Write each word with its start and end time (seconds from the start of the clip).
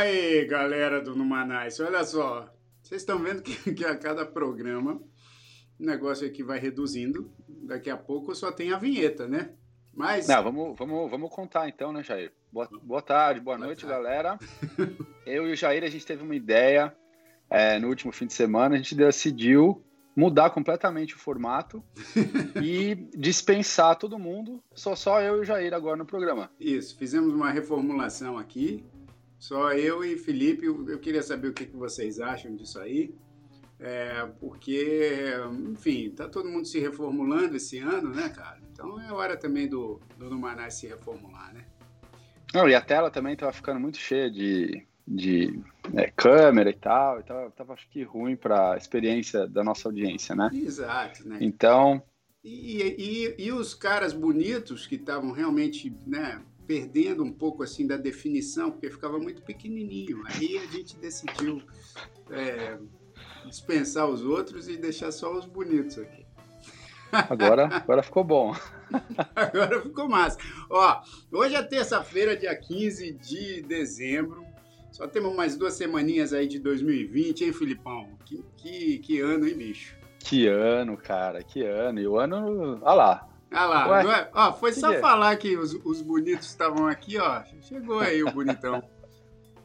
E 0.00 0.02
aí, 0.02 0.44
galera 0.46 0.98
do 0.98 1.14
Numanice, 1.14 1.82
olha 1.82 2.02
só. 2.04 2.50
Vocês 2.82 3.02
estão 3.02 3.18
vendo 3.18 3.42
que, 3.42 3.74
que 3.74 3.84
a 3.84 3.94
cada 3.94 4.24
programa 4.24 4.98
o 5.78 5.84
negócio 5.84 6.26
aqui 6.26 6.42
vai 6.42 6.58
reduzindo. 6.58 7.30
Daqui 7.46 7.90
a 7.90 7.98
pouco 7.98 8.34
só 8.34 8.50
tem 8.50 8.72
a 8.72 8.78
vinheta, 8.78 9.28
né? 9.28 9.50
Mas. 9.92 10.26
Não, 10.26 10.42
vamos, 10.42 10.78
vamos, 10.78 11.10
vamos 11.10 11.30
contar 11.30 11.68
então, 11.68 11.92
né, 11.92 12.02
Jair? 12.02 12.32
Boa, 12.50 12.66
boa 12.82 13.02
tarde, 13.02 13.42
boa, 13.42 13.58
boa 13.58 13.66
noite, 13.66 13.84
tarde. 13.84 14.02
galera. 14.02 14.38
Eu 15.26 15.46
e 15.46 15.52
o 15.52 15.56
Jair, 15.56 15.84
a 15.84 15.90
gente 15.90 16.06
teve 16.06 16.22
uma 16.22 16.34
ideia 16.34 16.96
é, 17.50 17.78
no 17.78 17.88
último 17.88 18.10
fim 18.10 18.26
de 18.26 18.32
semana. 18.32 18.76
A 18.76 18.78
gente 18.78 18.94
decidiu 18.94 19.84
mudar 20.16 20.48
completamente 20.48 21.14
o 21.14 21.18
formato 21.18 21.84
e 22.62 22.94
dispensar 23.14 23.96
todo 23.96 24.18
mundo, 24.18 24.62
só 24.74 24.94
só 24.96 25.20
eu 25.20 25.36
e 25.36 25.40
o 25.40 25.44
Jair 25.44 25.72
agora 25.72 25.96
no 25.96 26.06
programa. 26.06 26.50
Isso, 26.58 26.96
fizemos 26.96 27.32
uma 27.32 27.50
reformulação 27.50 28.36
aqui, 28.36 28.84
só 29.40 29.72
eu 29.72 30.04
e 30.04 30.18
Felipe, 30.18 30.66
eu 30.66 30.98
queria 30.98 31.22
saber 31.22 31.48
o 31.48 31.52
que, 31.54 31.64
que 31.64 31.76
vocês 31.76 32.20
acham 32.20 32.54
disso 32.54 32.78
aí, 32.78 33.14
é, 33.78 34.26
porque, 34.38 35.32
enfim, 35.70 36.10
tá 36.10 36.28
todo 36.28 36.50
mundo 36.50 36.66
se 36.66 36.78
reformulando 36.78 37.56
esse 37.56 37.78
ano, 37.78 38.10
né, 38.10 38.28
cara? 38.28 38.60
Então 38.70 39.00
é 39.00 39.10
hora 39.10 39.38
também 39.38 39.66
do, 39.66 39.98
do 40.18 40.28
Numanais 40.28 40.74
se 40.74 40.86
reformular, 40.86 41.54
né? 41.54 41.64
Não, 42.52 42.68
e 42.68 42.74
a 42.74 42.82
tela 42.82 43.10
também 43.10 43.34
tava 43.34 43.52
ficando 43.52 43.80
muito 43.80 43.96
cheia 43.96 44.30
de, 44.30 44.86
de 45.08 45.58
é, 45.94 46.10
câmera 46.14 46.68
e 46.68 46.74
tal, 46.74 47.20
então 47.20 47.50
tava 47.52 47.72
acho 47.72 47.88
que 47.88 48.02
ruim 48.02 48.36
para 48.36 48.74
a 48.74 48.76
experiência 48.76 49.46
da 49.48 49.64
nossa 49.64 49.88
audiência, 49.88 50.34
né? 50.34 50.50
Exato, 50.52 51.26
né? 51.26 51.38
Então... 51.40 52.02
E, 52.44 53.34
e, 53.38 53.46
e 53.46 53.52
os 53.52 53.74
caras 53.74 54.12
bonitos 54.12 54.86
que 54.86 54.96
estavam 54.96 55.30
realmente, 55.30 55.94
né, 56.06 56.42
perdendo 56.70 57.24
um 57.24 57.32
pouco 57.32 57.64
assim 57.64 57.84
da 57.84 57.96
definição, 57.96 58.70
porque 58.70 58.88
ficava 58.88 59.18
muito 59.18 59.42
pequenininho. 59.42 60.22
Aí 60.24 60.56
a 60.56 60.66
gente 60.66 60.96
decidiu 60.98 61.60
é, 62.30 62.78
dispensar 63.44 64.08
os 64.08 64.24
outros 64.24 64.68
e 64.68 64.76
deixar 64.76 65.10
só 65.10 65.36
os 65.36 65.46
bonitos 65.46 65.98
aqui. 65.98 66.24
Agora, 67.10 67.66
agora 67.74 68.04
ficou 68.04 68.22
bom. 68.22 68.54
agora 69.34 69.82
ficou 69.82 70.08
massa. 70.08 70.38
Ó, 70.70 71.02
hoje 71.32 71.56
é 71.56 71.62
terça-feira, 71.64 72.36
dia 72.36 72.54
15 72.54 73.14
de 73.14 73.62
dezembro. 73.62 74.46
Só 74.92 75.08
temos 75.08 75.34
mais 75.34 75.56
duas 75.56 75.74
semaninhas 75.74 76.32
aí 76.32 76.46
de 76.46 76.60
2020, 76.60 77.46
hein, 77.46 77.52
Filipão? 77.52 78.16
Que, 78.24 78.44
que, 78.56 78.98
que 78.98 79.20
ano, 79.20 79.48
hein, 79.48 79.56
bicho? 79.56 79.96
Que 80.20 80.46
ano, 80.46 80.96
cara, 80.96 81.42
que 81.42 81.64
ano. 81.64 81.98
E 81.98 82.06
o 82.06 82.16
ano, 82.16 82.78
olha 82.80 82.94
lá, 82.94 83.29
ah 83.52 83.66
lá, 83.66 84.02
é? 84.02 84.30
Ó, 84.32 84.52
foi 84.52 84.72
só 84.72 84.92
é? 84.92 85.00
falar 85.00 85.36
que 85.36 85.56
os, 85.56 85.74
os 85.84 86.00
bonitos 86.00 86.46
estavam 86.46 86.86
aqui, 86.86 87.18
ó. 87.18 87.42
Chegou 87.62 87.98
aí 87.98 88.22
o 88.22 88.30
bonitão. 88.30 88.82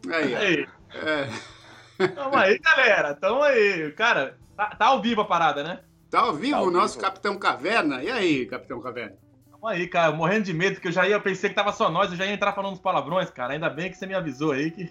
Aí, 0.08 0.36
aí. 0.36 0.67
É. 0.94 2.08
Tamo 2.09 2.36
aí, 2.36 2.59
galera. 2.59 3.16
Tamo 3.16 3.41
aí. 3.41 3.91
Cara, 3.94 4.38
tá, 4.56 4.67
tá, 4.75 4.86
ao 4.86 5.02
vivo 5.02 5.22
a 5.22 5.25
parada, 5.25 5.63
né? 5.63 5.80
Tá 6.11 6.19
ao 6.19 6.36
vivo 6.36 6.52
tá 6.52 6.58
ao 6.59 6.67
o 6.67 6.72
nosso 6.72 6.94
vivo. 6.94 7.06
Capitão 7.06 7.36
Caverna. 7.39 8.03
E 8.03 8.11
aí, 8.11 8.45
Capitão 8.45 8.80
Caverna? 8.80 9.17
Tamo 9.50 9.67
aí, 9.67 9.88
cara. 9.88 10.11
Morrendo 10.11 10.45
de 10.45 10.53
medo, 10.53 10.80
que 10.80 10.89
eu 10.89 10.91
já 10.91 11.08
ia, 11.08 11.19
pensei 11.19 11.50
que 11.50 11.56
tava 11.56 11.72
só 11.72 11.89
nós, 11.89 12.11
eu 12.11 12.17
já 12.17 12.23
ia 12.23 12.33
entrar 12.33 12.53
falando 12.53 12.73
uns 12.73 12.80
palavrões, 12.80 13.31
cara. 13.31 13.53
Ainda 13.53 13.67
bem 13.67 13.89
que 13.89 13.97
você 13.97 14.06
me 14.06 14.13
avisou 14.13 14.52
aí 14.52 14.69
que. 14.69 14.88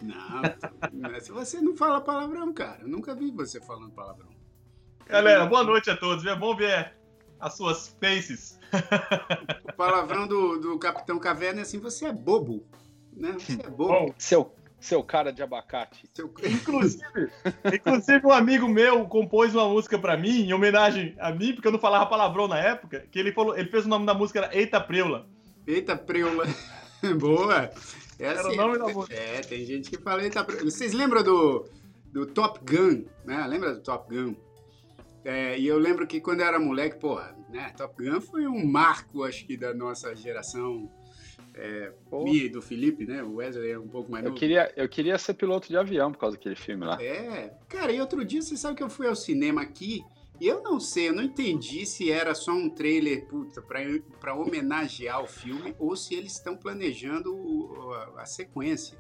Não, 0.92 1.20
se 1.20 1.30
você 1.30 1.60
não 1.60 1.76
fala 1.76 2.00
palavrão, 2.00 2.52
cara. 2.52 2.78
Eu 2.80 2.88
nunca 2.88 3.14
vi 3.14 3.30
você 3.30 3.60
falando 3.60 3.92
palavrão. 3.92 4.30
Galera, 5.06 5.46
boa 5.46 5.62
noite 5.62 5.88
a 5.90 5.96
todos. 5.96 6.26
É 6.26 6.34
bom 6.34 6.56
ver 6.56 6.92
as 7.38 7.56
suas 7.56 7.96
faces. 8.00 8.58
O 9.68 9.72
palavrão 9.76 10.26
do, 10.26 10.58
do 10.58 10.78
Capitão 10.78 11.18
Caverna 11.18 11.60
é 11.60 11.62
assim, 11.62 11.78
você 11.78 12.06
é 12.06 12.12
bobo. 12.12 12.64
Né? 13.12 13.32
Você 13.32 13.52
é 13.52 13.68
bobo. 13.68 13.88
Bom, 13.88 14.14
seu, 14.18 14.52
seu 14.80 15.02
cara 15.02 15.32
de 15.32 15.42
abacate. 15.42 16.08
Seu... 16.14 16.26
Inclusive, 16.44 17.30
inclusive, 17.72 18.26
um 18.26 18.32
amigo 18.32 18.68
meu 18.68 19.06
compôs 19.06 19.54
uma 19.54 19.68
música 19.68 19.98
para 19.98 20.16
mim, 20.16 20.42
em 20.42 20.52
homenagem 20.52 21.14
a 21.18 21.32
mim, 21.32 21.54
porque 21.54 21.68
eu 21.68 21.72
não 21.72 21.78
falava 21.78 22.06
palavrão 22.06 22.46
na 22.46 22.58
época, 22.58 23.06
que 23.10 23.18
ele, 23.18 23.32
falou, 23.32 23.56
ele 23.56 23.68
fez 23.68 23.86
o 23.86 23.88
nome 23.88 24.06
da 24.06 24.14
música, 24.14 24.40
era 24.40 24.56
Eita 24.56 24.80
Preula. 24.80 25.26
Eita 25.66 25.96
Preula. 25.96 26.46
Boa. 27.18 27.70
É 28.18 28.28
assim, 28.28 28.38
era 28.38 28.44
o 28.44 28.46
assim, 28.48 28.56
nome 28.56 28.78
da 28.78 28.88
música. 28.88 29.14
É, 29.14 29.40
tem 29.40 29.64
gente 29.64 29.90
que 29.90 29.98
fala 29.98 30.22
Eita 30.22 30.44
Preula. 30.44 30.70
Vocês 30.70 30.92
lembram 30.92 31.22
do, 31.22 31.68
do 32.12 32.26
Top 32.26 32.60
Gun, 32.64 33.04
né? 33.24 33.46
Lembra 33.46 33.74
do 33.74 33.80
Top 33.80 34.08
Gun? 34.14 34.34
É, 35.24 35.58
e 35.58 35.66
eu 35.66 35.78
lembro 35.78 36.06
que 36.06 36.20
quando 36.20 36.40
eu 36.40 36.46
era 36.46 36.58
moleque, 36.58 36.98
porra, 36.98 37.34
né, 37.48 37.72
Top 37.76 37.94
Gun 38.02 38.20
foi 38.20 38.46
um 38.46 38.66
marco, 38.66 39.24
acho 39.24 39.46
que, 39.46 39.56
da 39.56 39.72
nossa 39.72 40.14
geração. 40.14 40.90
É, 41.56 41.92
e 42.26 42.48
do 42.48 42.60
Felipe, 42.60 43.06
né? 43.06 43.22
O 43.22 43.36
Wesley 43.36 43.70
é 43.70 43.78
um 43.78 43.86
pouco 43.86 44.10
mais 44.10 44.24
eu 44.24 44.34
Queria, 44.34 44.72
eu 44.76 44.88
queria 44.88 45.16
ser 45.16 45.34
piloto 45.34 45.68
de 45.68 45.76
avião 45.76 46.10
por 46.10 46.18
causa 46.18 46.36
daquele 46.36 46.56
filme 46.56 46.84
lá. 46.84 47.00
É, 47.00 47.54
cara, 47.68 47.92
e 47.92 48.00
outro 48.00 48.24
dia, 48.24 48.42
você 48.42 48.56
sabe 48.56 48.76
que 48.76 48.82
eu 48.82 48.90
fui 48.90 49.06
ao 49.06 49.14
cinema 49.14 49.62
aqui 49.62 50.04
e 50.40 50.48
eu 50.48 50.62
não 50.62 50.80
sei, 50.80 51.08
eu 51.08 51.14
não 51.14 51.22
entendi 51.22 51.86
se 51.86 52.10
era 52.10 52.34
só 52.34 52.52
um 52.52 52.68
trailer 52.68 53.26
puta, 53.26 53.62
para 53.62 54.34
homenagear 54.34 55.22
o 55.22 55.28
filme 55.28 55.74
ou 55.78 55.96
se 55.96 56.14
eles 56.14 56.32
estão 56.32 56.56
planejando 56.56 57.72
a, 58.16 58.22
a 58.22 58.26
sequência. 58.26 58.98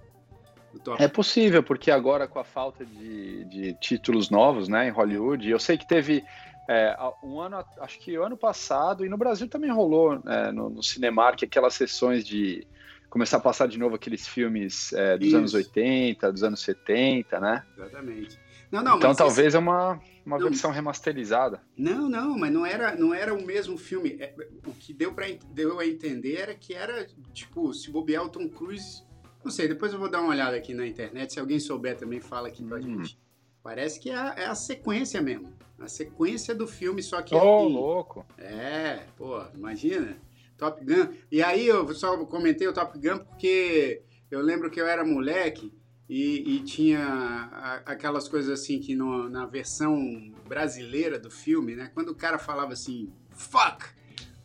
É 0.98 1.08
possível, 1.08 1.62
porque 1.62 1.90
agora 1.90 2.26
com 2.26 2.38
a 2.38 2.44
falta 2.44 2.84
de, 2.84 3.44
de 3.44 3.74
títulos 3.74 4.30
novos 4.30 4.68
né, 4.68 4.88
em 4.88 4.90
Hollywood, 4.90 5.48
eu 5.48 5.58
sei 5.58 5.78
que 5.78 5.86
teve 5.86 6.24
é, 6.68 6.96
um 7.22 7.40
ano, 7.40 7.64
acho 7.80 7.98
que 7.98 8.16
o 8.18 8.24
ano 8.24 8.36
passado, 8.36 9.04
e 9.04 9.08
no 9.08 9.16
Brasil 9.18 9.48
também 9.48 9.70
rolou 9.70 10.20
é, 10.26 10.50
no, 10.50 10.70
no 10.70 10.82
Cinemark 10.82 11.42
aquelas 11.42 11.74
sessões 11.74 12.26
de 12.26 12.66
começar 13.10 13.36
a 13.36 13.40
passar 13.40 13.68
de 13.68 13.78
novo 13.78 13.94
aqueles 13.94 14.26
filmes 14.26 14.92
é, 14.92 15.16
dos 15.16 15.28
Isso. 15.28 15.36
anos 15.36 15.54
80, 15.54 16.32
dos 16.32 16.42
anos 16.42 16.60
70, 16.60 17.38
né? 17.38 17.62
Exatamente. 17.76 18.38
Não, 18.72 18.82
não, 18.82 18.96
então 18.96 19.14
talvez 19.14 19.48
esse... 19.48 19.56
é 19.56 19.60
uma, 19.60 20.00
uma 20.26 20.36
não, 20.36 20.48
versão 20.48 20.72
remasterizada. 20.72 21.60
Não, 21.76 22.08
não, 22.08 22.36
mas 22.36 22.52
não 22.52 22.66
era, 22.66 22.96
não 22.96 23.14
era 23.14 23.32
o 23.32 23.46
mesmo 23.46 23.78
filme. 23.78 24.16
É, 24.18 24.34
o 24.66 24.72
que 24.72 24.92
deu, 24.92 25.14
pra, 25.14 25.26
deu 25.52 25.78
a 25.78 25.86
entender 25.86 26.36
era 26.36 26.54
que 26.54 26.74
era, 26.74 27.06
tipo, 27.32 27.72
se 27.72 27.88
bobear 27.88 28.24
o 28.24 28.28
Tom 28.28 28.48
Cruise 28.48 29.04
não 29.44 29.50
sei, 29.50 29.68
depois 29.68 29.92
eu 29.92 29.98
vou 29.98 30.08
dar 30.08 30.20
uma 30.20 30.30
olhada 30.30 30.56
aqui 30.56 30.72
na 30.72 30.86
internet. 30.86 31.34
Se 31.34 31.40
alguém 31.40 31.60
souber 31.60 31.96
também, 31.96 32.20
fala 32.20 32.48
aqui 32.48 32.64
pra 32.64 32.78
hum. 32.78 32.82
gente. 32.82 33.18
Parece 33.62 34.00
que 34.00 34.10
é 34.10 34.16
a, 34.16 34.34
é 34.36 34.46
a, 34.46 34.54
sequência 34.54 35.20
mesmo. 35.20 35.52
A 35.78 35.88
sequência 35.88 36.54
do 36.54 36.66
filme, 36.66 37.02
só 37.02 37.20
que. 37.22 37.34
Oh, 37.34 37.64
louco! 37.64 38.24
É, 38.38 39.04
pô, 39.16 39.42
imagina. 39.54 40.16
Top 40.56 40.82
Gun. 40.84 41.14
E 41.30 41.42
aí 41.42 41.66
eu 41.66 41.92
só 41.94 42.16
comentei 42.26 42.66
o 42.66 42.72
Top 42.72 42.98
Gun 42.98 43.18
porque 43.18 44.02
eu 44.30 44.40
lembro 44.40 44.70
que 44.70 44.80
eu 44.80 44.86
era 44.86 45.04
moleque 45.04 45.72
e, 46.08 46.56
e 46.56 46.60
tinha 46.60 47.82
aquelas 47.86 48.28
coisas 48.28 48.60
assim 48.60 48.78
que 48.78 48.94
no, 48.94 49.28
na 49.28 49.46
versão 49.46 50.32
brasileira 50.46 51.18
do 51.18 51.30
filme, 51.30 51.74
né? 51.74 51.90
Quando 51.92 52.10
o 52.10 52.14
cara 52.14 52.38
falava 52.38 52.72
assim, 52.72 53.12
fuck! 53.30 53.84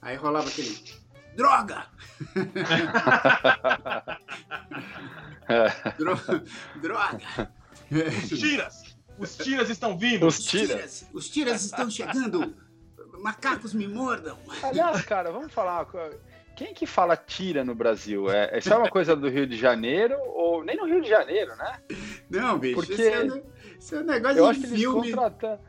Aí 0.01 0.15
rolava 0.15 0.47
aquele 0.47 0.73
droga! 1.35 1.85
droga! 6.81 7.51
Os 7.91 8.29
tiras! 8.29 8.97
Os 9.17 9.37
tiras 9.37 9.69
estão 9.69 9.97
vindo! 9.97 10.27
Os 10.27 10.43
tiras! 10.43 11.07
Os 11.13 11.29
tiras 11.29 11.63
estão 11.65 11.89
chegando! 11.89 12.55
Macacos 13.21 13.73
me 13.73 13.87
mordam! 13.87 14.37
Aliás, 14.63 15.01
cara, 15.03 15.31
vamos 15.31 15.53
falar. 15.53 15.87
Quem 16.55 16.73
que 16.73 16.85
fala 16.85 17.15
tira 17.15 17.63
no 17.63 17.73
Brasil? 17.73 18.29
É, 18.29 18.57
isso 18.57 18.73
é 18.73 18.77
uma 18.77 18.89
coisa 18.89 19.15
do 19.15 19.29
Rio 19.29 19.47
de 19.47 19.57
Janeiro 19.57 20.15
ou 20.19 20.63
nem 20.63 20.75
no 20.75 20.85
Rio 20.85 21.01
de 21.01 21.07
Janeiro, 21.07 21.55
né? 21.55 21.79
Não, 22.29 22.59
bicho. 22.59 22.75
Porque 22.75 22.93
isso 22.93 23.01
é, 23.01 23.43
isso 23.79 23.95
é 23.95 23.99
um 23.99 24.03
negócio 24.03 24.37
eu 24.37 24.45
de 24.45 24.51
acho 24.51 24.61
que 24.61 24.67
filme. 24.67 25.07
Eles 25.07 25.15
contratam, 25.15 25.59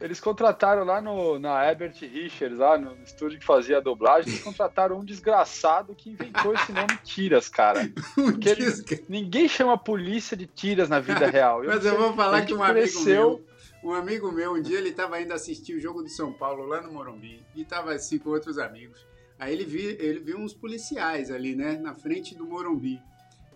eles 0.00 0.20
contrataram 0.20 0.84
lá 0.84 1.00
no, 1.00 1.38
na 1.38 1.64
Herbert 1.64 1.94
Richards, 2.00 2.58
lá 2.58 2.78
no 2.78 2.96
estúdio 3.02 3.38
que 3.38 3.44
fazia 3.44 3.78
a 3.78 3.80
dublagem, 3.80 4.30
eles 4.30 4.42
contrataram 4.42 4.98
um 4.98 5.04
desgraçado 5.04 5.94
que 5.94 6.10
inventou 6.10 6.54
esse 6.54 6.72
nome 6.72 6.96
Tiras, 7.02 7.48
cara. 7.48 7.90
Porque 8.14 8.48
eles, 8.48 8.84
ninguém 9.08 9.48
chama 9.48 9.74
a 9.74 9.78
polícia 9.78 10.36
de 10.36 10.46
Tiras 10.46 10.88
na 10.88 11.00
vida 11.00 11.26
real. 11.30 11.64
Eu 11.64 11.70
Mas 11.70 11.84
eu 11.84 11.96
vou 11.96 12.12
falar 12.14 12.46
que 12.46 12.54
um 12.54 12.58
cresceu... 12.58 13.22
amigo 13.22 13.44
meu, 13.82 13.90
um 13.90 13.94
amigo 13.94 14.32
meu, 14.32 14.54
um 14.54 14.62
dia 14.62 14.78
ele 14.78 14.90
estava 14.90 15.20
indo 15.20 15.32
assistir 15.32 15.74
o 15.74 15.80
jogo 15.80 16.02
do 16.02 16.08
São 16.08 16.32
Paulo 16.32 16.64
lá 16.64 16.80
no 16.80 16.92
Morumbi 16.92 17.44
e 17.54 17.62
estava 17.62 17.92
assim 17.92 18.18
com 18.18 18.30
outros 18.30 18.58
amigos. 18.58 19.06
Aí 19.38 19.52
ele 19.52 19.64
viu, 19.64 19.90
ele 19.90 20.20
viu 20.20 20.38
uns 20.38 20.54
policiais 20.54 21.30
ali, 21.30 21.54
né, 21.54 21.76
na 21.76 21.94
frente 21.94 22.36
do 22.36 22.44
Morumbi. 22.44 23.00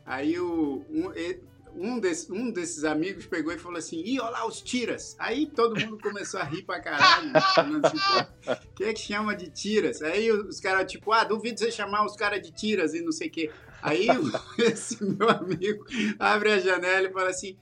Aí 0.04 0.38
o, 0.38 0.84
um, 0.90 1.12
um, 1.76 1.98
desse, 1.98 2.32
um 2.32 2.50
desses 2.50 2.84
amigos 2.84 3.26
pegou 3.26 3.52
e 3.52 3.58
falou 3.58 3.78
assim: 3.78 4.02
ih, 4.04 4.20
olha 4.20 4.30
lá 4.30 4.46
os 4.46 4.60
tiras. 4.60 5.16
Aí 5.19 5.46
todo 5.46 5.78
mundo 5.78 5.98
começou 5.98 6.40
a 6.40 6.44
rir 6.44 6.62
pra 6.62 6.80
caralho. 6.80 7.32
falando 7.54 7.86
assim, 7.86 7.98
quem 8.74 8.88
é 8.88 8.92
que 8.92 9.00
chama 9.00 9.34
de 9.34 9.50
tiras? 9.50 10.02
Aí 10.02 10.30
os 10.30 10.60
caras, 10.60 10.90
tipo, 10.90 11.12
ah, 11.12 11.24
duvido 11.24 11.58
você 11.58 11.70
chamar 11.70 12.04
os 12.04 12.16
caras 12.16 12.42
de 12.42 12.52
tiras 12.52 12.94
e 12.94 13.02
não 13.02 13.12
sei 13.12 13.28
o 13.28 13.30
quê. 13.30 13.50
Aí 13.82 14.06
esse 14.58 15.02
meu 15.04 15.28
amigo 15.28 15.84
abre 16.19 16.52
a 16.52 16.58
janela 16.58 17.08
e 17.08 17.12
fala 17.12 17.30
assim: 17.30 17.56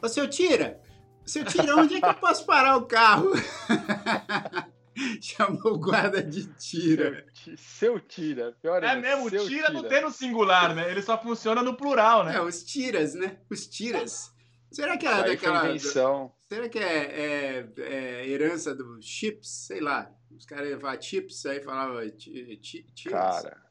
Ô 0.00 0.08
seu 0.08 0.28
tira, 0.28 0.80
seu 1.24 1.44
tira, 1.44 1.76
onde 1.76 1.96
é 1.96 2.00
que 2.00 2.06
eu 2.06 2.14
posso 2.14 2.46
parar 2.46 2.76
o 2.76 2.86
carro? 2.86 3.32
Chamou 5.20 5.74
o 5.74 5.78
guarda 5.78 6.22
de 6.22 6.46
tira. 6.54 7.26
Seu 7.56 7.98
tira. 8.00 8.56
Pior 8.60 8.82
é 8.82 8.96
mesmo, 8.96 9.30
tira, 9.30 9.44
tira 9.44 9.70
não 9.70 9.82
tem 9.84 10.02
no 10.02 10.10
singular, 10.10 10.74
né? 10.74 10.90
Ele 10.90 11.02
só 11.02 11.20
funciona 11.20 11.62
no 11.62 11.76
plural, 11.76 12.24
né? 12.24 12.36
É, 12.36 12.40
os 12.40 12.62
tiras, 12.62 13.14
né? 13.14 13.38
Os 13.50 13.66
tiras. 13.66 14.32
Será 14.70 14.96
que 14.96 15.06
é 15.06 15.22
daquela. 15.22 15.68
Invenção. 15.68 16.32
Será 16.48 16.68
que 16.68 16.78
é, 16.78 16.84
é, 16.84 17.68
é, 17.78 18.28
herança 18.28 18.74
dos 18.74 19.04
chips? 19.04 19.48
Sei 19.66 19.80
lá. 19.80 20.10
Os 20.36 20.46
caras 20.46 20.68
levavam 20.68 21.00
chips, 21.00 21.44
aí 21.46 21.62
falava 21.62 22.08
tiras. 22.10 23.10
Cara. 23.10 23.62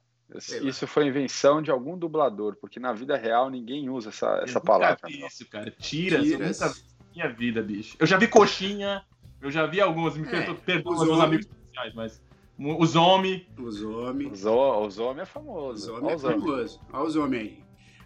Isso 0.63 0.88
foi 0.88 1.07
invenção 1.07 1.62
de 1.62 1.69
algum 1.69 1.97
dublador, 1.97 2.56
porque 2.56 2.79
na 2.79 2.94
vida 2.94 3.18
real 3.18 3.50
ninguém 3.50 3.89
usa 3.89 4.09
essa, 4.09 4.41
essa 4.44 4.62
palavra. 4.62 5.09
Isso, 5.09 5.45
cara. 5.50 5.69
Tiras, 5.71 6.23
tiras. 6.23 6.62
eu 6.62 6.68
nunca 6.68 6.69
vi 6.69 6.91
minha 7.13 7.27
vida, 7.27 7.62
bicho. 7.62 7.97
Eu 8.00 8.07
já 8.07 8.18
vi 8.18 8.27
coxinha, 8.27 9.03
eu 9.41 9.49
já 9.49 9.65
vi 9.65 9.81
alguns, 9.81 10.17
me 10.17 10.27
é, 10.27 10.53
perdoam 10.53 10.95
os 10.95 11.03
meus 11.05 11.19
amigos 11.19 11.45
especiais, 11.47 11.93
mas. 11.93 12.21
Os 12.59 12.95
homens. 12.95 13.47
Os 13.57 13.81
homens. 13.81 14.31
Os, 14.31 14.45
os 14.45 14.99
homens 14.99 15.23
é 15.23 15.25
famoso. 15.25 15.93
Os 15.93 15.99
homens 15.99 16.23
é 16.23 16.29
famoso. 16.29 16.79
Olha 16.93 17.03
os 17.03 17.15
homens 17.15 17.41
aí. 17.41 17.63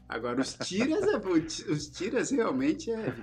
Agora, 0.07 0.39
os 0.39 0.53
tiras, 0.53 1.03
é, 1.03 1.17
os 1.71 1.87
tiras 1.89 2.29
realmente 2.31 2.91
é. 2.91 3.13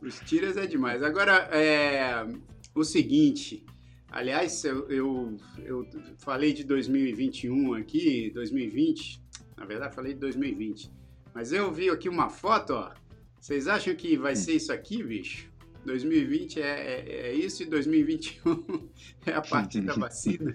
Os 0.00 0.20
tiras 0.20 0.56
é 0.56 0.66
demais. 0.66 1.02
Agora, 1.02 1.48
é, 1.52 2.26
o 2.74 2.84
seguinte. 2.84 3.66
Aliás, 4.10 4.64
eu, 4.64 4.88
eu, 4.90 5.36
eu 5.64 5.86
falei 6.18 6.52
de 6.52 6.64
2021 6.64 7.74
aqui, 7.74 8.30
2020. 8.30 9.22
Na 9.56 9.64
verdade, 9.64 9.94
falei 9.94 10.14
de 10.14 10.20
2020. 10.20 10.90
Mas 11.34 11.52
eu 11.52 11.72
vi 11.72 11.90
aqui 11.90 12.08
uma 12.08 12.28
foto, 12.28 12.74
ó. 12.74 12.92
Vocês 13.40 13.66
acham 13.66 13.94
que 13.94 14.16
vai 14.16 14.36
ser 14.36 14.52
isso 14.52 14.72
aqui, 14.72 15.02
bicho? 15.02 15.51
2020 15.84 16.60
é, 16.60 16.64
é, 16.64 17.26
é 17.28 17.34
isso 17.34 17.62
e 17.62 17.66
2021 17.66 18.88
é 19.26 19.34
a 19.34 19.42
partir 19.42 19.80
da 19.80 19.94
vacina. 19.94 20.54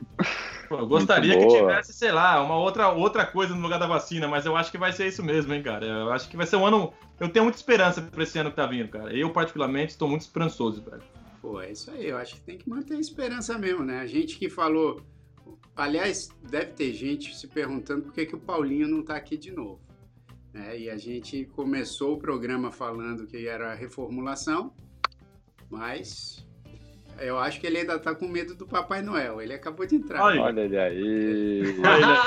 Pô, 0.67 0.79
eu 0.79 0.87
gostaria 0.87 1.37
que 1.37 1.47
tivesse, 1.47 1.93
sei 1.93 2.11
lá, 2.11 2.41
uma 2.41 2.57
outra, 2.57 2.89
outra 2.89 3.25
coisa 3.25 3.53
no 3.53 3.61
lugar 3.61 3.79
da 3.79 3.87
vacina, 3.87 4.27
mas 4.27 4.45
eu 4.45 4.55
acho 4.55 4.71
que 4.71 4.77
vai 4.77 4.91
ser 4.91 5.07
isso 5.07 5.23
mesmo, 5.23 5.53
hein, 5.53 5.61
cara. 5.61 5.85
Eu 5.85 6.11
acho 6.11 6.29
que 6.29 6.37
vai 6.37 6.45
ser 6.45 6.55
um 6.55 6.65
ano. 6.65 6.93
Eu 7.19 7.29
tenho 7.29 7.45
muita 7.45 7.57
esperança 7.57 8.01
pra 8.01 8.23
esse 8.23 8.37
ano 8.37 8.49
que 8.49 8.55
tá 8.55 8.65
vindo, 8.65 8.89
cara. 8.89 9.15
Eu, 9.15 9.31
particularmente, 9.31 9.91
estou 9.91 10.07
muito 10.07 10.21
esperançoso, 10.21 10.81
velho. 10.81 11.03
Pô, 11.41 11.61
é 11.61 11.71
isso 11.71 11.91
aí. 11.91 12.07
Eu 12.07 12.17
acho 12.17 12.35
que 12.35 12.41
tem 12.41 12.57
que 12.57 12.69
manter 12.69 12.95
a 12.95 12.99
esperança 12.99 13.57
mesmo, 13.57 13.83
né? 13.83 13.99
A 13.99 14.07
gente 14.07 14.37
que 14.37 14.49
falou. 14.49 15.01
Aliás, 15.75 16.29
deve 16.49 16.73
ter 16.73 16.93
gente 16.93 17.35
se 17.35 17.47
perguntando 17.47 18.03
por 18.03 18.13
que, 18.13 18.25
que 18.25 18.35
o 18.35 18.39
Paulinho 18.39 18.87
não 18.87 19.03
tá 19.03 19.15
aqui 19.15 19.37
de 19.37 19.51
novo. 19.51 19.79
É, 20.53 20.77
e 20.77 20.89
a 20.89 20.97
gente 20.97 21.45
começou 21.45 22.15
o 22.15 22.17
programa 22.17 22.71
falando 22.71 23.27
que 23.27 23.47
era 23.47 23.75
reformulação, 23.75 24.73
mas 25.69 26.45
eu 27.19 27.37
acho 27.37 27.59
que 27.59 27.67
ele 27.67 27.79
ainda 27.79 27.97
tá 27.99 28.13
com 28.13 28.27
medo 28.27 28.53
do 28.55 28.67
Papai 28.67 29.01
Noel. 29.01 29.41
Ele 29.41 29.53
acabou 29.53 29.85
de 29.85 29.95
entrar. 29.95 30.21
Olha, 30.21 30.41
olha 30.41 30.61
ele 30.61 30.77
aí. 30.77 31.79
olha, 31.79 32.21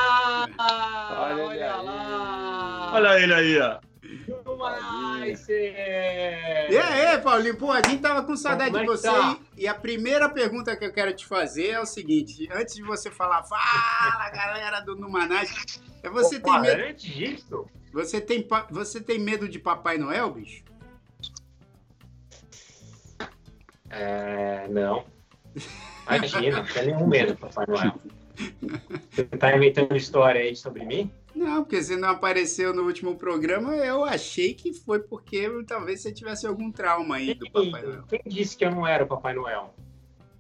olha, 1.19 1.55
ele 1.55 1.63
aí. 1.63 1.79
Olha 2.93 3.21
ele 3.21 3.35
aí, 3.35 3.59
ó. 3.61 3.81
E 6.71 6.77
aí, 6.77 7.19
Paulinho? 7.19 7.57
Pô, 7.57 7.71
a 7.71 7.77
gente 7.77 8.01
tava 8.01 8.25
com 8.25 8.37
saudade 8.37 8.73
de 8.73 8.81
é 8.81 8.85
você. 8.85 9.09
Tá? 9.09 9.39
E 9.57 9.69
a 9.69 9.75
primeira 9.75 10.29
pergunta 10.29 10.77
que 10.77 10.85
eu 10.85 10.93
quero 10.93 11.15
te 11.15 11.25
fazer 11.25 11.71
é 11.71 11.81
o 11.81 11.87
seguinte: 11.87 12.49
antes 12.53 12.75
de 12.75 12.83
você 12.83 13.11
falar, 13.11 13.45
fala 13.45 14.31
galera 14.31 14.81
do 14.81 14.97
Numanage, 14.97 15.55
é 16.03 16.11
você 16.11 16.39
Opa, 16.39 16.53
tem 16.53 16.63
medo. 16.63 16.83
Antes 16.91 17.15
disso? 17.15 17.67
Você 17.93 18.21
tem, 18.21 18.47
você 18.71 19.01
tem 19.01 19.19
medo 19.19 19.49
de 19.49 19.59
Papai 19.59 19.99
Noel, 19.99 20.31
bicho? 20.33 20.65
É, 23.91 24.69
não. 24.69 25.05
Imagina, 26.07 26.59
não 26.59 26.65
tem 26.67 26.87
nenhum 26.87 27.07
medo, 27.07 27.37
Papai 27.37 27.67
Noel. 27.67 27.95
Você 29.11 29.25
tá 29.25 29.55
inventando 29.55 29.97
história 29.97 30.41
aí 30.41 30.57
sobre 30.57 30.85
mim? 30.85 31.13
Não, 31.35 31.63
porque 31.63 31.83
você 31.83 31.97
não 31.97 32.11
apareceu 32.11 32.73
no 32.75 32.83
último 32.83 33.17
programa, 33.17 33.77
eu 33.77 34.05
achei 34.05 34.55
que 34.55 34.73
foi 34.73 35.01
porque 35.01 35.49
talvez 35.67 36.01
você 36.01 36.13
tivesse 36.13 36.47
algum 36.47 36.71
trauma 36.73 37.17
aí 37.17 37.35
do 37.35 37.51
Papai 37.51 37.83
Noel. 37.83 38.03
Quem 38.09 38.23
disse 38.27 38.57
que 38.57 38.65
eu 38.65 38.71
não 38.71 38.87
era 38.87 39.05
o 39.05 39.07
Papai 39.07 39.35
Noel? 39.35 39.75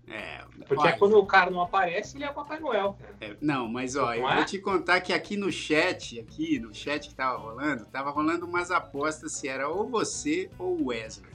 É, 0.08 0.44
porque 0.66 0.82
olha, 0.82 0.98
quando 0.98 1.16
o 1.16 1.24
cara 1.24 1.50
não 1.50 1.60
aparece, 1.60 2.16
ele 2.16 2.24
é 2.24 2.30
o 2.30 2.34
Papai 2.34 2.58
Noel. 2.58 2.98
É, 3.20 3.36
não, 3.40 3.68
mas 3.68 3.94
ó, 3.94 4.12
eu 4.12 4.28
é? 4.28 4.36
vou 4.36 4.44
te 4.44 4.58
contar 4.58 5.00
que 5.00 5.12
aqui 5.12 5.36
no 5.36 5.52
chat, 5.52 6.18
aqui 6.18 6.58
no 6.58 6.74
chat 6.74 7.08
que 7.08 7.14
tava 7.14 7.38
rolando, 7.38 7.84
tava 7.86 8.10
rolando 8.10 8.44
umas 8.44 8.72
apostas 8.72 9.32
se 9.32 9.46
era 9.46 9.68
ou 9.68 9.88
você 9.88 10.50
ou 10.58 10.80
o 10.80 10.86
Wesley. 10.88 11.30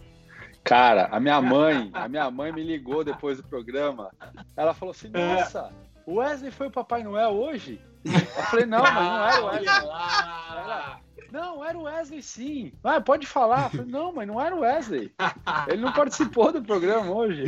Cara, 0.65 1.07
a 1.11 1.19
minha 1.19 1.39
mãe, 1.39 1.91
a 1.93 2.07
minha 2.09 2.29
mãe 2.31 2.51
me 2.51 2.63
ligou 2.63 3.03
depois 3.03 3.37
do 3.37 3.43
programa. 3.43 4.11
Ela 4.57 4.73
falou 4.73 4.91
assim: 4.91 5.11
é. 5.13 5.35
Nossa, 5.35 5.71
o 6.07 6.15
Wesley 6.15 6.51
foi 6.51 6.67
o 6.67 6.71
Papai 6.71 7.03
Noel 7.03 7.29
hoje? 7.29 7.79
Eu 8.03 8.43
falei, 8.43 8.65
não, 8.65 8.81
mas 8.81 8.93
não 8.93 9.27
era 9.27 9.41
o 9.41 9.45
Wesley. 9.45 9.89
Era, 10.57 10.99
não, 11.31 11.65
era 11.65 11.77
o 11.77 11.83
Wesley 11.83 12.21
sim. 12.23 12.73
Ah, 12.83 12.99
pode 12.99 13.27
falar. 13.27 13.65
Eu 13.65 13.69
falei, 13.69 13.85
não, 13.85 14.11
mas 14.11 14.27
não 14.27 14.41
era 14.41 14.55
o 14.55 14.59
Wesley. 14.59 15.13
Ele 15.67 15.81
não 15.81 15.93
participou 15.93 16.51
do 16.51 16.63
programa 16.63 17.11
hoje. 17.11 17.45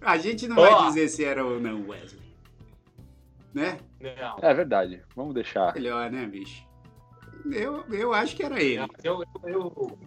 A 0.00 0.16
gente 0.16 0.46
não 0.46 0.56
oh. 0.56 0.60
vai 0.60 0.86
dizer 0.88 1.08
se 1.08 1.24
era 1.24 1.44
ou 1.44 1.58
não 1.58 1.80
o 1.80 1.88
Wesley. 1.88 2.22
Né? 3.52 3.78
Não. 4.00 4.36
É 4.40 4.54
verdade. 4.54 5.02
Vamos 5.16 5.34
deixar. 5.34 5.74
Melhor, 5.74 6.10
né, 6.10 6.26
bicho? 6.26 6.64
Eu, 7.52 7.84
eu 7.92 8.12
acho 8.12 8.36
que 8.36 8.42
era 8.42 8.60
ele. 8.60 8.86
Eu, 9.02 9.24
eu, 9.42 9.48
eu, 9.48 9.98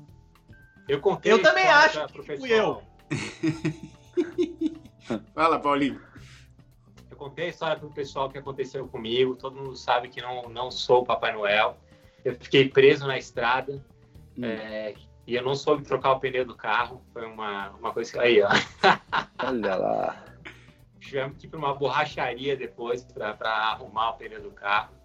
eu 0.87 1.01
contei. 1.01 1.31
Eu 1.31 1.41
também 1.41 1.67
acho 1.67 2.07
que 2.07 2.37
fui 2.37 2.51
eu. 2.51 2.81
Fala, 5.33 5.59
Paulinho. 5.59 6.01
Eu 7.09 7.17
contei 7.17 7.45
a 7.45 7.49
história 7.49 7.77
pro 7.77 7.89
pessoal 7.89 8.29
que 8.29 8.37
aconteceu 8.37 8.87
comigo. 8.87 9.35
Todo 9.35 9.55
mundo 9.55 9.75
sabe 9.75 10.09
que 10.09 10.21
não, 10.21 10.49
não 10.49 10.71
sou 10.71 11.01
o 11.01 11.05
Papai 11.05 11.33
Noel. 11.33 11.77
Eu 12.23 12.35
fiquei 12.35 12.69
preso 12.69 13.07
na 13.07 13.17
estrada. 13.17 13.83
Hum. 14.37 14.45
É, 14.45 14.93
e 15.25 15.35
eu 15.35 15.43
não 15.43 15.55
soube 15.55 15.83
trocar 15.83 16.13
o 16.13 16.19
pneu 16.19 16.45
do 16.45 16.55
carro. 16.55 17.01
Foi 17.11 17.25
uma, 17.25 17.69
uma 17.71 17.91
coisa 17.91 18.11
que. 18.11 18.19
Aí, 18.19 18.41
ó. 18.41 18.49
Olha 19.45 19.75
lá. 19.75 20.23
Tivemos 20.99 21.37
que 21.37 21.47
ir 21.47 21.49
para 21.49 21.59
uma 21.59 21.73
borracharia 21.73 22.55
depois 22.55 23.03
para 23.03 23.49
arrumar 23.49 24.11
o 24.11 24.13
pneu 24.13 24.41
do 24.41 24.51
carro. 24.51 24.95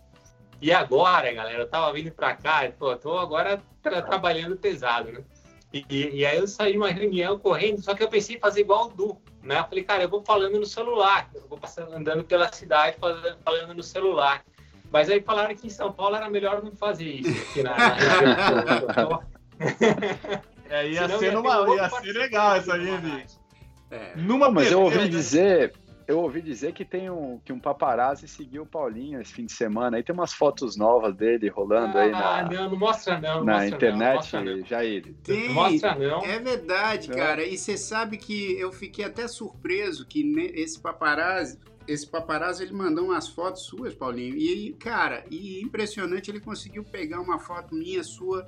E 0.61 0.73
agora, 0.73 1.33
galera, 1.33 1.63
eu 1.63 1.69
tava 1.69 1.93
vindo 1.93 2.13
para 2.13 2.37
cá, 2.37 2.71
pô, 2.79 2.95
tô 2.97 3.19
agora 3.19 3.61
tra 3.83 4.01
trabalhando 4.01 4.57
pesado, 4.57 5.11
né? 5.11 5.25
E, 5.73 5.87
e, 5.89 6.27
aí 6.27 6.37
eu 6.37 6.47
saí 6.47 6.73
de 6.73 6.79
uma 6.79 6.91
reunião 6.91 7.39
correndo, 7.39 7.83
só 7.83 7.95
que 7.95 8.03
eu 8.03 8.09
pensei 8.09 8.37
em 8.37 8.39
fazer 8.39 8.61
igual 8.61 8.87
o 8.87 8.91
Du, 8.91 9.17
né? 9.43 9.59
Eu 9.59 9.65
falei, 9.65 9.83
cara, 9.83 10.03
eu 10.03 10.09
vou 10.09 10.23
falando 10.23 10.59
no 10.59 10.67
celular, 10.67 11.31
eu 11.35 11.47
vou 11.49 11.59
passando, 11.59 11.95
andando 11.95 12.23
pela 12.25 12.53
cidade 12.53 12.97
falando, 13.01 13.39
falando 13.43 13.75
no 13.75 13.83
celular. 13.83 14.45
Mas 14.91 15.09
aí 15.09 15.23
falaram 15.23 15.55
que 15.55 15.67
em 15.67 15.71
São 15.71 15.91
Paulo 15.91 16.17
era 16.17 16.29
melhor 16.29 16.63
não 16.63 16.73
fazer 16.73 17.09
isso 17.09 17.43
aqui 17.43 17.63
na, 17.63 17.75
na 17.75 17.95
região. 18.89 19.23
é, 20.69 20.89
ia 20.91 21.01
Senão 21.09 21.19
ser, 21.19 21.25
ia 21.25 21.33
numa, 21.33 21.75
ia 21.75 21.89
ser 21.89 22.13
legal 22.13 22.57
essa 22.57 22.75
aí, 22.75 22.99
bicho. 22.99 23.41
É. 23.91 24.13
Numa 24.17 24.51
mas 24.51 24.71
eu 24.71 24.83
ouvi 24.83 25.09
dizer, 25.09 25.73
eu 26.07 26.19
ouvi 26.19 26.43
dizer 26.43 26.73
que 26.73 26.85
tem 26.85 27.11
um 27.11 27.39
que 27.45 27.53
um 27.53 27.59
paparazzi 27.59 28.27
seguiu 28.29 28.63
o 28.63 28.67
Paulinho 28.67 29.21
esse 29.21 29.33
fim 29.33 29.47
de 29.47 29.53
semana. 29.53 29.97
Aí 29.97 30.03
tem 30.03 30.15
umas 30.15 30.33
fotos 30.33 30.77
novas 30.77 31.15
dele 31.15 31.49
rolando 31.49 31.99
ah, 31.99 32.03
aí 32.03 32.11
na 32.11 32.39
ah, 32.39 32.43
não, 32.51 32.71
não 32.71 32.79
mostra 32.79 33.21
não, 33.21 33.39
não 33.39 33.45
na 33.45 33.53
mostra 33.53 33.69
internet, 33.77 34.33
não, 34.37 34.45
não. 34.45 34.67
Jair. 34.67 35.15
Tem, 35.23 35.49
não 35.49 35.55
mostra 35.55 35.95
não. 35.95 36.23
É 36.23 36.39
verdade, 36.39 37.09
cara. 37.09 37.45
E 37.45 37.57
você 37.57 37.77
sabe 37.77 38.17
que 38.17 38.59
eu 38.59 38.73
fiquei 38.73 39.05
até 39.05 39.27
surpreso 39.29 40.07
que 40.07 40.23
esse 40.55 40.81
paparazzi 40.81 41.59
esse 41.87 42.07
paparazzo 42.07 42.63
ele 42.63 42.73
mandou 42.73 43.07
umas 43.07 43.29
fotos 43.29 43.63
suas, 43.65 43.95
Paulinho. 43.95 44.37
E, 44.37 44.73
cara, 44.75 45.25
e 45.31 45.61
impressionante, 45.61 46.31
ele 46.31 46.41
conseguiu 46.41 46.85
pegar 46.85 47.21
uma 47.21 47.41
foto 47.41 47.75
minha, 47.75 48.05
sua, 48.05 48.47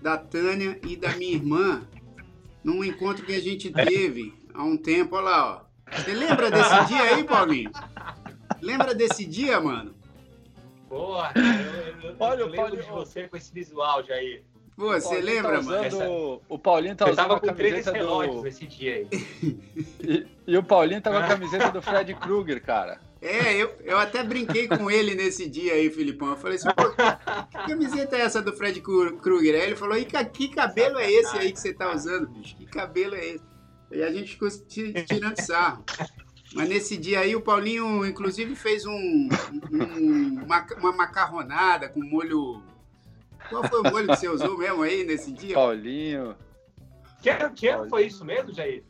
da 0.00 0.16
Tânia 0.16 0.78
e 0.86 0.96
da 0.96 1.10
minha 1.16 1.34
irmã 1.34 1.86
num 2.62 2.84
encontro 2.84 3.24
que 3.24 3.34
a 3.34 3.40
gente 3.40 3.70
teve 3.70 4.34
há 4.54 4.62
um 4.62 4.76
tempo. 4.76 5.16
Olha 5.16 5.24
lá, 5.24 5.64
ó. 5.64 5.67
Você 5.92 6.14
lembra 6.14 6.50
desse 6.50 6.84
dia 6.86 7.02
aí, 7.02 7.24
Paulinho? 7.24 7.70
Lembra 8.60 8.94
desse 8.94 9.24
dia, 9.24 9.60
mano? 9.60 9.94
Porra, 10.88 11.32
eu, 11.36 12.10
eu, 12.10 12.16
Olha, 12.18 12.40
eu 12.40 12.48
lembro 12.48 12.76
de 12.76 12.88
você 12.88 13.28
com 13.28 13.36
esse 13.36 13.52
visual, 13.52 14.02
Jair. 14.04 14.42
Pô, 14.78 14.92
você 14.92 15.20
lembra, 15.20 15.54
tá 15.54 15.58
usando, 15.58 15.98
mano? 15.98 16.42
O 16.48 16.56
Paulinho 16.56 16.94
tá 16.94 17.04
eu 17.06 17.12
usando 17.12 17.28
tava 17.28 17.40
com 17.40 17.52
três 17.52 17.84
relógios 17.84 18.44
esse 18.44 18.64
dia 18.64 18.94
aí. 18.94 19.08
e, 20.00 20.26
e, 20.46 20.56
o 20.56 20.62
Paulinho 20.62 21.02
tá 21.02 21.10
com 21.10 21.16
a 21.16 21.26
camiseta 21.26 21.72
do 21.72 21.82
Fred 21.82 22.14
Krueger, 22.14 22.62
cara. 22.62 23.00
É, 23.20 23.54
eu, 23.54 23.74
eu 23.84 23.98
até 23.98 24.22
brinquei 24.22 24.68
com 24.68 24.88
ele 24.88 25.16
nesse 25.16 25.48
dia 25.48 25.72
aí, 25.72 25.90
Filipão. 25.90 26.28
Eu 26.28 26.36
falei 26.36 26.56
assim, 26.56 26.68
pô, 26.68 26.90
que 26.90 27.66
camiseta 27.66 28.16
é 28.16 28.20
essa 28.20 28.40
do 28.40 28.52
Fred 28.52 28.80
Krueger? 28.80 29.56
Aí 29.56 29.62
ele 29.62 29.76
falou, 29.76 29.96
e 29.96 30.04
que 30.04 30.48
cabelo 30.48 30.98
é 31.00 31.10
esse 31.10 31.36
aí 31.36 31.52
que 31.52 31.58
você 31.58 31.74
tá 31.74 31.92
usando, 31.92 32.28
bicho? 32.28 32.56
Que 32.56 32.64
cabelo 32.66 33.16
é 33.16 33.26
esse? 33.26 33.44
E 33.90 34.02
a 34.02 34.12
gente 34.12 34.32
ficou 34.32 34.48
tirando 34.66 35.40
sarro. 35.40 35.84
Mas 36.54 36.68
nesse 36.68 36.96
dia 36.96 37.20
aí 37.20 37.36
o 37.36 37.40
Paulinho, 37.40 38.06
inclusive, 38.06 38.54
fez 38.54 38.86
um, 38.86 39.28
um 39.70 40.42
uma, 40.44 40.66
uma 40.78 40.92
macarronada 40.92 41.88
com 41.88 42.00
molho. 42.00 42.62
Qual 43.48 43.62
foi 43.64 43.80
o 43.80 43.90
molho 43.90 44.08
que 44.08 44.16
você 44.16 44.28
usou 44.28 44.56
mesmo 44.56 44.82
aí 44.82 45.04
nesse 45.04 45.32
dia? 45.32 45.54
Paulinho. 45.54 46.36
Que 47.22 47.30
ano, 47.30 47.54
que 47.54 47.68
ano 47.68 47.88
foi 47.88 48.06
isso 48.06 48.24
mesmo, 48.24 48.52
Jair? 48.52 48.84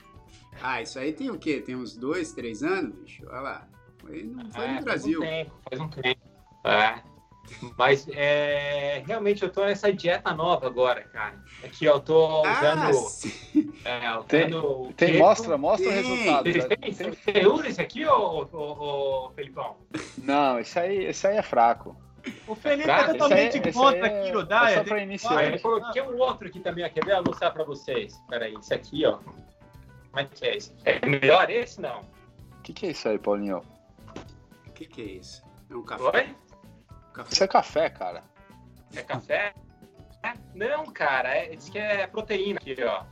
Ah, 0.61 0.83
isso 0.83 0.99
aí 0.99 1.13
tem 1.13 1.31
o 1.31 1.39
quê? 1.39 1.61
Tem 1.61 1.75
uns 1.75 1.97
dois, 1.97 2.33
três 2.33 2.63
anos, 2.63 2.95
bicho? 2.97 3.25
Olha 3.29 3.41
lá. 3.41 3.69
Foi, 3.99 4.23
não 4.23 4.51
foi 4.51 4.65
é, 4.65 4.73
no 4.75 4.83
Brasil. 4.83 5.21
Faz 5.21 5.31
um 5.31 5.35
tempo, 5.35 5.55
faz 5.69 5.81
um 5.81 5.89
tempo. 5.89 6.21
É. 6.65 7.03
Mas 7.77 8.07
é, 8.11 9.03
realmente 9.07 9.43
eu 9.43 9.51
tô 9.51 9.65
nessa 9.65 9.93
dieta 9.93 10.33
nova 10.33 10.67
agora, 10.67 11.03
cara. 11.03 11.35
Aqui 11.65 11.85
eu 11.85 12.01
tô 12.01 12.45
ah, 12.45 12.53
usando. 12.53 13.73
Ah, 13.85 14.21
é, 14.21 14.23
tem, 14.27 14.93
tem 14.97 15.19
mostra, 15.19 15.57
mostra 15.59 15.89
tem. 15.89 15.99
o 15.99 16.03
resultado. 16.03 16.45
Tem, 16.45 16.95
tem, 16.95 17.11
tem 17.13 17.47
usa 17.47 17.69
esse 17.69 17.81
aqui, 17.81 18.07
ô, 18.07 18.49
ô, 18.53 19.27
ô, 19.27 19.31
Felipão? 19.31 19.77
Não, 20.19 20.59
esse 20.59 20.79
aí, 20.79 21.05
esse 21.07 21.27
aí 21.27 21.37
é 21.37 21.43
fraco. 21.43 21.97
O 22.47 22.55
Felipe 22.55 22.87
tá 22.87 23.01
é 23.01 23.05
totalmente 23.13 23.73
contra 23.73 24.07
é, 24.07 24.21
aqui 24.21 24.33
no 24.33 24.45
Dyer. 24.45 24.69
É 24.69 24.75
só 24.75 24.85
pra 24.85 25.03
iniciar. 25.03 25.39
Ah, 25.39 25.45
eu 25.45 25.61
coloquei 25.61 26.03
um 26.03 26.19
outro 26.19 26.49
aqui 26.49 26.61
também, 26.61 26.89
quer 26.91 27.05
ver? 27.05 27.13
Eu 27.13 27.17
vou 27.17 27.27
mostrar 27.29 27.51
pra 27.51 27.65
vocês. 27.65 28.21
Peraí, 28.29 28.55
esse 28.55 28.75
aqui, 28.75 29.07
ó. 29.07 29.19
Como 29.19 29.39
é 30.17 30.25
que 30.25 30.45
é 30.45 30.57
esse? 30.57 30.73
É 30.85 31.07
melhor 31.07 31.51
esse, 31.51 31.81
não? 31.81 32.01
O 32.01 32.63
que, 32.63 32.73
que 32.73 32.87
é 32.87 32.91
isso 32.91 33.09
aí, 33.09 33.19
Paulinho? 33.19 33.63
O 34.67 34.73
que, 34.73 34.87
que 34.87 35.03
é 35.03 35.05
isso? 35.05 35.43
É 35.71 35.75
um 35.75 35.83
café? 35.83 36.19
Oi? 36.19 36.48
Café. 37.19 37.33
Isso 37.33 37.45
é 37.45 37.49
café, 37.49 37.91
cara. 37.91 38.23
É 38.95 39.03
café? 39.03 39.55
Não, 40.55 40.87
cara, 40.87 41.29
é, 41.29 41.55
diz 41.55 41.69
que 41.69 41.79
é 41.79 42.07
proteína 42.07 42.59
aqui, 42.59 42.77
ó. 42.83 43.05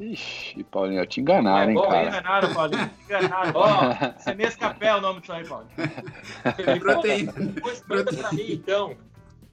Ixi, 0.00 0.64
Paulinho, 0.64 1.04
te 1.06 1.20
enganaram, 1.20 1.70
é, 1.70 1.72
hein, 1.72 1.82
cara. 1.82 2.00
Te 2.00 2.08
enganaram, 2.08 2.54
Paulinho, 2.54 2.88
te 2.88 3.04
enganaram. 3.04 3.52
Ó, 3.54 3.94
você 4.16 4.58
café 4.58 4.86
é 4.86 4.94
o 4.94 5.00
nome 5.00 5.20
disso 5.20 5.32
aí, 5.32 5.46
Paulinho. 5.46 6.80
proteína. 6.80 7.32
Depois 7.32 7.80
pra 7.80 8.32
mim, 8.32 8.52
então. 8.52 8.96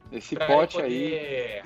Esse 0.10 0.38
pote 0.38 0.82
aí... 0.82 1.62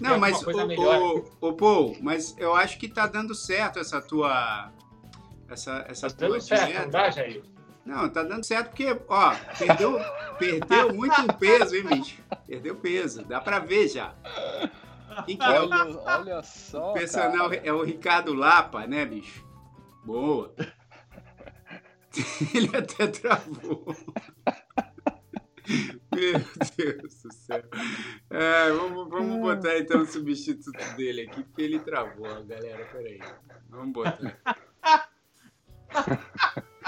Não, 0.00 0.18
mas, 0.18 0.42
o, 0.42 0.50
o, 0.50 1.48
o, 1.48 1.52
Paul, 1.54 1.96
mas 2.00 2.36
eu 2.38 2.54
acho 2.54 2.78
que 2.78 2.88
tá 2.88 3.06
dando 3.06 3.34
certo 3.34 3.78
essa 3.78 4.00
tua... 4.00 4.72
Essa, 5.48 5.84
essa 5.88 6.08
tá 6.10 6.26
dando 6.26 6.40
certo, 6.40 6.74
não 6.74 6.90
dá, 6.90 7.10
Jair? 7.10 7.42
Não, 7.88 8.06
tá 8.10 8.22
dando 8.22 8.44
certo 8.44 8.68
porque, 8.68 8.94
ó, 9.08 9.34
perdeu, 9.58 9.98
perdeu 10.38 10.92
muito 10.92 11.32
peso, 11.38 11.74
hein, 11.74 11.86
bicho? 11.86 12.22
Perdeu 12.46 12.76
peso, 12.76 13.24
dá 13.24 13.40
pra 13.40 13.60
ver 13.60 13.88
já. 13.88 14.14
é 14.24 14.70
olha, 15.40 15.96
olha 16.04 16.42
só. 16.42 16.90
O 16.90 16.92
personal 16.92 17.48
cara. 17.48 17.62
é 17.64 17.72
o 17.72 17.82
Ricardo 17.82 18.34
Lapa, 18.34 18.86
né, 18.86 19.06
bicho? 19.06 19.42
Boa. 20.04 20.54
Ele 22.54 22.76
até 22.76 23.06
travou. 23.06 23.96
Meu 26.14 26.44
Deus 26.76 27.22
do 27.22 27.32
céu. 27.32 27.64
É, 28.28 28.70
vamos, 28.70 29.08
vamos 29.08 29.38
botar 29.40 29.78
então 29.78 30.02
o 30.02 30.06
substituto 30.06 30.96
dele 30.96 31.22
aqui, 31.22 31.42
porque 31.42 31.62
ele 31.62 31.78
travou, 31.78 32.44
galera. 32.44 32.84
Peraí. 32.86 33.20
Vamos 33.68 33.92
botar. 33.92 34.38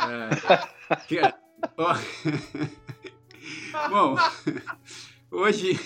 É, 0.09 0.31
Bom, 3.91 4.17
hoje, 5.31 5.79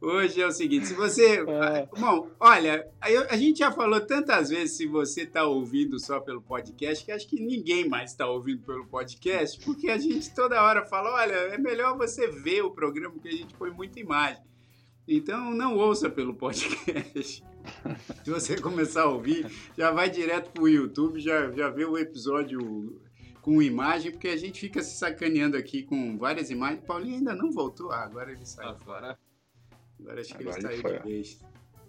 hoje 0.00 0.42
é 0.42 0.46
o 0.46 0.52
seguinte, 0.52 0.86
se 0.86 0.94
você... 0.94 1.40
É. 1.40 1.88
Bom, 1.98 2.30
olha, 2.38 2.86
a 3.00 3.36
gente 3.36 3.58
já 3.58 3.72
falou 3.72 4.00
tantas 4.00 4.50
vezes 4.50 4.76
se 4.76 4.86
você 4.86 5.22
está 5.22 5.44
ouvindo 5.44 5.98
só 5.98 6.20
pelo 6.20 6.42
podcast, 6.42 7.04
que 7.04 7.12
acho 7.12 7.28
que 7.28 7.40
ninguém 7.40 7.88
mais 7.88 8.10
está 8.10 8.26
ouvindo 8.26 8.62
pelo 8.62 8.86
podcast, 8.86 9.58
porque 9.64 9.90
a 9.90 9.98
gente 9.98 10.34
toda 10.34 10.62
hora 10.62 10.84
fala, 10.84 11.14
olha, 11.14 11.34
é 11.34 11.58
melhor 11.58 11.96
você 11.96 12.28
ver 12.28 12.62
o 12.62 12.70
programa, 12.70 13.14
porque 13.14 13.28
a 13.28 13.32
gente 13.32 13.54
põe 13.54 13.70
muita 13.70 13.98
imagem. 13.98 14.42
Então, 15.08 15.54
não 15.54 15.76
ouça 15.76 16.10
pelo 16.10 16.34
podcast. 16.34 17.44
Se 18.24 18.30
você 18.30 18.60
começar 18.60 19.02
a 19.02 19.08
ouvir, 19.08 19.46
já 19.76 19.90
vai 19.90 20.10
direto 20.10 20.50
para 20.50 20.62
o 20.62 20.68
YouTube, 20.68 21.20
já, 21.20 21.50
já 21.52 21.68
vê 21.68 21.84
o 21.84 21.96
episódio 21.96 23.00
com 23.46 23.62
imagem, 23.62 24.10
porque 24.10 24.26
a 24.26 24.36
gente 24.36 24.58
fica 24.58 24.82
se 24.82 24.98
sacaneando 24.98 25.56
aqui 25.56 25.84
com 25.84 26.18
várias 26.18 26.50
imagens. 26.50 26.82
Paulinho 26.84 27.18
ainda 27.18 27.32
não 27.32 27.52
voltou. 27.52 27.92
Ah, 27.92 28.02
agora 28.02 28.32
ele 28.32 28.44
saiu. 28.44 28.70
Agora, 28.70 29.16
agora 30.00 30.20
acho 30.20 30.34
que 30.34 30.42
agora 30.42 30.58
ele 30.58 30.66
saiu 30.66 30.82
foi. 30.82 30.98
de 30.98 31.02
vez. 31.04 31.40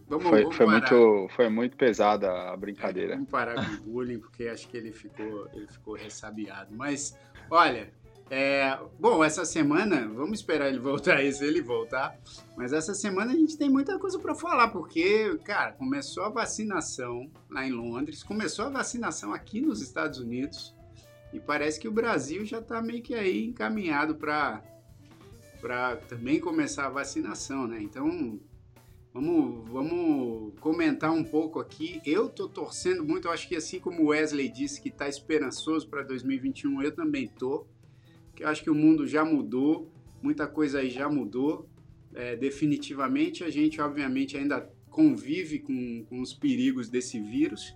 Vamos, 0.08 0.30
foi, 0.30 0.42
vamos 0.44 0.56
foi 0.56 0.66
muito, 0.68 1.28
foi 1.36 1.50
muito 1.50 1.76
pesada 1.76 2.32
a 2.32 2.56
brincadeira. 2.56 3.14
É, 3.14 3.16
vamos 3.16 3.32
parar 3.32 3.56
com 3.56 3.74
o 3.74 3.78
bullying, 3.92 4.20
porque 4.20 4.48
acho 4.48 4.70
que 4.70 4.78
ele 4.78 4.92
ficou, 4.92 5.50
ele 5.52 5.66
ficou 5.66 5.96
ressabiado. 5.96 6.76
Mas, 6.76 7.18
olha, 7.50 7.92
é, 8.30 8.78
bom, 9.00 9.24
essa 9.24 9.44
semana, 9.44 10.08
vamos 10.08 10.38
esperar 10.38 10.68
ele 10.68 10.78
voltar 10.78 11.16
aí, 11.16 11.34
se 11.34 11.44
ele 11.44 11.64
voltar. 11.64 12.16
Mas 12.56 12.72
essa 12.72 12.94
semana 12.94 13.32
a 13.32 13.36
gente 13.36 13.58
tem 13.58 13.68
muita 13.68 13.98
coisa 13.98 14.20
para 14.20 14.36
falar, 14.36 14.68
porque, 14.68 15.36
cara, 15.44 15.72
começou 15.72 16.24
a 16.24 16.30
vacinação 16.30 17.28
lá 17.50 17.66
em 17.66 17.72
Londres, 17.72 18.22
começou 18.22 18.66
a 18.66 18.70
vacinação 18.70 19.34
aqui 19.34 19.60
nos 19.60 19.82
Estados 19.82 20.20
Unidos, 20.20 20.77
e 21.34 21.40
parece 21.40 21.80
que 21.80 21.88
o 21.88 21.92
Brasil 21.92 22.46
já 22.46 22.60
está 22.60 22.82
meio 22.82 23.02
que 23.02 23.14
aí 23.14 23.48
encaminhado 23.48 24.16
para 24.16 24.62
também 26.08 26.40
começar 26.40 26.86
a 26.86 26.90
vacinação, 26.90 27.68
né? 27.68 27.82
Então, 27.82 28.40
vamos, 29.14 29.70
vamos 29.70 30.54
comentar 30.60 31.12
um 31.12 31.24
pouco 31.24 31.60
aqui. 31.60 32.02
Eu 32.06 32.30
tô 32.30 32.48
torcendo 32.48 33.04
muito, 33.04 33.28
eu 33.28 33.32
acho 33.32 33.48
que 33.48 33.56
assim 33.56 33.80
como 33.80 34.04
o 34.04 34.08
Wesley 34.08 34.50
disse 34.50 34.82
que 34.82 34.90
está 34.90 35.08
esperançoso 35.08 35.90
para 35.90 36.04
2021, 36.04 36.82
eu 36.82 36.92
também 36.92 37.28
tô 37.28 37.66
que 38.38 38.44
eu 38.44 38.48
acho 38.48 38.64
que 38.64 38.70
o 38.70 38.76
mundo 38.76 39.08
já 39.08 39.26
mudou, 39.26 39.92
muita 40.22 40.46
coisa 40.46 40.80
aí 40.80 40.92
já 40.92 41.10
mudou. 41.10 41.68
É, 42.14 42.36
definitivamente, 42.36 43.44
a 43.44 43.50
gente, 43.50 43.82
obviamente, 43.82 44.38
ainda 44.38 44.72
convive 44.92 45.58
com, 45.60 46.06
com 46.06 46.22
os 46.22 46.36
perigos 46.36 46.88
desse 46.88 47.20
vírus 47.20 47.76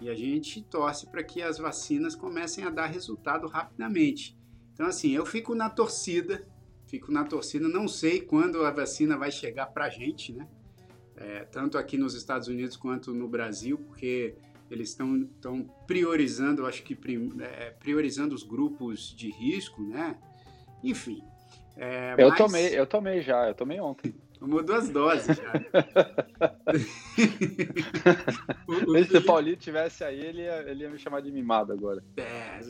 e 0.00 0.08
a 0.08 0.14
gente 0.14 0.62
torce 0.62 1.06
para 1.06 1.22
que 1.22 1.42
as 1.42 1.58
vacinas 1.58 2.14
comecem 2.14 2.64
a 2.64 2.70
dar 2.70 2.86
resultado 2.86 3.46
rapidamente. 3.46 4.36
Então, 4.72 4.86
assim, 4.86 5.10
eu 5.10 5.26
fico 5.26 5.54
na 5.54 5.68
torcida, 5.68 6.46
fico 6.86 7.10
na 7.10 7.24
torcida, 7.24 7.68
não 7.68 7.88
sei 7.88 8.20
quando 8.20 8.64
a 8.64 8.70
vacina 8.70 9.16
vai 9.16 9.30
chegar 9.30 9.66
para 9.66 9.86
a 9.86 9.90
gente, 9.90 10.32
né? 10.32 10.46
É, 11.16 11.40
tanto 11.44 11.76
aqui 11.76 11.98
nos 11.98 12.14
Estados 12.14 12.46
Unidos 12.46 12.76
quanto 12.76 13.12
no 13.12 13.26
Brasil, 13.26 13.76
porque 13.76 14.36
eles 14.70 14.90
estão 14.90 15.64
priorizando, 15.86 16.64
acho 16.64 16.84
que 16.84 16.96
é, 17.40 17.70
priorizando 17.70 18.34
os 18.34 18.44
grupos 18.44 19.14
de 19.16 19.30
risco, 19.30 19.82
né? 19.82 20.16
Enfim. 20.82 21.22
É, 21.76 22.14
eu, 22.16 22.28
mas... 22.28 22.38
tomei, 22.38 22.78
eu 22.78 22.86
tomei 22.86 23.20
já, 23.20 23.48
eu 23.48 23.54
tomei 23.54 23.80
ontem. 23.80 24.14
Tomou 24.38 24.62
duas 24.62 24.88
doses 24.88 25.36
já. 25.36 25.52
Se 29.08 29.16
o 29.16 29.24
Paulinho 29.24 29.56
tivesse 29.56 30.04
aí, 30.04 30.20
ele 30.20 30.42
ia, 30.42 30.70
ele 30.70 30.84
ia 30.84 30.90
me 30.90 30.98
chamar 30.98 31.20
de 31.20 31.32
mimado 31.32 31.72
agora. 31.72 32.04
É, 32.16 32.60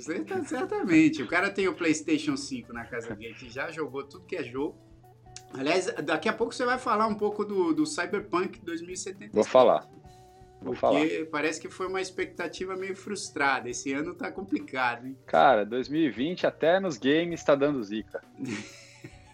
certamente. 0.45 1.23
O 1.23 1.29
cara 1.29 1.51
tem 1.51 1.69
o 1.69 1.75
PlayStation 1.75 2.37
5 2.37 2.73
na 2.73 2.85
casa 2.85 3.15
dele, 3.15 3.35
que 3.35 3.51
já 3.51 3.71
jogou 3.71 4.05
tudo 4.05 4.25
que 4.25 4.37
é 4.37 4.43
jogo. 4.43 4.79
Aliás, 5.53 5.87
daqui 6.05 6.29
a 6.29 6.33
pouco 6.33 6.55
você 6.55 6.65
vai 6.65 6.79
falar 6.79 7.07
um 7.07 7.15
pouco 7.15 7.45
do, 7.45 7.75
do 7.75 7.87
Cyberpunk 7.87 8.61
2077. 8.61 9.35
Vou 9.35 9.45
falar. 9.45 9.87
Vou 10.61 10.75
Porque 10.75 10.81
falar. 10.81 11.07
parece 11.31 11.61
que 11.61 11.69
foi 11.69 11.87
uma 11.87 12.01
expectativa 12.01 12.75
meio 12.77 12.97
frustrada. 12.97 13.71
Esse 13.71 13.93
ano 13.93 14.15
tá 14.15 14.33
complicado, 14.33 15.07
hein? 15.07 15.17
Cara, 15.27 15.65
2020 15.65 16.47
até 16.47 16.81
nos 16.81 16.99
games 16.99 17.45
tá 17.45 17.55
dando 17.55 17.83
zica. 17.83 18.23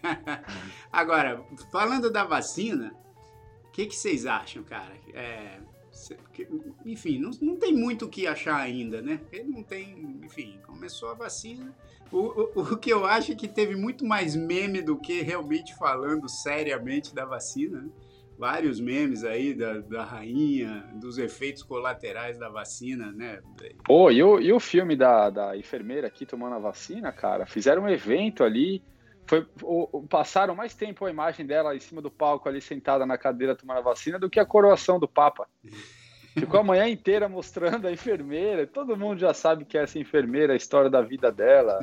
Agora, 0.91 1.43
falando 1.71 2.11
da 2.11 2.23
vacina, 2.23 2.95
o 3.65 3.71
que, 3.71 3.85
que 3.85 3.95
vocês 3.95 4.25
acham, 4.25 4.63
cara? 4.63 4.93
É, 5.13 5.59
enfim, 6.85 7.19
não, 7.19 7.31
não 7.41 7.55
tem 7.55 7.73
muito 7.73 8.05
o 8.05 8.09
que 8.09 8.27
achar 8.27 8.57
ainda, 8.57 9.01
né? 9.01 9.17
Porque 9.17 9.43
não 9.43 9.63
tem, 9.63 10.19
enfim, 10.23 10.59
começou 10.65 11.09
a 11.09 11.13
vacina. 11.13 11.75
O, 12.11 12.19
o, 12.19 12.61
o 12.61 12.77
que 12.77 12.91
eu 12.91 13.05
acho 13.05 13.31
é 13.31 13.35
que 13.35 13.47
teve 13.47 13.75
muito 13.75 14.05
mais 14.05 14.35
meme 14.35 14.81
do 14.81 14.97
que 14.97 15.21
realmente 15.21 15.75
falando 15.75 16.29
seriamente 16.29 17.13
da 17.13 17.25
vacina, 17.25 17.81
né? 17.81 17.89
vários 18.37 18.79
memes 18.79 19.23
aí 19.23 19.53
da, 19.53 19.79
da 19.79 20.03
rainha, 20.03 20.85
dos 20.95 21.17
efeitos 21.17 21.63
colaterais 21.63 22.37
da 22.37 22.49
vacina, 22.49 23.11
né? 23.11 23.39
Pô, 23.83 24.11
e 24.11 24.21
o, 24.21 24.39
e 24.39 24.51
o 24.51 24.59
filme 24.59 24.95
da, 24.95 25.29
da 25.29 25.57
enfermeira 25.57 26.07
aqui 26.07 26.25
tomando 26.25 26.55
a 26.55 26.59
vacina, 26.59 27.11
cara? 27.11 27.45
Fizeram 27.45 27.83
um 27.83 27.89
evento 27.89 28.43
ali, 28.43 28.83
foi, 29.25 29.45
o, 29.61 30.05
passaram 30.07 30.55
mais 30.55 30.73
tempo 30.73 31.05
a 31.05 31.09
imagem 31.09 31.45
dela 31.45 31.75
em 31.75 31.79
cima 31.79 32.01
do 32.01 32.11
palco 32.11 32.47
ali 32.47 32.61
sentada 32.61 33.05
na 33.05 33.17
cadeira 33.17 33.55
tomando 33.55 33.77
a 33.77 33.81
vacina 33.81 34.19
do 34.19 34.29
que 34.29 34.39
a 34.39 34.45
coroação 34.45 34.99
do 34.99 35.07
Papa. 35.07 35.47
Ficou 36.37 36.59
a 36.59 36.63
manhã 36.63 36.87
inteira 36.87 37.29
mostrando 37.29 37.87
a 37.87 37.91
enfermeira, 37.91 38.67
todo 38.67 38.97
mundo 38.97 39.19
já 39.19 39.33
sabe 39.33 39.63
que 39.63 39.77
é 39.77 39.83
essa 39.83 39.97
enfermeira, 39.97 40.51
a 40.51 40.55
história 40.55 40.89
da 40.89 41.01
vida 41.01 41.31
dela. 41.31 41.79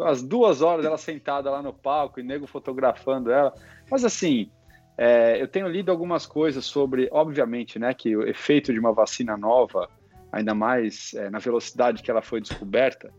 As 0.00 0.20
duas 0.20 0.62
horas 0.62 0.84
ela 0.84 0.98
sentada 0.98 1.48
lá 1.48 1.62
no 1.62 1.72
palco 1.72 2.18
e 2.18 2.22
nego 2.22 2.46
fotografando 2.46 3.30
ela. 3.30 3.54
Mas 3.88 4.04
assim, 4.04 4.50
é, 4.98 5.40
eu 5.40 5.46
tenho 5.46 5.68
lido 5.68 5.92
algumas 5.92 6.26
coisas 6.26 6.64
sobre, 6.64 7.08
obviamente, 7.12 7.78
né, 7.78 7.94
que 7.94 8.16
o 8.16 8.26
efeito 8.26 8.72
de 8.72 8.80
uma 8.80 8.92
vacina 8.92 9.36
nova, 9.36 9.88
ainda 10.32 10.54
mais 10.54 11.14
é, 11.14 11.30
na 11.30 11.38
velocidade 11.38 12.02
que 12.02 12.10
ela 12.10 12.22
foi 12.22 12.40
descoberta, 12.40 13.12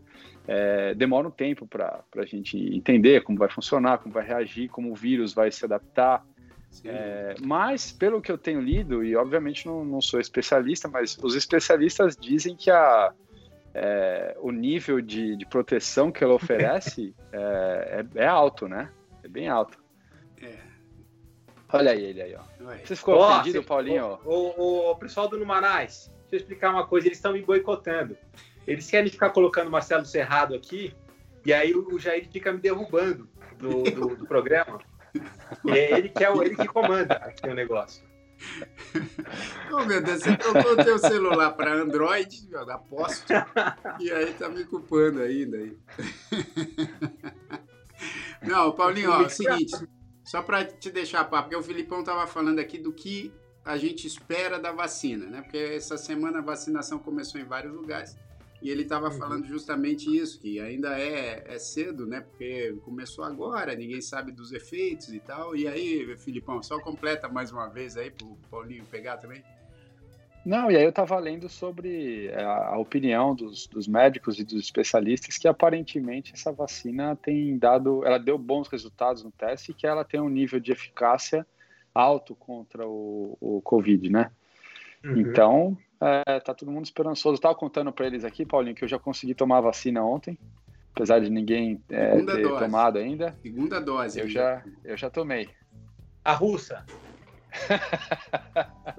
é, 0.46 0.94
demora 0.94 1.26
um 1.26 1.30
tempo 1.30 1.66
para 1.66 2.04
a 2.16 2.24
gente 2.24 2.56
entender 2.56 3.22
como 3.22 3.38
vai 3.38 3.48
funcionar, 3.48 3.98
como 3.98 4.14
vai 4.14 4.24
reagir, 4.24 4.68
como 4.68 4.92
o 4.92 4.94
vírus 4.94 5.34
vai 5.34 5.50
se 5.50 5.64
adaptar. 5.64 6.24
É, 6.84 7.34
mas, 7.42 7.90
pelo 7.90 8.20
que 8.20 8.30
eu 8.30 8.36
tenho 8.36 8.60
lido, 8.60 9.02
e 9.02 9.16
obviamente 9.16 9.66
não, 9.66 9.84
não 9.84 10.00
sou 10.00 10.20
especialista, 10.20 10.88
mas 10.88 11.16
os 11.22 11.34
especialistas 11.34 12.16
dizem 12.16 12.54
que 12.54 12.70
a, 12.70 13.12
é, 13.74 14.36
o 14.40 14.50
nível 14.50 15.00
de, 15.00 15.36
de, 15.36 15.46
proteção 15.46 16.12
que 16.12 16.22
ela 16.22 16.32
oferece 16.34 17.14
é, 17.32 18.04
é, 18.14 18.22
é, 18.22 18.26
alto, 18.26 18.68
né? 18.68 18.90
É 19.22 19.28
bem 19.28 19.48
alto. 19.48 19.78
É. 20.42 20.58
Olha 21.72 21.90
aí 21.90 22.04
ele 22.04 22.22
aí, 22.22 22.34
ó. 22.34 22.42
Você 22.84 22.94
ficou 22.94 23.16
oh, 23.16 23.24
ofendido, 23.24 23.60
você, 23.60 23.66
Paulinho? 23.66 24.18
O, 24.24 24.60
o, 24.60 24.90
o, 24.92 24.96
pessoal 24.96 25.28
do 25.28 25.38
Numanais, 25.38 26.12
deixa 26.22 26.36
eu 26.36 26.38
explicar 26.38 26.70
uma 26.70 26.86
coisa, 26.86 27.08
eles 27.08 27.18
estão 27.18 27.32
me 27.32 27.42
boicotando. 27.42 28.16
Eles 28.66 28.90
querem 28.90 29.10
ficar 29.10 29.30
colocando 29.30 29.70
Marcelo 29.70 30.04
Cerrado 30.04 30.54
aqui, 30.54 30.94
e 31.44 31.52
aí 31.52 31.74
o 31.74 31.98
Jair 31.98 32.28
fica 32.30 32.52
me 32.52 32.58
derrubando 32.58 33.28
do, 33.58 33.82
do, 33.84 34.16
do 34.16 34.26
programa. 34.26 34.80
E 35.64 35.70
é 35.70 35.96
ele 35.96 36.08
que, 36.08 36.24
é 36.24 36.30
o, 36.30 36.42
ele 36.42 36.56
que 36.56 36.66
comanda 36.66 37.14
aqui 37.14 37.48
o 37.48 37.54
negócio. 37.54 38.04
Oh, 39.72 39.84
meu 39.84 40.02
Deus, 40.02 40.22
você 40.22 40.36
trocou 40.36 40.72
o 40.72 40.84
teu 40.84 40.98
celular 40.98 41.52
para 41.52 41.72
Android, 41.72 42.48
aposto, 42.68 43.32
e 43.98 44.10
aí 44.10 44.32
tá 44.34 44.48
me 44.48 44.64
culpando 44.64 45.22
ainda. 45.22 45.56
Aí. 45.56 45.78
Não, 48.42 48.72
Paulinho, 48.72 49.10
ó, 49.10 49.22
é 49.22 49.26
o 49.26 49.30
seguinte, 49.30 49.76
só 50.24 50.42
para 50.42 50.64
te 50.64 50.90
deixar 50.90 51.24
papo, 51.24 51.44
porque 51.44 51.56
o 51.56 51.62
Filipão 51.62 52.04
tava 52.04 52.26
falando 52.26 52.58
aqui 52.58 52.78
do 52.78 52.92
que 52.92 53.32
a 53.64 53.76
gente 53.76 54.06
espera 54.06 54.58
da 54.58 54.70
vacina, 54.70 55.26
né? 55.26 55.42
Porque 55.42 55.56
essa 55.56 55.96
semana 55.96 56.38
a 56.38 56.42
vacinação 56.42 56.98
começou 56.98 57.40
em 57.40 57.44
vários 57.44 57.72
lugares. 57.72 58.16
E 58.62 58.70
ele 58.70 58.82
estava 58.82 59.06
uhum. 59.08 59.18
falando 59.18 59.46
justamente 59.46 60.14
isso, 60.14 60.40
que 60.40 60.58
ainda 60.58 60.98
é, 60.98 61.44
é 61.46 61.58
cedo, 61.58 62.06
né? 62.06 62.20
Porque 62.20 62.74
começou 62.84 63.24
agora, 63.24 63.74
ninguém 63.74 64.00
sabe 64.00 64.32
dos 64.32 64.52
efeitos 64.52 65.12
e 65.12 65.20
tal. 65.20 65.54
E 65.54 65.68
aí, 65.68 66.16
Filipão, 66.16 66.62
só 66.62 66.80
completa 66.80 67.28
mais 67.28 67.52
uma 67.52 67.68
vez 67.68 67.96
aí 67.96 68.10
para 68.10 68.26
o 68.26 68.36
Paulinho 68.50 68.84
pegar 68.86 69.18
também. 69.18 69.42
Não, 70.46 70.70
e 70.70 70.76
aí 70.76 70.84
eu 70.84 70.90
estava 70.90 71.18
lendo 71.18 71.48
sobre 71.48 72.28
é, 72.28 72.40
a, 72.40 72.68
a 72.68 72.78
opinião 72.78 73.34
dos, 73.34 73.66
dos, 73.66 73.88
médicos 73.88 74.38
e 74.38 74.44
dos 74.44 74.60
especialistas 74.62 75.36
que 75.36 75.48
aparentemente 75.48 76.32
essa 76.32 76.52
vacina 76.52 77.16
tem 77.16 77.58
dado, 77.58 78.06
ela 78.06 78.16
deu 78.16 78.38
bons 78.38 78.68
resultados 78.68 79.24
no 79.24 79.32
teste 79.32 79.72
e 79.72 79.74
que 79.74 79.88
ela 79.88 80.04
tem 80.04 80.20
um 80.20 80.28
nível 80.28 80.60
de 80.60 80.70
eficácia 80.70 81.44
alto 81.92 82.32
contra 82.36 82.86
o, 82.86 83.36
o 83.40 83.60
Covid, 83.60 84.08
né? 84.08 84.30
Uhum. 85.04 85.16
Então, 85.18 85.78
é, 86.00 86.40
tá 86.40 86.54
todo 86.54 86.70
mundo 86.70 86.84
esperançoso. 86.84 87.36
Estava 87.36 87.54
contando 87.54 87.92
para 87.92 88.06
eles 88.06 88.24
aqui, 88.24 88.44
Paulinho, 88.44 88.74
que 88.74 88.84
eu 88.84 88.88
já 88.88 88.98
consegui 88.98 89.34
tomar 89.34 89.58
a 89.58 89.62
vacina 89.62 90.04
ontem, 90.04 90.38
apesar 90.94 91.20
de 91.20 91.30
ninguém 91.30 91.82
é, 91.88 92.16
ter 92.16 92.42
dose. 92.42 92.64
tomado 92.64 92.98
ainda. 92.98 93.36
Segunda 93.42 93.80
dose. 93.80 94.18
Eu 94.20 94.28
já, 94.28 94.62
eu 94.84 94.96
já 94.96 95.10
tomei. 95.10 95.48
A 96.24 96.32
russa. 96.32 96.84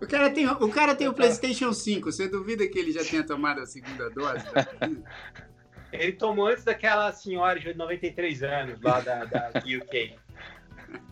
o 0.02 0.08
cara 0.08 0.32
tem 0.32 0.48
o, 0.48 0.70
cara 0.70 0.96
tem 0.96 1.08
o 1.08 1.14
PlayStation 1.16 1.72
5. 1.72 2.12
Você 2.12 2.28
duvida 2.28 2.68
que 2.68 2.80
ele 2.80 2.92
já 2.92 3.04
tenha 3.04 3.24
tomado 3.24 3.62
a 3.62 3.66
segunda 3.66 4.10
dose? 4.10 4.46
ele 5.92 6.14
tomou 6.14 6.48
antes 6.48 6.64
daquela 6.64 7.12
senhora 7.12 7.60
de 7.60 7.74
93 7.74 8.44
anos 8.44 8.82
lá 8.82 9.00
da, 9.02 9.26
da 9.26 9.52
UK. 9.60 10.16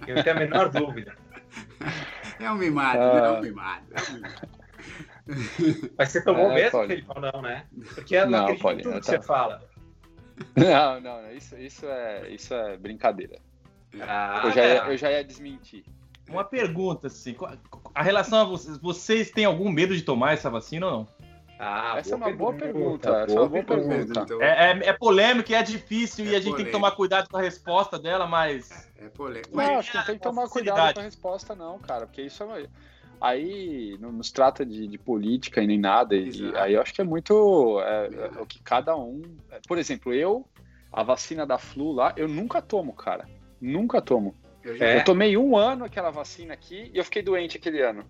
Eu 0.07 0.15
não 0.15 0.23
tenho 0.23 0.35
a 0.35 0.39
menor 0.39 0.69
dúvida. 0.69 1.15
É 2.39 2.51
um 2.51 2.55
mimado, 2.55 2.99
ah. 2.99 3.17
é 3.17 3.31
um 3.31 3.41
mimado. 3.41 3.85
É 3.91 4.11
um 4.11 4.13
mimado. 4.15 4.54
Mas 5.97 6.09
você 6.09 6.23
tomou 6.23 6.51
é, 6.51 6.55
mesmo, 6.55 6.71
pode. 6.71 7.05
Não, 7.33 7.41
né? 7.41 7.65
Porque 7.93 8.15
eu 8.15 8.29
não, 8.29 8.47
não 8.49 8.57
pode, 8.57 8.83
tudo 8.83 8.99
que 8.99 9.05
tá... 9.05 9.11
você 9.13 9.21
fala. 9.21 9.63
Não, 10.55 10.99
não, 10.99 11.31
isso, 11.31 11.57
isso, 11.57 11.85
é, 11.85 12.29
isso 12.29 12.53
é 12.53 12.77
brincadeira. 12.77 13.39
Ah, 14.01 14.41
eu, 14.43 14.51
já 14.51 14.65
ia, 14.65 14.85
eu 14.87 14.97
já 14.97 15.11
ia 15.11 15.23
desmentir. 15.23 15.85
Uma 16.29 16.43
pergunta, 16.43 17.07
assim, 17.07 17.35
a 17.93 18.03
relação 18.03 18.41
a 18.41 18.43
vocês, 18.43 18.77
vocês 18.77 19.31
têm 19.31 19.45
algum 19.45 19.71
medo 19.71 19.95
de 19.95 20.01
tomar 20.01 20.33
essa 20.33 20.49
vacina 20.49 20.87
ou 20.87 20.91
não? 20.91 21.07
Ah, 21.57 21.95
essa 21.97 22.13
é 22.13 22.17
uma 22.17 22.33
boa 22.33 22.53
pergunta. 22.53 23.09
pergunta. 23.09 23.23
Essa 23.23 23.37
é 23.37 23.39
uma 23.39 23.49
boa 23.49 23.63
pergunta. 23.63 24.19
Então. 24.21 24.41
É, 24.41 24.71
é, 24.71 24.89
é, 24.89 24.93
polêmico 24.93 25.51
e 25.51 25.55
é 25.55 25.63
difícil 25.63 26.25
é 26.25 26.29
e 26.29 26.31
a 26.31 26.39
gente 26.39 26.51
polêmico. 26.51 26.57
tem 26.57 26.65
que 26.65 26.71
tomar 26.71 26.91
cuidado 26.91 27.29
com 27.29 27.37
a 27.37 27.41
resposta 27.41 27.97
dela, 27.97 28.27
mas. 28.27 28.89
É, 28.97 29.05
é 29.05 29.09
polêmico. 29.09 29.55
Não, 29.55 29.77
acho 29.77 29.91
que 29.91 29.97
não 29.97 30.05
tem 30.05 30.15
que 30.15 30.21
tomar 30.21 30.49
cuidado 30.49 30.95
com 30.95 30.99
a 30.99 31.03
resposta, 31.03 31.55
não, 31.55 31.79
cara, 31.79 32.05
porque 32.05 32.23
isso 32.23 32.43
é. 32.43 32.67
Aí 33.19 33.97
não 33.99 34.11
nos 34.11 34.31
trata 34.31 34.65
de, 34.65 34.87
de 34.87 34.97
política 34.97 35.61
e 35.61 35.67
nem 35.67 35.79
nada. 35.79 36.15
E, 36.15 36.55
aí 36.55 36.73
eu 36.73 36.81
acho 36.81 36.93
que 36.93 37.01
é 37.01 37.03
muito 37.03 37.79
é, 37.81 38.07
é, 38.07 38.41
o 38.41 38.45
que 38.45 38.61
cada 38.61 38.95
um. 38.95 39.21
É, 39.51 39.59
por 39.67 39.77
exemplo, 39.77 40.13
eu, 40.13 40.45
a 40.91 41.03
vacina 41.03 41.45
da 41.45 41.57
flu 41.57 41.91
lá, 41.91 42.13
eu 42.17 42.27
nunca 42.27 42.61
tomo, 42.61 42.93
cara. 42.93 43.27
Nunca 43.59 44.01
tomo. 44.01 44.35
Eu, 44.63 44.75
eu 44.77 45.03
tomei 45.03 45.37
um 45.37 45.55
ano 45.55 45.85
aquela 45.85 46.09
vacina 46.09 46.53
aqui 46.53 46.89
e 46.91 46.97
eu 46.97 47.03
fiquei 47.03 47.21
doente 47.21 47.57
aquele 47.57 47.81
ano. 47.81 48.03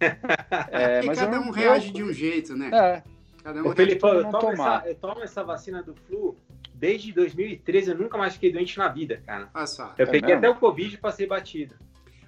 É. 0.00 1.02
mas 1.02 1.18
cada 1.18 1.40
um 1.40 1.50
reage 1.50 1.90
de 1.90 2.04
um 2.04 2.12
jeito, 2.12 2.56
né? 2.56 2.70
É. 2.72 3.02
Cada 3.42 3.62
um 3.62 3.68
Ô, 3.68 3.74
Felipe, 3.74 4.04
eu 4.04 4.30
tomo, 4.30 4.52
essa, 4.52 4.82
eu 4.86 4.94
tomo 4.94 5.22
essa 5.22 5.42
vacina 5.42 5.82
do 5.82 5.94
flu 5.94 6.36
desde 6.72 7.12
2013, 7.12 7.90
eu 7.90 7.98
nunca 7.98 8.16
mais 8.16 8.34
fiquei 8.34 8.52
doente 8.52 8.78
na 8.78 8.88
vida, 8.88 9.20
cara. 9.26 9.48
Ah, 9.52 9.66
só. 9.66 9.94
Eu 9.98 10.06
é 10.06 10.10
peguei 10.10 10.34
mesmo? 10.34 10.38
até 10.38 10.50
o 10.50 10.54
Covid 10.54 10.94
e 10.94 10.98
passei 10.98 11.26
batido. 11.26 11.74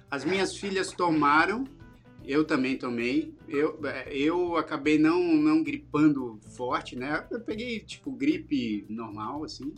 As 0.09 0.25
minhas 0.25 0.57
filhas 0.57 0.91
tomaram 0.91 1.63
eu 2.25 2.45
também 2.45 2.77
tomei. 2.77 3.33
Eu, 3.47 3.79
eu 4.09 4.57
acabei 4.57 4.97
não, 4.97 5.21
não 5.21 5.63
gripando 5.63 6.39
forte, 6.55 6.95
né? 6.95 7.25
Eu 7.31 7.41
peguei, 7.41 7.79
tipo, 7.79 8.11
gripe 8.11 8.85
normal, 8.89 9.43
assim. 9.43 9.73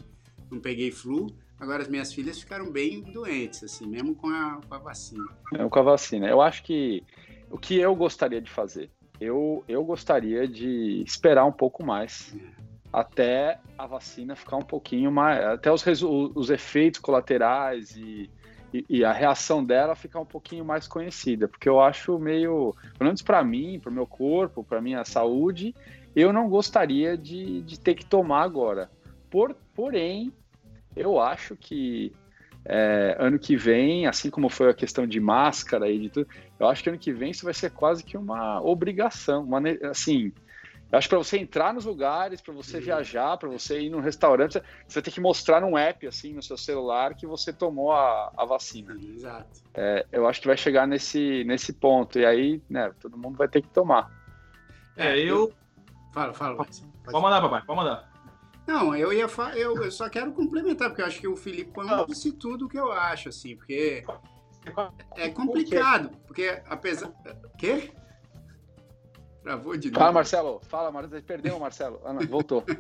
Não 0.52 0.60
peguei 0.60 0.92
flu. 0.92 1.28
Agora 1.60 1.82
as 1.82 1.88
minhas 1.88 2.14
filhas 2.14 2.40
ficaram 2.40 2.72
bem 2.72 3.02
doentes, 3.02 3.64
assim, 3.64 3.88
mesmo 3.88 4.14
com 4.16 4.28
a, 4.28 4.60
com 4.68 4.76
a 4.76 4.78
vacina. 4.78 5.26
É, 5.54 5.68
com 5.68 5.80
a 5.80 5.84
vacina. 5.84 6.28
Eu 6.28 6.42
acho 6.42 6.64
que 6.64 7.04
o 7.50 7.58
que 7.58 7.80
eu 7.80 7.96
gostaria 7.96 8.42
de 8.42 8.52
fazer, 8.52 8.90
eu, 9.20 9.64
eu 9.68 9.84
gostaria 9.84 10.48
de 10.48 11.02
esperar 11.06 11.46
um 11.46 11.52
pouco 11.52 11.86
mais. 11.86 12.36
É. 12.36 12.64
Até 12.92 13.60
a 13.76 13.88
vacina 13.88 14.36
ficar 14.36 14.58
um 14.58 14.64
pouquinho 14.64 15.12
mais. 15.12 15.44
Até 15.44 15.72
os, 15.72 15.84
os 16.04 16.50
efeitos 16.50 17.00
colaterais 17.00 17.96
e 17.96 18.30
e, 18.74 18.86
e, 18.90 19.06
a 19.06 19.14
reação 19.14 19.64
dela 19.64 19.96
ficar 19.96 20.20
um 20.20 20.26
pouquinho 20.26 20.66
mais 20.66 20.88
conhecida, 20.88 21.48
porque 21.48 21.70
eu 21.70 21.80
acho 21.80 22.18
meio, 22.18 22.76
pelo 22.98 23.08
menos 23.08 23.22
para 23.22 23.44
mim, 23.44 23.80
para 23.80 23.92
o 23.92 23.94
meu 23.94 24.08
corpo, 24.08 24.64
para 24.64 24.82
minha 24.82 25.06
saúde, 25.06 25.76
eu 26.16 26.34
não 26.34 26.50
gostaria 26.50 27.18
de, 27.18 27.62
de 27.62 27.80
ter 27.80 27.96
que 27.96 28.06
tomar 28.06 28.42
agora. 28.42 28.90
Por, 29.30 29.56
porém, 29.74 30.32
eu 30.96 31.20
acho 31.20 31.56
que 31.56 32.12
é, 32.66 33.16
ano 33.20 33.38
que 33.38 33.56
vem, 33.56 34.08
assim 34.08 34.30
como 34.30 34.50
foi 34.50 34.70
a 34.70 34.74
questão 34.74 35.06
de 35.06 35.20
máscara 35.20 35.90
e 35.90 36.00
de 36.00 36.10
tudo, 36.10 36.28
eu 36.60 36.68
acho 36.68 36.84
que 36.84 36.90
ano 36.90 36.98
que 36.98 37.12
vem 37.12 37.32
isso 37.32 37.46
vai 37.46 37.54
ser 37.54 37.72
quase 37.72 38.04
que 38.04 38.18
uma 38.18 38.62
obrigação, 38.62 39.44
uma, 39.44 39.62
assim, 39.90 40.32
eu 40.94 41.00
acho 41.00 41.08
que 41.08 41.16
para 41.16 41.24
você 41.24 41.40
entrar 41.40 41.74
nos 41.74 41.86
lugares, 41.86 42.40
para 42.40 42.54
você 42.54 42.78
uhum. 42.78 42.84
viajar, 42.84 43.36
para 43.36 43.50
você 43.50 43.82
ir 43.82 43.90
num 43.90 44.00
restaurante, 44.00 44.62
você 44.88 44.94
vai 44.94 45.02
ter 45.02 45.10
que 45.10 45.20
mostrar 45.20 45.60
num 45.60 45.76
app, 45.76 46.06
assim, 46.06 46.34
no 46.34 46.44
seu 46.44 46.56
celular, 46.56 47.16
que 47.16 47.26
você 47.26 47.52
tomou 47.52 47.92
a, 47.92 48.32
a 48.38 48.46
vacina. 48.46 48.96
Exato. 49.02 49.64
É, 49.74 50.06
eu 50.12 50.28
acho 50.28 50.40
que 50.40 50.46
vai 50.46 50.56
chegar 50.56 50.86
nesse, 50.86 51.44
nesse 51.46 51.74
ponto. 51.74 52.20
E 52.20 52.26
aí, 52.28 52.62
né, 52.70 52.94
todo 53.00 53.18
mundo 53.18 53.36
vai 53.36 53.48
ter 53.48 53.64
que 53.64 53.70
tomar. 53.70 54.12
É, 54.96 55.18
eu. 55.18 55.52
Fala, 56.14 56.32
fala. 56.32 56.58
Pode, 56.58 56.84
pode 57.04 57.22
mandar, 57.24 57.42
papai, 57.42 57.64
pode 57.66 57.80
mandar. 57.80 58.14
Não, 58.68 58.96
eu 58.96 59.12
ia 59.12 59.28
fa... 59.28 59.50
eu, 59.58 59.76
eu 59.84 59.92
só 59.92 60.08
quero 60.08 60.32
complementar, 60.32 60.90
porque 60.90 61.02
eu 61.02 61.08
acho 61.08 61.20
que 61.20 61.28
o 61.28 61.36
Felipe 61.36 61.72
disse 62.08 62.32
tudo 62.34 62.68
o 62.68 62.70
que 62.70 62.78
eu 62.78 62.92
acho, 62.92 63.30
assim, 63.30 63.56
porque 63.56 64.06
é 65.18 65.30
complicado, 65.30 66.12
porque 66.28 66.62
apesar. 66.68 67.12
Quê? 67.58 67.92
Travou 69.44 69.76
de 69.76 69.90
novo. 69.90 70.00
Fala, 70.00 70.12
Marcelo. 70.14 70.62
Fala, 70.70 70.90
Marcelo. 70.92 71.22
Perdeu, 71.22 71.60
Marcelo. 71.60 72.00
Ah, 72.06 72.14
não, 72.14 72.26
voltou. 72.26 72.64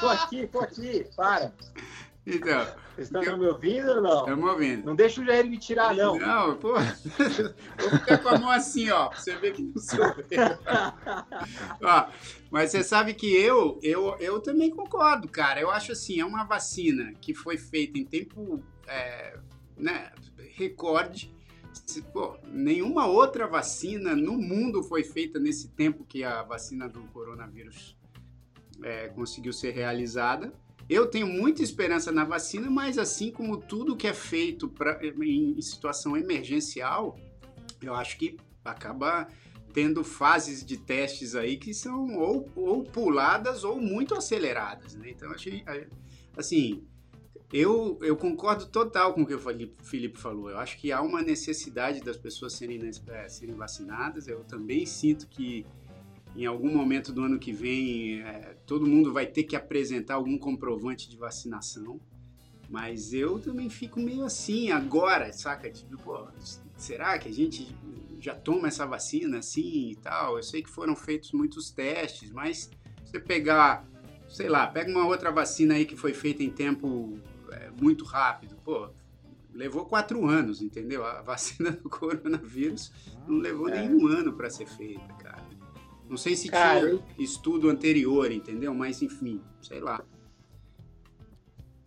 tô 0.00 0.08
aqui, 0.08 0.46
tô 0.46 0.60
aqui. 0.60 1.06
Para. 1.16 1.52
Então. 2.24 2.64
Vocês 2.94 3.08
estão 3.08 3.22
eu... 3.22 3.36
me 3.36 3.46
ouvindo 3.46 3.90
ou 3.90 4.00
não? 4.00 4.20
Estamos 4.20 4.48
ouvindo. 4.48 4.86
Não 4.86 4.94
deixa 4.94 5.20
o 5.20 5.24
Jair 5.24 5.44
me 5.50 5.58
tirar, 5.58 5.92
não. 5.94 6.16
Não, 6.16 6.54
pô. 6.56 6.74
Vou 6.78 7.90
ficar 7.98 8.18
com 8.18 8.28
a 8.28 8.38
mão 8.38 8.50
assim, 8.50 8.90
ó, 8.90 9.08
pra 9.08 9.18
você 9.18 9.34
ver 9.36 9.54
que 9.54 9.62
não 9.62 9.82
sou 9.82 10.04
eu. 10.04 10.14
ó, 11.82 12.08
mas 12.48 12.70
você 12.70 12.84
sabe 12.84 13.14
que 13.14 13.26
eu, 13.34 13.80
eu, 13.82 14.16
eu 14.20 14.40
também 14.40 14.70
concordo, 14.70 15.26
cara. 15.26 15.60
Eu 15.60 15.70
acho 15.70 15.90
assim, 15.90 16.20
é 16.20 16.24
uma 16.24 16.44
vacina 16.44 17.12
que 17.20 17.34
foi 17.34 17.56
feita 17.56 17.98
em 17.98 18.04
tempo 18.04 18.62
é, 18.86 19.36
né, 19.76 20.12
recorde 20.56 21.34
pô, 22.12 22.36
nenhuma 22.46 23.06
outra 23.06 23.46
vacina 23.46 24.14
no 24.14 24.32
mundo 24.32 24.82
foi 24.82 25.04
feita 25.04 25.38
nesse 25.38 25.68
tempo 25.68 26.04
que 26.04 26.24
a 26.24 26.42
vacina 26.42 26.88
do 26.88 27.02
coronavírus 27.08 27.96
é, 28.82 29.08
conseguiu 29.08 29.52
ser 29.52 29.72
realizada. 29.72 30.52
Eu 30.88 31.06
tenho 31.06 31.26
muita 31.26 31.62
esperança 31.62 32.10
na 32.10 32.24
vacina, 32.24 32.68
mas 32.68 32.98
assim 32.98 33.30
como 33.30 33.56
tudo 33.56 33.96
que 33.96 34.06
é 34.06 34.14
feito 34.14 34.68
pra, 34.68 34.98
em 35.04 35.60
situação 35.62 36.16
emergencial, 36.16 37.16
eu 37.80 37.94
acho 37.94 38.18
que 38.18 38.36
acaba 38.64 39.28
tendo 39.72 40.02
fases 40.02 40.64
de 40.64 40.76
testes 40.76 41.34
aí 41.34 41.56
que 41.56 41.72
são 41.72 42.18
ou, 42.18 42.50
ou 42.56 42.82
puladas 42.82 43.62
ou 43.62 43.80
muito 43.80 44.14
aceleradas. 44.14 44.94
Né? 44.96 45.10
Então, 45.10 45.30
achei, 45.30 45.64
assim, 46.36 46.84
Eu, 47.52 47.98
eu 48.02 48.16
concordo 48.16 48.66
total 48.66 49.12
com 49.12 49.22
o 49.22 49.26
que 49.26 49.34
o 49.34 49.40
Felipe 49.82 50.20
falou. 50.20 50.50
Eu 50.50 50.58
acho 50.58 50.78
que 50.78 50.92
há 50.92 51.02
uma 51.02 51.20
necessidade 51.20 52.00
das 52.00 52.16
pessoas 52.16 52.52
serem, 52.52 52.80
é, 53.08 53.28
serem 53.28 53.56
vacinadas. 53.56 54.28
Eu 54.28 54.44
também 54.44 54.86
sinto 54.86 55.26
que 55.26 55.66
em 56.36 56.46
algum 56.46 56.72
momento 56.72 57.12
do 57.12 57.22
ano 57.22 57.40
que 57.40 57.52
vem 57.52 58.20
é, 58.20 58.56
todo 58.64 58.86
mundo 58.86 59.12
vai 59.12 59.26
ter 59.26 59.42
que 59.42 59.56
apresentar 59.56 60.14
algum 60.14 60.38
comprovante 60.38 61.10
de 61.10 61.16
vacinação. 61.16 62.00
Mas 62.68 63.12
eu 63.12 63.40
também 63.40 63.68
fico 63.68 63.98
meio 63.98 64.24
assim 64.24 64.70
agora, 64.70 65.32
saca? 65.32 65.68
Tipo, 65.68 65.96
pô, 66.00 66.28
será 66.76 67.18
que 67.18 67.28
a 67.28 67.32
gente 67.32 67.66
já 68.20 68.32
toma 68.32 68.68
essa 68.68 68.86
vacina 68.86 69.38
assim 69.38 69.90
e 69.90 69.96
tal? 69.96 70.36
Eu 70.36 70.42
sei 70.44 70.62
que 70.62 70.70
foram 70.70 70.94
feitos 70.94 71.32
muitos 71.32 71.72
testes, 71.72 72.30
mas 72.30 72.70
você 73.04 73.18
pegar, 73.18 73.84
sei 74.28 74.48
lá, 74.48 74.68
pega 74.68 74.88
uma 74.88 75.04
outra 75.04 75.32
vacina 75.32 75.74
aí 75.74 75.84
que 75.84 75.96
foi 75.96 76.14
feita 76.14 76.44
em 76.44 76.50
tempo 76.50 77.18
é, 77.52 77.70
muito 77.80 78.04
rápido, 78.04 78.56
pô, 78.64 78.90
levou 79.52 79.84
quatro 79.84 80.26
anos, 80.26 80.62
entendeu? 80.62 81.04
A 81.04 81.22
vacina 81.22 81.70
do 81.82 81.88
coronavírus 81.88 82.92
não 83.26 83.38
levou 83.38 83.68
é. 83.68 83.80
nenhum 83.80 84.06
ano 84.06 84.32
para 84.32 84.50
ser 84.50 84.66
feita, 84.66 85.12
cara. 85.14 85.44
Não 86.08 86.16
sei 86.16 86.34
se 86.34 86.48
cara, 86.48 86.80
tinha 86.80 87.02
estudo 87.18 87.70
anterior, 87.70 88.32
entendeu? 88.32 88.74
Mas 88.74 89.00
enfim, 89.00 89.40
sei 89.62 89.78
lá. 89.80 90.02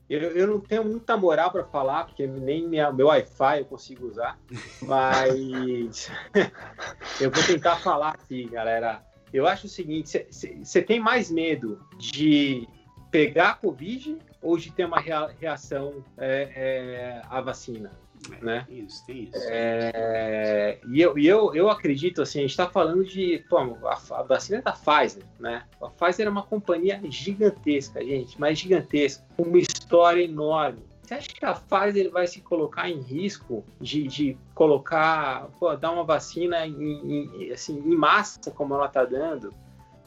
Eu, 0.09 0.19
eu 0.31 0.47
não 0.47 0.59
tenho 0.59 0.83
muita 0.85 1.17
moral 1.17 1.51
para 1.51 1.63
falar, 1.65 2.05
porque 2.05 2.27
nem 2.27 2.67
minha, 2.67 2.91
meu 2.91 3.07
Wi-Fi 3.07 3.59
eu 3.59 3.65
consigo 3.65 4.07
usar, 4.07 4.39
mas 4.83 6.09
eu 7.19 7.31
vou 7.31 7.43
tentar 7.43 7.77
falar 7.77 8.09
aqui, 8.09 8.45
galera. 8.45 9.03
Eu 9.33 9.47
acho 9.47 9.65
o 9.65 9.69
seguinte: 9.69 10.25
você 10.29 10.81
tem 10.81 10.99
mais 10.99 11.31
medo 11.31 11.85
de 11.97 12.67
pegar 13.11 13.49
a 13.49 13.55
Covid 13.55 14.17
de 14.57 14.71
ter 14.71 14.85
uma 14.85 14.99
reação 14.99 16.03
é, 16.17 16.49
é, 16.55 17.21
à 17.29 17.41
vacina? 17.41 17.91
É, 18.31 18.43
né? 18.43 18.65
Isso, 18.69 19.05
tem 19.05 19.23
isso. 19.23 19.37
É, 19.49 20.79
e 20.87 21.01
eu, 21.01 21.17
e 21.17 21.27
eu, 21.27 21.53
eu 21.53 21.69
acredito, 21.69 22.21
assim, 22.21 22.39
a 22.39 22.41
gente 22.41 22.51
está 22.51 22.69
falando 22.69 23.03
de. 23.03 23.43
Pô, 23.49 23.57
a, 23.57 23.99
a, 24.11 24.23
vacina 24.23 24.61
da 24.61 24.71
Pfizer, 24.71 25.23
né? 25.39 25.63
A 25.81 25.89
Pfizer 25.89 26.27
é 26.27 26.29
uma 26.29 26.43
companhia 26.43 27.01
gigantesca, 27.09 28.03
gente, 28.03 28.39
mas 28.39 28.59
gigantesca, 28.59 29.23
com 29.35 29.43
uma 29.43 29.59
história 29.59 30.23
enorme. 30.23 30.79
Você 31.01 31.15
acha 31.15 31.27
que 31.27 31.45
a 31.45 31.53
Pfizer 31.53 32.09
vai 32.11 32.25
se 32.27 32.39
colocar 32.39 32.89
em 32.89 33.01
risco 33.01 33.65
de, 33.79 34.07
de 34.07 34.37
colocar, 34.55 35.49
pô, 35.59 35.75
dar 35.75 35.91
uma 35.91 36.05
vacina 36.05 36.65
em, 36.65 36.73
em, 36.73 37.51
assim, 37.51 37.77
em 37.77 37.95
massa, 37.95 38.51
como 38.51 38.73
ela 38.73 38.85
está 38.85 39.03
dando? 39.03 39.53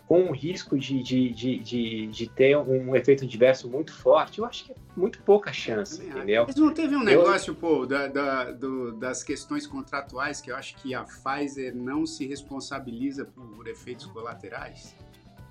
Com 0.07 0.31
o 0.31 0.33
risco 0.33 0.79
de, 0.79 1.03
de, 1.03 1.31
de, 1.31 1.59
de, 1.59 2.07
de 2.07 2.29
ter 2.29 2.57
um 2.57 2.95
efeito 2.95 3.25
adverso 3.25 3.69
muito 3.69 3.93
forte, 3.93 4.39
eu 4.39 4.45
acho 4.45 4.65
que 4.67 4.73
é 4.73 4.75
muito 4.97 5.21
pouca 5.23 5.53
chance, 5.53 6.01
é, 6.01 6.09
entendeu? 6.09 6.45
Mas 6.47 6.57
não 6.57 6.73
teve 6.73 6.95
um 6.95 7.03
negócio, 7.03 7.51
eu... 7.51 7.55
pô, 7.57 7.85
da, 7.85 8.07
da 8.07 8.53
do, 8.53 8.93
das 8.93 9.25
questões 9.25 9.67
contratuais 9.67 10.41
que 10.41 10.51
eu 10.51 10.57
acho 10.57 10.77
que 10.77 10.95
a 10.95 11.05
Pfizer 11.05 11.75
não 11.75 12.07
se 12.07 12.25
responsabiliza 12.27 13.25
por 13.25 13.67
efeitos 13.67 14.07
colaterais? 14.07 14.95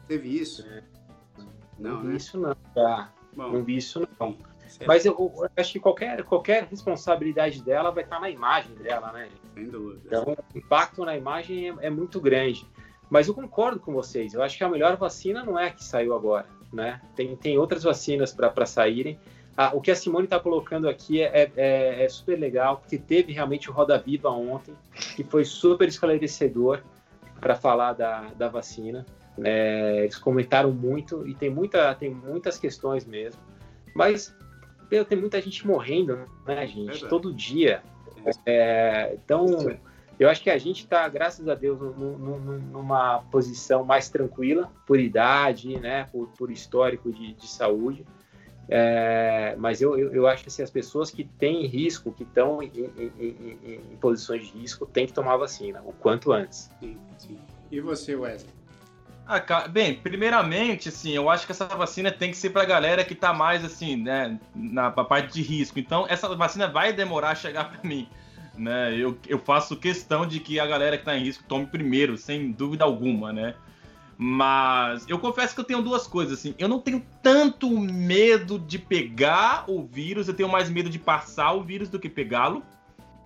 Teve 0.07 0.29
isso? 0.29 0.65
É. 0.67 0.83
Não, 1.77 1.95
não 1.95 2.01
vi 2.01 2.07
né? 2.07 2.15
isso 2.15 2.37
não, 2.37 2.55
tá? 2.73 3.13
Bom, 3.35 3.51
não 3.51 3.63
vi 3.63 3.75
isso 3.75 4.07
não. 4.17 4.37
Mas 4.87 5.05
eu, 5.05 5.13
eu, 5.17 5.49
acho 5.55 5.73
que 5.73 5.79
qualquer, 5.79 6.23
qualquer 6.23 6.63
responsabilidade 6.65 7.61
dela 7.61 7.91
vai 7.91 8.03
estar 8.03 8.19
na 8.19 8.29
imagem 8.29 8.73
dela, 8.75 9.11
né? 9.11 9.29
Sem 9.53 9.65
dúvida. 9.65 10.01
Então, 10.05 10.37
o 10.53 10.57
impacto 10.57 11.05
na 11.05 11.15
imagem 11.15 11.69
é, 11.69 11.87
é 11.87 11.89
muito 11.89 12.19
grande. 12.19 12.67
Mas 13.15 13.29
eu 13.29 13.33
concordo 13.33 13.79
com 13.79 13.93
vocês. 13.93 14.33
Eu 14.33 14.43
acho 14.43 14.57
que 14.57 14.63
a 14.65 14.67
melhor 14.67 14.97
vacina 14.97 15.41
não 15.41 15.57
é 15.57 15.67
a 15.67 15.71
que 15.71 15.81
saiu 15.81 16.13
agora, 16.13 16.45
né? 16.73 16.99
Tem, 17.15 17.33
tem 17.37 17.57
outras 17.57 17.81
vacinas 17.81 18.33
para 18.33 18.65
saírem. 18.65 19.17
Ah, 19.55 19.71
o 19.73 19.79
que 19.79 19.89
a 19.89 19.95
Simone 19.95 20.25
está 20.25 20.37
colocando 20.37 20.89
aqui 20.89 21.21
é, 21.21 21.49
é, 21.55 22.03
é, 22.03 22.09
super 22.09 22.37
legal, 22.37 22.75
porque 22.75 22.97
teve 22.97 23.31
realmente 23.31 23.69
o 23.69 23.73
Roda 23.73 23.97
Viva 23.97 24.29
ontem, 24.29 24.75
que 25.15 25.23
foi 25.23 25.45
super 25.45 25.87
esclarecedor 25.87 26.81
para 27.39 27.55
falar 27.55 27.93
da, 27.93 28.31
da 28.37 28.49
vacina. 28.49 29.05
É, 29.41 29.99
eles 30.01 30.17
comentaram 30.17 30.73
muito 30.73 31.25
e 31.25 31.33
tem, 31.33 31.49
muita, 31.49 31.95
tem 31.95 32.09
muitas 32.09 32.57
questões 32.57 33.05
mesmo. 33.05 33.39
Mas 33.95 34.35
tem 35.07 35.17
muita 35.17 35.39
gente 35.39 35.65
morrendo, 35.65 36.19
né, 36.45 36.67
gente? 36.67 37.07
Todo 37.07 37.33
dia. 37.33 37.81
É, 38.45 39.13
então 39.13 39.45
eu 40.19 40.29
acho 40.29 40.41
que 40.41 40.49
a 40.49 40.57
gente 40.57 40.79
está, 40.81 41.07
graças 41.09 41.47
a 41.47 41.55
Deus, 41.55 41.79
numa 41.97 43.19
posição 43.31 43.83
mais 43.83 44.09
tranquila, 44.09 44.71
por 44.85 44.99
idade, 44.99 45.77
né, 45.77 46.07
por, 46.11 46.27
por 46.29 46.49
histórico 46.49 47.11
de, 47.11 47.33
de 47.33 47.47
saúde. 47.47 48.05
É, 48.67 49.55
mas 49.59 49.81
eu, 49.81 49.97
eu, 49.97 50.11
eu, 50.11 50.27
acho 50.27 50.41
que 50.41 50.49
assim, 50.49 50.63
as 50.63 50.71
pessoas 50.71 51.11
que 51.11 51.23
têm 51.23 51.67
risco, 51.67 52.11
que 52.11 52.23
estão 52.23 52.63
em, 52.63 52.71
em, 52.75 53.13
em, 53.19 53.81
em, 53.91 53.97
posições 53.97 54.47
de 54.47 54.57
risco, 54.57 54.87
têm 54.87 55.05
que 55.05 55.13
tomar 55.13 55.37
vacina 55.37 55.81
o 55.85 55.93
quanto 55.93 56.31
antes. 56.31 56.71
Sim, 56.79 56.97
sim. 57.17 57.37
E 57.69 57.79
você, 57.79 58.15
Wesley? 58.15 58.51
Ah, 59.27 59.67
bem, 59.67 59.95
primeiramente, 59.95 60.89
assim, 60.89 61.11
eu 61.11 61.29
acho 61.29 61.45
que 61.45 61.51
essa 61.51 61.65
vacina 61.65 62.11
tem 62.11 62.31
que 62.31 62.37
ser 62.37 62.51
para 62.51 62.61
a 62.61 62.65
galera 62.65 63.03
que 63.03 63.13
está 63.13 63.33
mais, 63.33 63.65
assim, 63.65 63.97
né, 63.97 64.39
na 64.55 64.91
parte 64.91 65.33
de 65.33 65.41
risco. 65.41 65.77
Então, 65.77 66.05
essa 66.07 66.33
vacina 66.35 66.67
vai 66.67 66.93
demorar 66.93 67.31
a 67.31 67.35
chegar 67.35 67.69
para 67.69 67.87
mim 67.87 68.07
né? 68.57 68.95
Eu, 68.97 69.17
eu 69.27 69.39
faço 69.39 69.75
questão 69.75 70.25
de 70.25 70.39
que 70.39 70.59
a 70.59 70.65
galera 70.65 70.97
que 70.97 71.01
está 71.01 71.17
em 71.17 71.23
risco 71.23 71.43
tome 71.47 71.65
primeiro, 71.65 72.17
sem 72.17 72.51
dúvida 72.51 72.83
alguma, 72.83 73.31
né? 73.31 73.55
Mas 74.17 75.05
eu 75.09 75.19
confesso 75.19 75.53
que 75.53 75.59
eu 75.59 75.65
tenho 75.65 75.81
duas 75.81 76.07
coisas, 76.07 76.39
assim. 76.39 76.55
Eu 76.57 76.69
não 76.69 76.79
tenho 76.79 77.05
tanto 77.21 77.69
medo 77.69 78.57
de 78.57 78.79
pegar 78.79 79.65
o 79.67 79.83
vírus, 79.83 80.27
eu 80.27 80.33
tenho 80.33 80.47
mais 80.47 80.69
medo 80.69 80.89
de 80.89 80.97
passar 80.97 81.53
o 81.53 81.61
vírus 81.61 81.89
do 81.89 81.99
que 81.99 82.09
pegá-lo. 82.09 82.63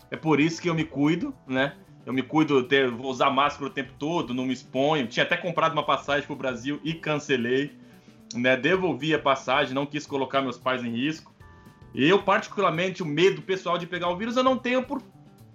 É 0.10 0.18
por 0.18 0.40
isso 0.40 0.62
que 0.62 0.70
eu 0.70 0.74
me 0.74 0.84
cuido, 0.84 1.34
né? 1.48 1.76
Eu 2.06 2.14
me 2.14 2.24
cuido, 2.24 2.64
ter, 2.64 2.90
vou 2.90 3.12
usar 3.12 3.30
máscara 3.30 3.68
o 3.68 3.70
tempo 3.70 3.94
todo, 4.00 4.34
não 4.34 4.46
me 4.46 4.54
exponho. 4.54 5.06
Tinha 5.06 5.24
até 5.24 5.38
comprado 5.38 5.74
uma 5.74 5.84
passagem 5.84 6.26
para 6.26 6.34
o 6.34 6.38
Brasil 6.38 6.80
e 6.84 6.94
cancelei. 6.94 7.78
Né? 8.34 8.58
Devolvi 8.58 9.14
a 9.14 9.20
passagem, 9.20 9.76
não 9.76 9.86
quis 9.86 10.08
colocar 10.08 10.42
meus 10.42 10.58
pais 10.58 10.84
em 10.84 10.90
risco. 10.90 11.32
Eu, 11.94 12.22
particularmente, 12.24 13.04
o 13.04 13.06
medo 13.06 13.42
pessoal 13.42 13.78
de 13.78 13.86
pegar 13.86 14.10
o 14.10 14.18
vírus 14.18 14.38
eu 14.38 14.44
não 14.44 14.58
tenho 14.58 14.84
por 14.84 15.02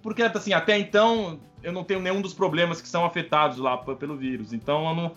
porque 0.05 0.21
assim, 0.21 0.53
até 0.53 0.77
então 0.77 1.39
eu 1.63 1.71
não 1.71 1.83
tenho 1.83 1.99
nenhum 1.99 2.21
dos 2.21 2.31
problemas 2.31 2.79
que 2.79 2.87
são 2.87 3.03
afetados 3.03 3.57
lá 3.57 3.75
pelo 3.75 4.15
vírus. 4.15 4.53
Então 4.53 4.87
eu 4.87 4.95
não. 4.95 5.15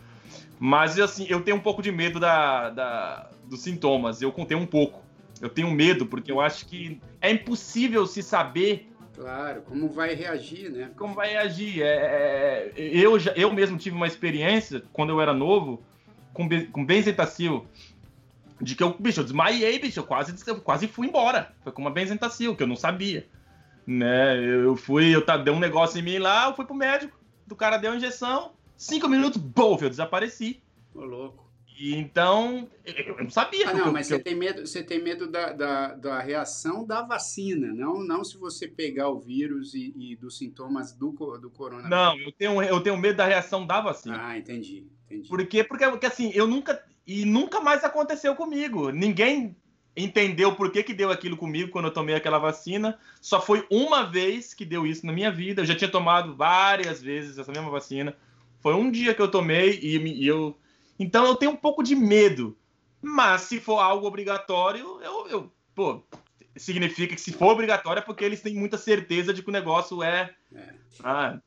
Mas 0.58 0.98
assim, 0.98 1.26
eu 1.28 1.42
tenho 1.42 1.58
um 1.58 1.60
pouco 1.60 1.82
de 1.82 1.92
medo 1.92 2.18
da, 2.18 2.70
da, 2.70 3.30
dos 3.44 3.60
sintomas. 3.60 4.22
Eu 4.22 4.32
contei 4.32 4.56
um 4.56 4.64
pouco. 4.64 5.02
Eu 5.42 5.50
tenho 5.50 5.70
medo, 5.70 6.06
porque 6.06 6.32
eu 6.32 6.40
acho 6.40 6.64
que 6.64 6.98
é 7.20 7.30
impossível 7.30 8.06
se 8.06 8.22
saber. 8.22 8.90
Claro, 9.14 9.60
como 9.60 9.90
vai 9.90 10.14
reagir, 10.14 10.70
né? 10.70 10.90
Como 10.96 11.12
vai 11.12 11.32
reagir. 11.32 11.82
É, 11.82 12.72
é, 12.74 12.74
eu, 12.74 13.18
já, 13.18 13.32
eu 13.32 13.52
mesmo 13.52 13.76
tive 13.76 13.94
uma 13.94 14.06
experiência, 14.06 14.82
quando 14.90 15.10
eu 15.10 15.20
era 15.20 15.34
novo, 15.34 15.82
com, 16.32 16.48
com 16.72 16.82
benzetacil. 16.82 17.66
De 18.58 18.74
que 18.74 18.82
eu, 18.82 18.96
bicho, 18.98 19.20
eu 19.20 19.24
desmaiei, 19.24 19.78
bicho, 19.78 20.00
eu 20.00 20.04
quase, 20.04 20.34
eu 20.46 20.62
quase 20.62 20.88
fui 20.88 21.08
embora. 21.08 21.52
Foi 21.62 21.72
com 21.72 21.82
uma 21.82 21.90
benzetacil, 21.90 22.56
que 22.56 22.62
eu 22.62 22.66
não 22.66 22.74
sabia 22.74 23.28
né? 23.88 24.38
Eu 24.44 24.76
fui, 24.76 25.14
eu 25.14 25.24
tá, 25.24 25.38
deu 25.38 25.54
um 25.54 25.58
negócio 25.58 25.98
em 25.98 26.02
mim 26.02 26.18
lá, 26.18 26.48
eu 26.48 26.54
fui 26.54 26.66
pro 26.66 26.74
médico, 26.74 27.18
do 27.46 27.56
cara 27.56 27.78
deu 27.78 27.92
a 27.92 27.96
injeção, 27.96 28.52
cinco 28.76 29.08
minutos, 29.08 29.40
bof, 29.40 29.82
eu 29.82 29.88
desapareci. 29.88 30.62
Ô, 30.94 31.04
louco. 31.04 31.48
E 31.78 31.94
então, 31.94 32.68
eu 32.84 33.16
não 33.22 33.30
sabia. 33.30 33.70
Ah, 33.70 33.72
não, 33.72 33.92
mas 33.92 34.08
você 34.08 34.16
eu... 34.16 34.22
tem 34.22 34.34
medo, 34.34 34.66
você 34.66 34.82
tem 34.82 35.02
medo 35.02 35.30
da, 35.30 35.52
da, 35.52 35.94
da, 35.94 36.20
reação 36.20 36.84
da 36.84 37.02
vacina, 37.02 37.72
não, 37.72 38.02
não 38.02 38.24
se 38.24 38.36
você 38.36 38.66
pegar 38.66 39.08
o 39.08 39.20
vírus 39.20 39.74
e, 39.74 39.94
e 39.96 40.16
dos 40.16 40.36
sintomas 40.36 40.92
do, 40.92 41.12
do 41.40 41.48
coronavírus. 41.48 41.90
Não, 41.90 42.18
eu 42.18 42.32
tenho, 42.32 42.62
eu 42.62 42.80
tenho 42.80 42.96
medo 42.96 43.16
da 43.16 43.26
reação 43.26 43.64
da 43.64 43.80
vacina. 43.80 44.18
Ah, 44.20 44.36
entendi, 44.36 44.88
entendi. 45.06 45.28
Por 45.28 45.46
quê? 45.46 45.62
Porque, 45.62 45.88
porque 45.88 46.06
assim, 46.06 46.30
eu 46.34 46.46
nunca. 46.46 46.84
E 47.06 47.24
nunca 47.24 47.60
mais 47.60 47.84
aconteceu 47.84 48.34
comigo. 48.34 48.90
Ninguém 48.90 49.56
entendeu 49.98 50.54
por 50.54 50.70
que, 50.70 50.82
que 50.82 50.94
deu 50.94 51.10
aquilo 51.10 51.36
comigo 51.36 51.70
quando 51.70 51.86
eu 51.86 51.92
tomei 51.92 52.14
aquela 52.14 52.38
vacina. 52.38 52.98
Só 53.20 53.40
foi 53.40 53.66
uma 53.70 54.04
vez 54.04 54.54
que 54.54 54.64
deu 54.64 54.86
isso 54.86 55.04
na 55.04 55.12
minha 55.12 55.30
vida. 55.30 55.62
Eu 55.62 55.66
já 55.66 55.74
tinha 55.74 55.90
tomado 55.90 56.34
várias 56.34 57.02
vezes 57.02 57.38
essa 57.38 57.52
mesma 57.52 57.70
vacina. 57.70 58.16
Foi 58.60 58.74
um 58.74 58.90
dia 58.90 59.14
que 59.14 59.22
eu 59.22 59.30
tomei 59.30 59.78
e, 59.82 59.96
e 59.96 60.26
eu. 60.26 60.56
Então 60.98 61.26
eu 61.26 61.34
tenho 61.34 61.52
um 61.52 61.56
pouco 61.56 61.82
de 61.82 61.94
medo. 61.94 62.56
Mas 63.00 63.42
se 63.42 63.60
for 63.60 63.78
algo 63.78 64.06
obrigatório, 64.06 65.00
eu, 65.02 65.28
eu 65.28 65.52
pô, 65.74 66.02
significa 66.56 67.14
que 67.14 67.20
se 67.20 67.32
for 67.32 67.52
obrigatório 67.52 68.00
é 68.00 68.02
porque 68.02 68.24
eles 68.24 68.40
têm 68.40 68.54
muita 68.54 68.76
certeza 68.76 69.32
de 69.32 69.42
que 69.42 69.48
o 69.48 69.52
negócio 69.52 70.02
é. 70.02 70.34
é. 70.54 70.74
Ah, 71.02 71.38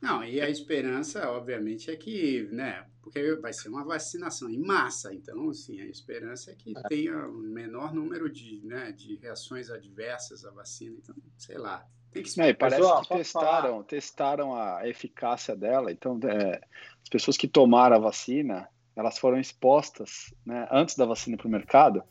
não, 0.00 0.24
e 0.24 0.40
a 0.40 0.48
esperança, 0.48 1.30
obviamente, 1.30 1.90
é 1.90 1.96
que, 1.96 2.48
né, 2.50 2.86
porque 3.02 3.34
vai 3.34 3.52
ser 3.52 3.68
uma 3.68 3.84
vacinação 3.84 4.48
em 4.48 4.58
massa, 4.58 5.12
então, 5.12 5.50
assim, 5.50 5.80
a 5.80 5.84
esperança 5.84 6.50
é 6.50 6.54
que 6.54 6.72
tenha 6.88 7.26
o 7.26 7.38
um 7.38 7.42
menor 7.42 7.92
número 7.92 8.30
de, 8.30 8.60
né, 8.64 8.92
de 8.92 9.16
reações 9.16 9.70
adversas 9.70 10.44
à 10.44 10.50
vacina, 10.50 10.96
então, 11.02 11.14
sei 11.36 11.58
lá. 11.58 11.86
Tem 12.10 12.22
que 12.22 12.40
é, 12.40 12.52
parece 12.54 12.80
Pessoal, 12.80 13.02
que 13.02 13.14
testaram, 13.14 13.82
testaram 13.84 14.54
a 14.54 14.88
eficácia 14.88 15.54
dela, 15.54 15.92
então, 15.92 16.18
é, 16.24 16.60
as 17.02 17.08
pessoas 17.10 17.36
que 17.36 17.46
tomaram 17.46 17.96
a 17.96 18.00
vacina, 18.00 18.68
elas 18.96 19.18
foram 19.18 19.38
expostas, 19.38 20.32
né, 20.46 20.66
antes 20.70 20.96
da 20.96 21.04
vacina 21.04 21.36
para 21.36 21.46
o 21.46 21.50
mercado, 21.50 22.02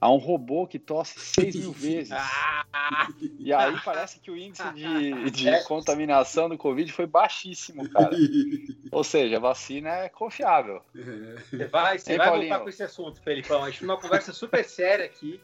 a 0.00 0.10
um 0.10 0.18
robô 0.18 0.66
que 0.66 0.78
tosse 0.78 1.18
6 1.18 1.56
mil 1.56 1.72
vezes. 1.76 2.14
e 3.38 3.52
aí 3.52 3.76
parece 3.84 4.20
que 4.20 4.30
o 4.30 4.36
índice 4.36 4.62
de, 4.74 5.30
de 5.30 5.48
é. 5.48 5.62
contaminação 5.62 6.48
do 6.48 6.58
Covid 6.58 6.90
foi 6.92 7.06
baixíssimo, 7.06 7.88
cara. 7.88 8.10
Ou 8.92 9.02
seja, 9.02 9.36
a 9.36 9.40
vacina 9.40 9.88
é 9.90 10.08
confiável. 10.08 10.82
Você 10.94 11.66
vai, 11.66 11.98
você 11.98 12.16
vai 12.16 12.30
voltar 12.30 12.60
com 12.60 12.68
esse 12.68 12.82
assunto, 12.82 13.20
Felipão. 13.22 13.62
A 13.64 13.70
gente 13.70 13.80
tem 13.80 13.88
uma 13.88 14.00
conversa 14.00 14.32
super 14.32 14.64
séria 14.64 15.06
aqui 15.06 15.40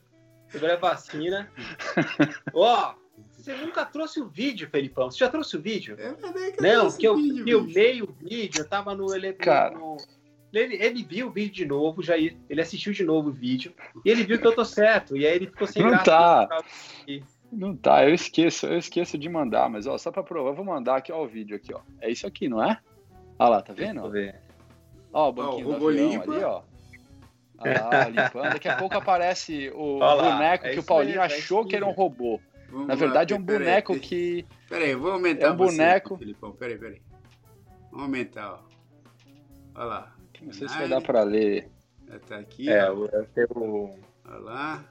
sobre 0.51 0.71
a 0.71 0.77
vacina. 0.77 1.51
Ó, 2.53 2.95
oh, 2.95 3.03
você 3.31 3.55
nunca 3.57 3.85
trouxe 3.87 4.21
o 4.21 4.29
vídeo, 4.29 4.69
Felipão. 4.71 5.11
Você 5.11 5.19
já 5.19 5.29
trouxe 5.29 5.57
o 5.57 5.61
vídeo? 5.61 5.97
É, 5.99 6.15
Não, 6.61 6.91
porque 6.91 7.09
eu 7.09 7.17
filmei 7.17 8.03
o 8.03 8.13
vídeo, 8.13 8.61
eu 8.61 8.69
tava 8.69 8.95
no, 8.95 9.07
Cara. 9.39 9.77
no 9.77 9.97
ele, 10.53 10.77
ele 10.77 11.03
viu 11.03 11.29
o 11.29 11.31
vídeo 11.31 11.53
de 11.53 11.67
novo, 11.67 12.03
já 12.03 12.17
ele 12.17 12.61
assistiu 12.61 12.93
de 12.93 13.05
novo 13.05 13.31
o 13.31 13.33
vídeo 13.33 13.73
e 14.05 14.11
ele 14.11 14.25
viu 14.25 14.39
que 14.39 14.47
eu 14.47 14.55
tô 14.55 14.65
certo. 14.65 15.17
E 15.17 15.27
aí 15.27 15.35
ele 15.35 15.47
ficou 15.47 15.67
sem 15.67 15.83
Não 15.83 15.91
graça. 15.91 16.05
Tá. 16.05 16.49
Não 17.51 17.77
tá, 17.77 18.09
eu 18.09 18.15
esqueço, 18.15 18.67
eu 18.67 18.79
esqueço 18.79 19.19
de 19.19 19.29
mandar, 19.29 19.69
mas 19.69 19.87
ó, 19.87 19.99
só 19.99 20.11
para 20.11 20.23
provar, 20.23 20.51
eu 20.51 20.55
vou 20.55 20.65
mandar 20.65 20.97
aqui 20.97 21.13
ó, 21.13 21.23
o 21.23 21.29
vídeo 21.29 21.55
aqui, 21.55 21.75
ó. 21.75 21.81
É 22.01 22.11
isso 22.11 22.27
aqui, 22.27 22.49
não 22.49 22.65
é? 22.65 22.79
Olha 23.39 23.51
lá, 23.51 23.63
tá 23.63 23.75
vendo? 23.75 24.09
Ver. 24.11 24.41
Ó, 25.13 25.29
o 25.29 25.33
banquinho 25.33 25.69
oh, 25.69 25.79
do 25.79 25.89
avião 25.89 26.23
ali, 26.23 26.45
ó. 26.45 26.63
Olha 27.59 27.85
lá, 27.85 28.09
limpando. 28.09 28.53
Daqui 28.53 28.69
a 28.69 28.77
pouco 28.77 28.97
aparece 28.97 29.71
o 29.75 29.97
Olá, 29.97 30.33
boneco 30.33 30.67
é 30.67 30.73
que 30.73 30.79
o 30.79 30.83
Paulinho 30.83 31.21
mesmo, 31.21 31.23
é 31.23 31.27
achou 31.27 31.63
é 31.63 31.67
que 31.67 31.77
era 31.77 31.87
um 31.87 31.91
robô. 31.91 32.41
Vamos 32.71 32.89
Na 32.89 32.95
verdade, 32.95 33.35
lá, 33.35 33.39
é 33.39 33.43
um 33.43 33.45
boneco 33.45 33.93
aí, 33.93 34.01
que. 34.01 34.47
Peraí, 34.69 34.95
vou 34.95 35.13
aumentar. 35.13 35.47
É 35.47 35.51
um 35.51 35.57
boneco. 35.57 36.17
Você, 36.17 36.19
Filipão, 36.21 36.53
peraí, 36.53 36.79
peraí. 36.79 37.03
Vamos 37.91 38.07
aumentar, 38.07 38.53
ó. 38.55 38.59
Olha 39.75 39.85
lá. 39.85 40.12
Não 40.43 40.53
sei 40.53 40.69
se 40.69 40.77
vai 40.77 40.89
dar 40.89 41.01
para 41.01 41.23
ler. 41.23 41.71
Tá 42.29 42.37
aqui. 42.37 42.69
É, 42.69 42.91
ó. 42.91 43.07
eu 43.07 43.27
tenho. 43.35 43.95
Olha 44.25 44.39
lá. 44.39 44.85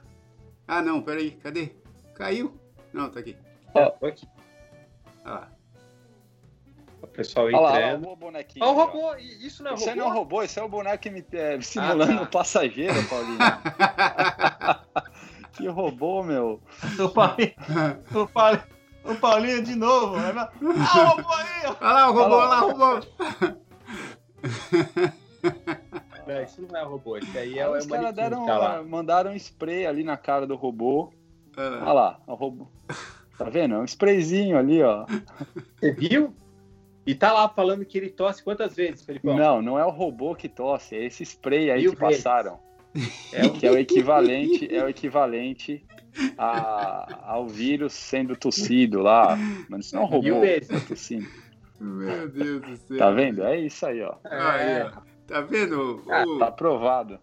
Ah, 0.66 0.82
não, 0.82 1.00
peraí, 1.02 1.32
cadê? 1.32 1.72
Caiu? 2.14 2.58
Não, 2.92 3.10
tá 3.10 3.20
aqui. 3.20 3.36
Ó, 3.74 3.92
oh, 4.00 4.06
aqui. 4.06 4.26
Olha 5.24 5.34
lá. 5.34 5.52
O 7.02 7.06
pessoal. 7.06 7.46
Olha 7.46 7.60
lá, 7.60 7.94
o 7.94 8.16
bonequinho. 8.16 8.64
Ó, 8.64 8.70
o 8.70 8.74
robô, 8.74 9.14
isso 9.16 9.62
não 9.62 9.72
é 9.72 9.74
isso 9.74 9.84
robô? 9.84 9.90
Isso 9.90 9.96
não 9.96 10.06
é 10.06 10.10
robô, 10.12 10.42
isso 10.42 10.58
é 10.60 10.62
o 10.62 10.68
boneco 10.68 11.02
que 11.02 11.10
me, 11.10 11.26
é, 11.32 11.60
simulando 11.60 12.12
ah, 12.12 12.16
tá. 12.16 12.22
o 12.22 12.26
passageiro, 12.26 12.94
Paulinho. 13.08 13.38
que 15.52 15.68
robô, 15.68 16.22
meu. 16.22 16.62
O 16.98 17.08
Paulinho, 17.08 17.54
o 18.14 18.28
Paulinho, 18.28 18.64
o 19.04 19.14
Paulinho 19.16 19.62
de 19.62 19.74
novo. 19.74 20.16
Né? 20.16 20.32
Ah, 20.36 20.52
o 20.60 20.72
robô 21.16 21.32
aí! 21.32 21.66
Olha 21.66 21.76
lá 21.80 22.10
o 22.10 22.12
robô, 22.12 22.36
olha 22.36 22.48
lá 22.48 22.64
o 22.64 22.70
robô. 22.70 23.00
Não, 26.26 26.40
isso 26.40 26.62
não 26.62 26.78
é 26.78 26.84
robô, 26.84 27.18
isso 27.18 27.36
aí 27.36 27.58
é, 27.58 27.68
Os 27.68 27.84
é 27.84 27.88
caras 27.88 28.14
deram, 28.14 28.46
tá 28.46 28.80
mandaram 28.86 29.32
um 29.32 29.34
spray 29.34 29.86
ali 29.86 30.04
na 30.04 30.16
cara 30.16 30.46
do 30.46 30.54
robô. 30.54 31.12
Ah. 31.56 31.80
Olha 31.82 31.92
lá, 31.92 32.20
o 32.28 32.34
robô. 32.34 32.68
Tá 33.36 33.50
vendo? 33.50 33.74
É 33.74 33.78
um 33.78 33.84
sprayzinho 33.84 34.56
ali, 34.56 34.80
ó. 34.82 35.04
Você 35.80 35.90
viu? 35.90 36.32
E 37.04 37.14
tá 37.14 37.32
lá 37.32 37.48
falando 37.48 37.84
que 37.84 37.98
ele 37.98 38.08
tosse 38.08 38.42
quantas 38.42 38.76
vezes, 38.76 39.02
Felipão? 39.02 39.36
Não, 39.36 39.60
não 39.60 39.78
é 39.78 39.84
o 39.84 39.90
robô 39.90 40.34
que 40.36 40.48
tosse, 40.48 40.94
é 40.94 41.04
esse 41.04 41.24
spray 41.24 41.70
aí 41.70 41.82
Mil 41.82 41.92
que 41.92 41.98
vezes. 41.98 42.22
passaram. 42.22 42.60
É 43.32 43.44
o 43.44 43.52
que 43.52 43.66
é 43.66 43.70
o 43.70 43.78
equivalente, 43.78 44.72
é 44.72 44.84
o 44.84 44.88
equivalente 44.88 45.84
a, 46.38 47.32
ao 47.32 47.48
vírus 47.48 47.94
sendo 47.94 48.36
tossido 48.36 49.00
lá. 49.00 49.36
Mas 49.68 49.86
isso 49.86 49.96
não 49.96 50.02
é 50.02 50.04
um 50.04 50.08
robô, 50.08 50.40
tá 50.68 50.80
tossindo. 50.86 51.26
Meu 51.80 52.28
Deus 52.28 52.62
do 52.62 52.76
céu. 52.76 52.98
Tá 52.98 53.10
vendo? 53.10 53.42
É 53.42 53.58
isso 53.58 53.84
aí, 53.84 54.02
ó. 54.02 54.14
Aí, 54.24 54.82
ó. 54.82 55.11
Tá 55.26 55.40
vendo? 55.40 56.02
Ah, 56.08 56.24
o... 56.26 56.38
Tá 56.38 56.46
aprovado. 56.48 57.18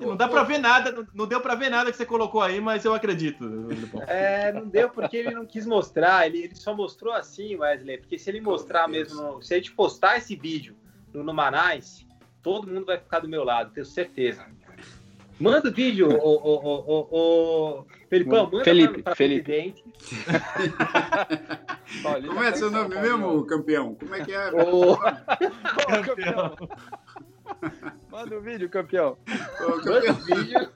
Não 0.00 0.16
dá 0.16 0.28
pra 0.28 0.42
ver 0.42 0.58
nada, 0.58 1.06
não 1.14 1.26
deu 1.26 1.40
pra 1.40 1.54
ver 1.54 1.70
nada 1.70 1.90
que 1.92 1.96
você 1.96 2.04
colocou 2.04 2.42
aí, 2.42 2.60
mas 2.60 2.84
eu 2.84 2.92
acredito. 2.92 3.68
É, 4.08 4.52
não 4.52 4.66
deu 4.66 4.90
porque 4.90 5.18
ele 5.18 5.30
não 5.30 5.46
quis 5.46 5.64
mostrar, 5.64 6.26
ele, 6.26 6.38
ele 6.38 6.56
só 6.56 6.74
mostrou 6.74 7.12
assim, 7.12 7.54
Wesley, 7.54 7.98
porque 7.98 8.18
se 8.18 8.28
ele 8.28 8.40
mostrar 8.40 8.88
mesmo, 8.88 9.40
se 9.42 9.54
a 9.54 9.56
gente 9.56 9.72
postar 9.72 10.16
esse 10.16 10.34
vídeo 10.34 10.76
no, 11.14 11.22
no 11.22 11.32
Manais, 11.32 12.04
todo 12.42 12.66
mundo 12.66 12.86
vai 12.86 12.98
ficar 12.98 13.20
do 13.20 13.28
meu 13.28 13.44
lado, 13.44 13.72
tenho 13.72 13.86
certeza. 13.86 14.44
Manda 15.38 15.68
o 15.68 15.72
vídeo, 15.72 16.08
o, 16.08 16.34
o, 16.34 16.80
o, 16.86 17.08
o, 17.10 17.86
Felipão, 18.08 18.50
manda 18.50 18.64
Felipe, 18.64 19.02
pra, 19.02 19.14
Felipe. 19.14 19.42
presidente. 19.42 19.84
Como 22.26 22.42
é 22.42 22.54
seu 22.54 22.70
nome 22.70 22.94
mesmo, 22.94 23.44
campeão? 23.44 23.94
Como 23.94 24.14
é 24.14 24.24
que 24.24 24.32
é? 24.32 24.50
Ô, 24.52 24.96
campeão. 26.04 26.56
Manda 28.10 28.36
o 28.36 28.38
um 28.38 28.42
vídeo, 28.42 28.68
campeão. 28.68 29.18
Ô, 29.60 29.72
campeão. 29.72 29.94
Manda 29.94 30.12
o 30.12 30.14
vídeo. 30.14 30.72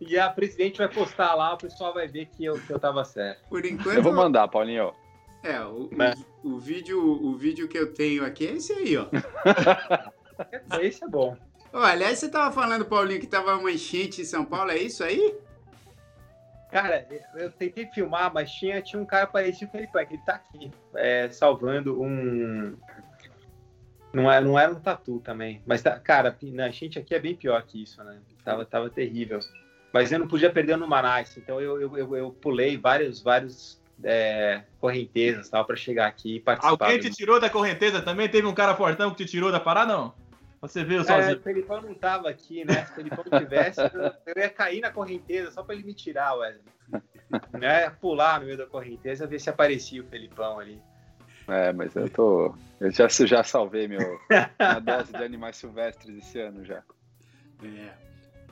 E 0.00 0.18
a 0.18 0.30
presidente 0.30 0.78
vai 0.78 0.88
postar 0.88 1.34
lá, 1.34 1.54
o 1.54 1.58
pessoal 1.58 1.92
vai 1.92 2.06
ver 2.06 2.26
que 2.26 2.44
eu, 2.44 2.58
que 2.60 2.72
eu 2.72 2.78
tava 2.78 3.04
certo. 3.04 3.48
Por 3.48 3.64
enquanto. 3.64 3.96
Eu 3.96 4.02
vou 4.02 4.12
mandar, 4.12 4.46
Paulinho. 4.48 4.92
É, 5.42 5.60
o, 5.60 5.88
o, 6.44 6.54
o, 6.54 6.58
vídeo, 6.58 7.00
o 7.00 7.36
vídeo 7.36 7.68
que 7.68 7.78
eu 7.78 7.92
tenho 7.92 8.24
aqui 8.24 8.46
é 8.46 8.52
esse 8.52 8.72
aí, 8.72 8.96
ó. 8.96 9.06
esse 10.80 11.04
é 11.04 11.08
bom. 11.08 11.36
Oh, 11.72 11.78
aliás, 11.78 12.18
você 12.18 12.28
tava 12.28 12.52
falando, 12.52 12.84
Paulinho, 12.84 13.20
que 13.20 13.26
tava 13.26 13.56
uma 13.56 13.70
enchente 13.70 14.22
em 14.22 14.24
São 14.24 14.44
Paulo, 14.44 14.70
é 14.70 14.78
isso 14.78 15.04
aí? 15.04 15.34
Cara, 16.70 17.06
eu 17.34 17.50
tentei 17.50 17.86
filmar, 17.86 18.32
mas 18.32 18.50
tinha, 18.50 18.82
tinha 18.82 19.00
um 19.00 19.06
cara 19.06 19.26
parecido 19.26 19.70
com 19.70 19.78
ele, 19.78 19.86
que 19.86 19.98
ele 19.98 20.22
tá 20.24 20.34
aqui, 20.34 20.70
é, 20.94 21.28
salvando 21.30 22.00
um. 22.02 22.76
Não 24.12 24.30
era, 24.30 24.44
não 24.44 24.58
era 24.58 24.72
um 24.72 24.80
tatu 24.80 25.20
também. 25.20 25.62
Mas, 25.66 25.82
tá, 25.82 25.98
cara, 25.98 26.36
a 26.58 26.70
gente 26.70 26.98
aqui 26.98 27.14
é 27.14 27.18
bem 27.18 27.34
pior 27.34 27.62
que 27.62 27.82
isso, 27.82 28.02
né? 28.04 28.18
Tava, 28.44 28.64
tava 28.64 28.90
terrível. 28.90 29.38
Mas 29.92 30.12
eu 30.12 30.18
não 30.18 30.28
podia 30.28 30.50
perder 30.50 30.76
no 30.76 30.86
Manaus, 30.86 31.36
então 31.36 31.60
eu, 31.60 31.80
eu, 31.80 31.96
eu, 31.96 32.16
eu 32.16 32.30
pulei 32.30 32.76
vários, 32.76 33.22
vários 33.22 33.80
é, 34.04 34.62
correntezas 34.78 35.48
tal 35.48 35.64
para 35.64 35.76
chegar 35.76 36.06
aqui 36.06 36.36
e 36.36 36.40
participar. 36.40 36.86
Alguém 36.86 37.00
te 37.00 37.10
tirou 37.10 37.40
da 37.40 37.48
correnteza 37.48 38.02
também? 38.02 38.28
Teve 38.28 38.46
um 38.46 38.54
cara 38.54 38.74
fortão 38.74 39.10
que 39.10 39.24
te 39.24 39.30
tirou 39.30 39.50
da 39.50 39.58
parada, 39.58 39.92
não? 39.92 40.14
Você 40.60 40.84
viu 40.84 41.04
sozinho? 41.04 41.34
É, 41.34 41.38
o 41.38 41.40
Felipão 41.40 41.80
não 41.80 41.94
tava 41.94 42.28
aqui, 42.28 42.64
né? 42.64 42.84
Se 42.84 42.92
o 42.92 42.94
Felipão 42.96 43.24
tivesse, 43.38 43.80
eu 43.80 44.34
ia 44.36 44.50
cair 44.50 44.80
na 44.80 44.90
correnteza 44.90 45.50
só 45.52 45.62
para 45.62 45.74
ele 45.74 45.84
me 45.84 45.94
tirar, 45.94 46.34
Wesley. 46.34 46.62
né? 47.52 47.90
Pular 48.00 48.40
no 48.40 48.46
meio 48.46 48.58
da 48.58 48.66
correnteza, 48.66 49.26
ver 49.26 49.38
se 49.38 49.48
aparecia 49.48 50.02
o 50.02 50.06
Felipão 50.06 50.58
ali. 50.58 50.80
É, 51.46 51.72
mas 51.72 51.94
eu 51.96 52.08
tô. 52.10 52.54
Eu 52.80 52.90
já, 52.90 53.08
já 53.08 53.42
salvei 53.42 53.88
meu, 53.88 54.20
minha 54.28 54.80
dose 54.80 55.12
de 55.12 55.24
animais 55.24 55.56
silvestres 55.56 56.18
esse 56.18 56.40
ano 56.40 56.64
já. 56.64 56.82
É. 57.62 58.08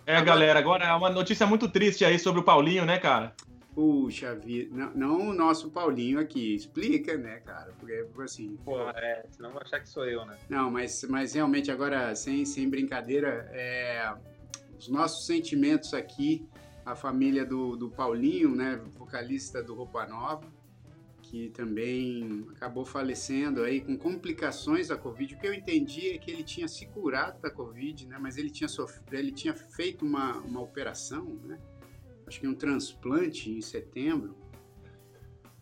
É, 0.07 0.23
galera, 0.23 0.59
agora 0.59 0.85
é 0.85 0.93
uma 0.93 1.11
notícia 1.11 1.47
muito 1.47 1.69
triste 1.69 2.05
aí 2.05 2.19
sobre 2.19 2.41
o 2.41 2.45
Paulinho, 2.45 2.85
né, 2.87 2.99
cara? 2.99 3.35
Puxa 3.77 4.35
vida, 4.35 4.75
não, 4.75 4.95
não, 4.95 5.29
o 5.29 5.35
nosso 5.35 5.71
Paulinho 5.71 6.19
aqui, 6.19 6.55
explica, 6.55 7.19
né, 7.19 7.41
cara? 7.41 7.75
Porque, 7.79 8.07
assim. 8.23 8.57
Pô, 8.65 8.81
é, 8.89 9.27
senão 9.31 9.53
vão 9.53 9.61
achar 9.61 9.81
que 9.81 9.89
sou 9.91 10.07
eu, 10.07 10.25
né? 10.25 10.39
Não, 10.49 10.71
mas, 10.71 11.05
mas 11.05 11.35
realmente 11.35 11.71
agora, 11.71 12.17
sem, 12.17 12.47
sem 12.47 12.71
brincadeira, 12.71 13.47
é, 13.53 14.15
os 14.79 14.89
nossos 14.89 15.27
sentimentos 15.27 15.93
aqui, 15.93 16.49
a 16.87 16.95
família 16.95 17.45
do, 17.45 17.77
do 17.77 17.91
Paulinho, 17.91 18.57
né, 18.57 18.81
vocalista 18.97 19.63
do 19.63 19.75
Roupa 19.75 20.07
Nova, 20.07 20.51
que 21.21 21.51
também 21.51 22.47
acabou 22.53 22.87
falecendo 22.87 23.63
aí 23.63 23.83
com 23.83 23.95
complicações 23.99 24.89
da 24.89 24.97
Covid. 24.97 25.35
O 25.35 25.39
que 25.39 25.47
eu 25.47 25.53
entendi 25.53 26.13
é 26.13 26.19
que 26.19 26.31
ele 26.31 26.45
tinha 26.45 26.67
se 26.67 26.87
curado 26.87 27.43
da 27.43 27.51
Covid, 27.51 28.07
né, 28.07 28.17
mas 28.19 28.39
ele 28.39 28.49
tinha, 28.49 28.69
sofrido, 28.69 29.13
ele 29.13 29.33
tinha 29.33 29.53
feito 29.53 30.03
uma, 30.03 30.39
uma 30.39 30.63
operação, 30.63 31.27
né? 31.45 31.59
Acho 32.27 32.41
que 32.41 32.49
um 32.49 32.55
transplante 32.55 33.51
em 33.51 33.61
setembro 33.61 34.37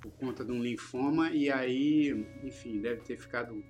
por 0.00 0.12
conta 0.12 0.44
de 0.44 0.52
um 0.52 0.62
linfoma 0.62 1.30
e 1.30 1.50
aí, 1.50 2.10
enfim, 2.42 2.80
deve 2.80 3.00
ter 3.02 3.18
ficado 3.18 3.64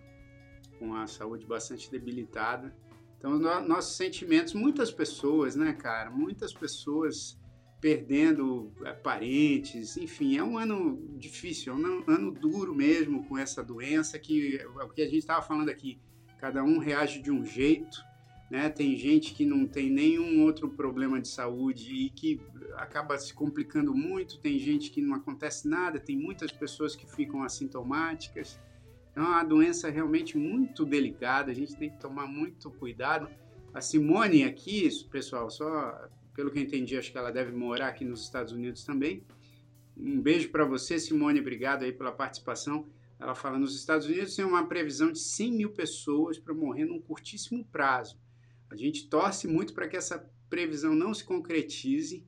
com 0.79 0.95
a 0.95 1.07
saúde 1.07 1.47
bastante 1.47 1.91
debilitada. 1.91 2.75
Então, 3.19 3.39
no, 3.39 3.61
nossos 3.61 3.97
sentimentos, 3.97 4.53
muitas 4.53 4.91
pessoas, 4.91 5.55
né, 5.55 5.73
cara, 5.73 6.11
muitas 6.11 6.53
pessoas 6.53 7.39
perdendo 7.81 8.73
é, 8.85 8.93
parentes, 8.93 9.97
enfim, 9.97 10.37
é 10.37 10.43
um 10.43 10.59
ano 10.59 11.07
difícil, 11.19 11.73
é 11.73 11.77
um 11.77 12.05
ano 12.09 12.33
duro 12.33 12.75
mesmo 12.75 13.25
com 13.29 13.37
essa 13.37 13.63
doença 13.63 14.19
que 14.19 14.57
é 14.57 14.67
o 14.67 14.89
que 14.89 15.03
a 15.03 15.05
gente 15.05 15.19
estava 15.19 15.43
falando 15.43 15.69
aqui, 15.69 16.01
cada 16.39 16.65
um 16.65 16.79
reage 16.79 17.21
de 17.21 17.31
um 17.31 17.45
jeito, 17.45 18.03
né? 18.51 18.69
Tem 18.69 18.97
gente 18.97 19.35
que 19.35 19.45
não 19.45 19.67
tem 19.67 19.91
nenhum 19.91 20.43
outro 20.43 20.69
problema 20.69 21.21
de 21.21 21.29
saúde 21.29 21.93
e 21.93 22.11
que 22.11 22.41
acaba 22.77 23.17
se 23.19 23.33
complicando 23.33 23.95
muito, 23.95 24.39
tem 24.39 24.59
gente 24.59 24.91
que 24.91 25.01
não 25.01 25.15
acontece 25.15 25.69
nada, 25.69 25.99
tem 25.99 26.17
muitas 26.17 26.51
pessoas 26.51 26.95
que 26.95 27.07
ficam 27.07 27.43
assintomáticas. 27.43 28.61
Então, 29.11 29.25
é 29.25 29.29
uma 29.29 29.45
doença 29.45 29.89
realmente 29.89 30.37
muito 30.37 30.85
delicada, 30.85 31.51
a 31.51 31.55
gente 31.55 31.77
tem 31.77 31.89
que 31.89 31.99
tomar 31.99 32.27
muito 32.27 32.71
cuidado. 32.71 33.29
A 33.73 33.81
Simone 33.81 34.45
aqui, 34.45 34.89
pessoal, 35.11 35.49
só 35.51 36.09
pelo 36.35 36.51
que 36.51 36.59
eu 36.59 36.63
entendi, 36.63 36.97
acho 36.97 37.13
que 37.13 37.19
ela 37.19 37.31
deve 37.31 37.53
morar 37.53 37.89
aqui 37.89 38.05
nos 38.05 38.23
Estados 38.23 38.53
Unidos 38.53 38.85
também. 38.85 39.25
Um 39.97 40.21
beijo 40.21 40.51
para 40.51 40.65
você, 40.65 40.99
Simone, 40.99 41.39
obrigado 41.41 41.85
aí 41.85 41.93
pela 41.93 42.11
participação. 42.11 42.89
Ela 43.21 43.35
fala, 43.35 43.57
nos 43.57 43.77
Estados 43.77 44.07
Unidos 44.07 44.35
tem 44.35 44.45
uma 44.45 44.67
previsão 44.67 45.13
de 45.13 45.21
100 45.21 45.53
mil 45.53 45.71
pessoas 45.71 46.37
para 46.37 46.53
morrer 46.53 46.85
num 46.85 47.01
curtíssimo 47.01 47.65
prazo. 47.67 48.19
A 48.71 48.77
gente 48.77 49.09
torce 49.09 49.47
muito 49.47 49.73
para 49.73 49.89
que 49.89 49.97
essa 49.97 50.31
previsão 50.49 50.95
não 50.95 51.13
se 51.13 51.25
concretize, 51.25 52.27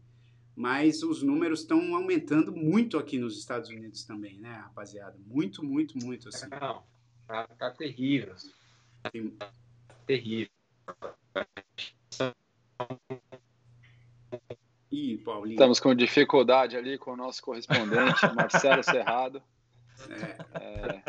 mas 0.54 1.02
os 1.02 1.22
números 1.22 1.60
estão 1.60 1.94
aumentando 1.94 2.50
muito 2.50 2.98
aqui 2.98 3.18
nos 3.18 3.38
Estados 3.38 3.68
Unidos 3.68 4.04
também, 4.04 4.38
né, 4.38 4.52
rapaziada? 4.52 5.16
Muito, 5.26 5.64
muito, 5.64 5.98
muito 5.98 6.28
assim. 6.28 6.48
Não, 6.48 6.82
tá, 7.26 7.46
tá 7.46 7.70
terrível. 7.70 8.34
Tem... 9.12 9.36
Terrível. 10.06 10.50
Ih, 14.90 15.18
Paulinho. 15.18 15.54
Estamos 15.54 15.78
com 15.78 15.94
dificuldade 15.94 16.76
ali 16.76 16.96
com 16.96 17.12
o 17.12 17.16
nosso 17.16 17.42
correspondente, 17.42 18.20
Marcelo 18.34 18.82
Serrado. 18.82 19.42
É. 20.08 21.02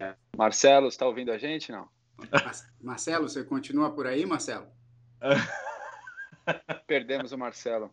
É... 0.00 0.14
Marcelo, 0.36 0.88
está 0.88 1.06
ouvindo 1.06 1.32
a 1.32 1.38
gente? 1.38 1.72
Não. 1.72 1.88
Marcelo, 2.80 3.28
você 3.28 3.44
continua 3.44 3.92
por 3.92 4.06
aí, 4.06 4.26
Marcelo? 4.26 4.66
Perdemos 6.86 7.32
o 7.32 7.38
Marcelo. 7.38 7.92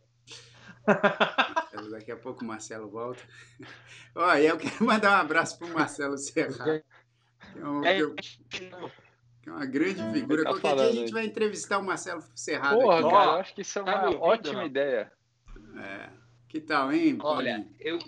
Marcelo. 0.87 1.91
Daqui 1.91 2.11
a 2.11 2.17
pouco 2.17 2.43
o 2.43 2.47
Marcelo 2.47 2.89
volta. 2.89 3.21
Olha, 4.15 4.47
eu 4.47 4.57
quero 4.57 4.85
mandar 4.85 5.17
um 5.17 5.21
abraço 5.21 5.57
para 5.57 5.67
o 5.67 5.73
Marcelo 5.73 6.17
Serra. 6.17 6.83
Que 7.53 7.59
é, 7.59 8.05
um, 8.05 8.15
que 8.15 9.49
é 9.49 9.51
uma 9.51 9.65
grande 9.65 10.01
figura. 10.11 10.43
Tá 10.43 10.49
Qualquer 10.51 10.75
dia 10.75 10.85
a 10.85 10.91
gente 10.91 11.11
vai 11.11 11.25
entrevistar 11.25 11.79
o 11.79 11.83
Marcelo 11.83 12.23
Serrado 12.33 12.79
Porra, 12.79 12.99
aqui. 12.99 13.09
cara, 13.09 13.25
eu 13.25 13.39
acho 13.39 13.55
que 13.55 13.61
isso 13.61 13.79
é 13.79 13.81
uma 13.81 13.91
tá 13.93 14.09
ótima 14.09 14.59
não? 14.59 14.65
ideia. 14.65 15.11
É. 15.77 16.09
Que 16.47 16.61
tal, 16.61 16.91
hein? 16.91 17.17
Olha, 17.21 17.67
eu, 17.79 17.99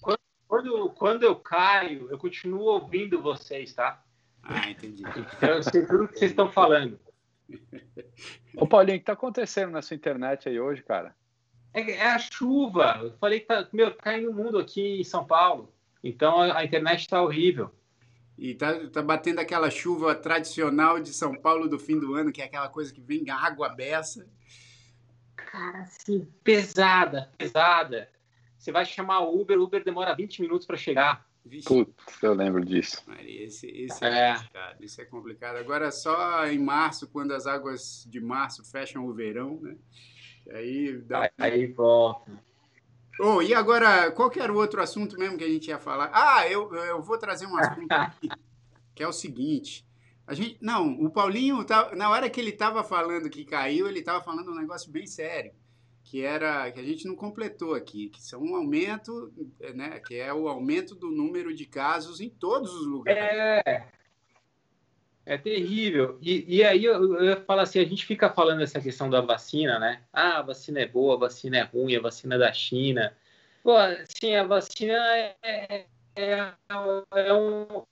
quando, 0.48 0.90
quando 0.92 1.24
eu 1.24 1.36
caio, 1.36 2.10
eu 2.10 2.18
continuo 2.18 2.62
ouvindo 2.62 3.22
vocês, 3.22 3.74
tá? 3.74 4.04
Ah, 4.48 4.70
entendi. 4.70 5.04
Então, 5.04 5.50
eu 5.50 5.64
sei 5.64 5.86
tudo 5.86 6.08
que 6.08 6.18
vocês 6.18 6.32
estão 6.32 6.50
falando. 6.52 7.00
Ô, 8.56 8.66
Paulinho, 8.66 8.96
o 8.96 9.00
que 9.00 9.04
está 9.04 9.14
acontecendo 9.14 9.72
na 9.72 9.82
sua 9.82 9.96
internet 9.96 10.48
aí 10.48 10.60
hoje, 10.60 10.82
cara? 10.84 11.16
É, 11.74 11.92
é, 11.92 12.08
a 12.08 12.18
chuva. 12.18 13.00
Eu 13.02 13.12
falei 13.18 13.42
que 13.42 13.46
tá, 13.46 13.68
meu, 13.72 13.94
caindo 13.96 14.32
o 14.32 14.34
mundo 14.34 14.58
aqui 14.58 15.02
em 15.02 15.04
São 15.04 15.26
Paulo. 15.26 15.74
Então 16.04 16.40
a, 16.40 16.60
a 16.60 16.66
internet 16.66 17.02
está 17.02 17.22
horrível. 17.22 17.72
E 18.38 18.54
tá, 18.54 18.88
tá 18.90 19.02
batendo 19.02 19.40
aquela 19.40 19.70
chuva 19.70 20.16
tradicional 20.16 21.00
de 21.00 21.10
São 21.10 21.36
Paulo 21.36 21.68
do 21.68 21.80
fim 21.80 22.00
do 22.00 22.14
ano, 22.16 22.32
que 22.32 22.42
é 22.42 22.46
aquela 22.46 22.70
coisa 22.70 22.94
que 22.94 23.02
vem 23.02 23.30
água 23.30 23.70
beça. 23.70 24.28
Cara, 25.36 25.82
assim, 25.82 26.26
pesada, 26.44 27.32
pesada. 27.38 28.10
Você 28.58 28.72
vai 28.72 28.86
chamar 28.86 29.20
o 29.22 29.40
Uber, 29.40 29.60
o 29.60 29.64
Uber 29.64 29.84
demora 29.84 30.16
20 30.16 30.42
minutos 30.42 30.68
para 30.68 30.78
chegar. 30.78 31.27
Putz, 31.66 32.24
eu 32.24 32.34
lembro 32.34 32.64
disso. 32.64 33.04
Esse, 33.20 33.68
esse 33.68 34.06
é, 34.06 34.30
é, 34.30 34.34
complicado. 34.36 34.84
Isso 34.84 35.02
é 35.02 35.06
complicado. 35.06 35.56
Agora, 35.58 35.92
só 35.92 36.46
em 36.48 36.60
março, 36.60 37.08
quando 37.08 37.34
as 37.34 37.48
águas 37.48 38.06
de 38.10 38.20
março 38.20 38.64
fecham 38.64 39.06
o 39.06 39.14
verão, 39.14 39.60
né? 39.62 39.76
Aí 40.52 40.98
dá. 41.00 41.30
Aí 41.38 41.68
volta. 41.68 42.32
Oh, 43.20 43.42
e 43.42 43.54
agora, 43.54 44.12
qual 44.12 44.30
que 44.30 44.40
era 44.40 44.54
o 44.54 44.58
outro 44.58 44.82
assunto 44.82 45.18
mesmo 45.18 45.38
que 45.38 45.44
a 45.44 45.50
gente 45.50 45.68
ia 45.68 45.80
falar? 45.80 46.12
Ah, 46.14 46.48
eu, 46.48 46.74
eu 46.74 47.02
vou 47.02 47.18
trazer 47.18 47.48
um 47.48 47.58
assunto 47.58 47.92
aqui, 47.92 48.30
que 48.94 49.02
é 49.02 49.08
o 49.08 49.14
seguinte. 49.14 49.86
A 50.26 50.34
gente, 50.34 50.58
não, 50.62 50.92
o 51.02 51.10
Paulinho, 51.10 51.64
tá, 51.64 51.96
na 51.96 52.10
hora 52.10 52.30
que 52.30 52.40
ele 52.40 52.52
estava 52.52 52.84
falando 52.84 53.30
que 53.30 53.46
caiu, 53.46 53.88
ele 53.88 54.00
estava 54.00 54.24
falando 54.24 54.52
um 54.52 54.56
negócio 54.56 54.92
bem 54.92 55.08
sério 55.08 55.52
que 56.10 56.24
era 56.24 56.72
que 56.72 56.80
a 56.80 56.84
gente 56.84 57.06
não 57.06 57.15
completou 57.15 57.74
aqui, 57.74 58.08
que 58.08 58.22
são 58.22 58.41
um 58.41 58.56
aumento, 58.56 59.30
né, 59.76 60.00
que 60.00 60.15
é 60.15 60.34
o 60.34 60.48
aumento 60.48 60.96
do 60.96 61.12
número 61.12 61.54
de 61.54 61.65
casos 61.65 62.22
em 62.22 62.30
todos 62.30 62.74
os 62.74 62.88
lugares. 62.88 63.22
É, 63.22 63.88
é 65.26 65.38
terrível. 65.38 66.17
E, 66.22 66.46
e 66.48 66.63
aí 66.63 66.86
eu, 66.86 67.15
eu 67.22 67.41
falo 67.41 67.60
assim, 67.60 67.80
a 67.80 67.86
gente 67.86 68.06
fica 68.06 68.30
falando 68.30 68.62
essa 68.62 68.80
questão 68.80 69.10
da 69.10 69.20
vacina, 69.20 69.78
né? 69.78 70.02
Ah, 70.13 70.38
a 70.38 70.41
vacina 70.43 70.80
é 70.80 70.88
boa, 70.88 71.15
a 71.15 71.20
vacina 71.20 71.58
é 71.58 71.63
ruim, 71.63 71.98
a 71.98 72.02
vacina 72.02 72.36
é 72.36 72.39
da 72.39 72.54
China. 72.54 73.13
Pô, 73.62 73.74
sim, 74.08 74.34
a 74.34 74.46
vacina 74.46 74.93
é, 74.93 75.36
é, 75.43 75.86
é, 76.15 76.54
é 76.70 77.34
um, 77.34 77.84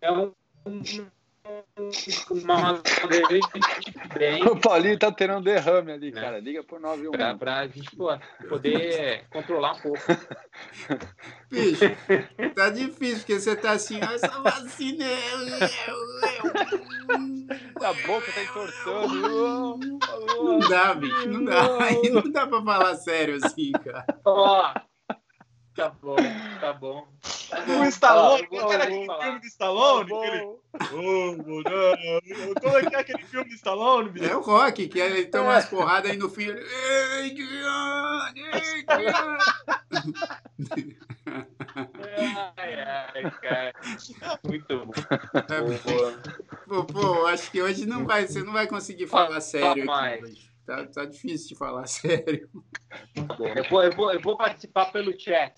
é 0.00 0.12
um 0.12 0.32
uma 0.64 0.72
bem. 0.72 1.10
O 4.50 4.56
Paulinho 4.56 4.98
tá 4.98 5.12
tendo 5.12 5.34
um 5.34 5.42
derrame 5.42 5.92
ali, 5.92 6.10
né? 6.10 6.20
cara. 6.20 6.40
Liga 6.40 6.64
pro 6.64 6.80
91. 6.80 7.10
Pra, 7.12 7.34
pra 7.34 7.66
gente 7.68 7.94
pô, 7.94 8.08
poder 8.48 9.26
controlar 9.30 9.74
um 9.74 9.80
pouco. 9.80 10.00
Bicho, 11.50 11.84
tá 12.54 12.70
difícil, 12.70 13.18
porque 13.18 13.38
você 13.38 13.54
tá 13.54 13.72
assim, 13.72 14.00
essa 14.00 14.40
vacina 14.40 15.04
é. 15.04 15.20
A 17.82 17.92
boca 18.06 18.32
tá 18.32 18.42
entortando. 18.42 19.78
Não 20.42 20.58
dá, 20.60 20.94
bicho, 20.94 21.28
não 21.28 21.44
dá. 21.44 21.84
Aí 21.84 22.08
não 22.10 22.22
dá 22.30 22.46
pra 22.46 22.62
falar 22.62 22.94
sério 22.96 23.36
assim, 23.36 23.72
cara. 23.72 24.06
Ó. 24.24 24.72
Tá 25.76 25.90
bom, 26.02 26.16
tá 26.60 26.72
bom. 26.72 27.06
Tá 27.50 27.60
bom. 27.60 27.80
O 27.80 27.84
Stallone, 27.84 28.48
ah, 28.50 28.72
era 28.72 28.84
aquele 28.84 29.06
filme 29.06 29.40
do 29.40 29.46
Stallone? 29.46 30.10
Tá 30.10 30.16
aquele... 30.16 30.42
oh, 30.44 31.36
Como 32.60 32.78
é 32.78 32.86
que 32.86 32.96
é 32.96 32.98
aquele 32.98 33.24
filme 33.24 33.48
do 33.48 33.54
Stallone, 33.54 34.08
bicho? 34.08 34.24
É 34.24 34.36
o 34.36 34.40
Rock, 34.40 34.88
que 34.88 34.98
ele 34.98 35.26
toma 35.26 35.50
umas 35.50 35.66
porradas 35.66 36.10
aí 36.10 36.16
no 36.16 36.28
fim. 36.28 36.44
Ele... 36.44 36.66
ai, 42.56 42.74
ai, 42.80 43.30
cara. 43.42 43.72
Muito 44.44 44.86
bom. 44.86 44.92
Pô, 46.66 46.84
pô, 46.84 47.26
acho 47.26 47.50
que 47.50 47.62
hoje 47.62 47.86
não 47.86 48.04
vai, 48.06 48.26
você 48.26 48.42
não 48.42 48.52
vai 48.52 48.66
conseguir 48.66 49.06
falar 49.06 49.40
sério 49.40 49.90
aqui 49.90 50.24
hoje. 50.24 50.55
Tá, 50.66 50.84
tá 50.84 51.04
difícil 51.04 51.50
de 51.50 51.54
falar 51.54 51.86
sério. 51.88 52.50
Eu 53.14 53.64
vou, 53.70 53.82
eu, 53.84 53.96
vou, 53.96 54.12
eu 54.12 54.20
vou 54.20 54.36
participar 54.36 54.86
pelo 54.92 55.18
chat. 55.18 55.54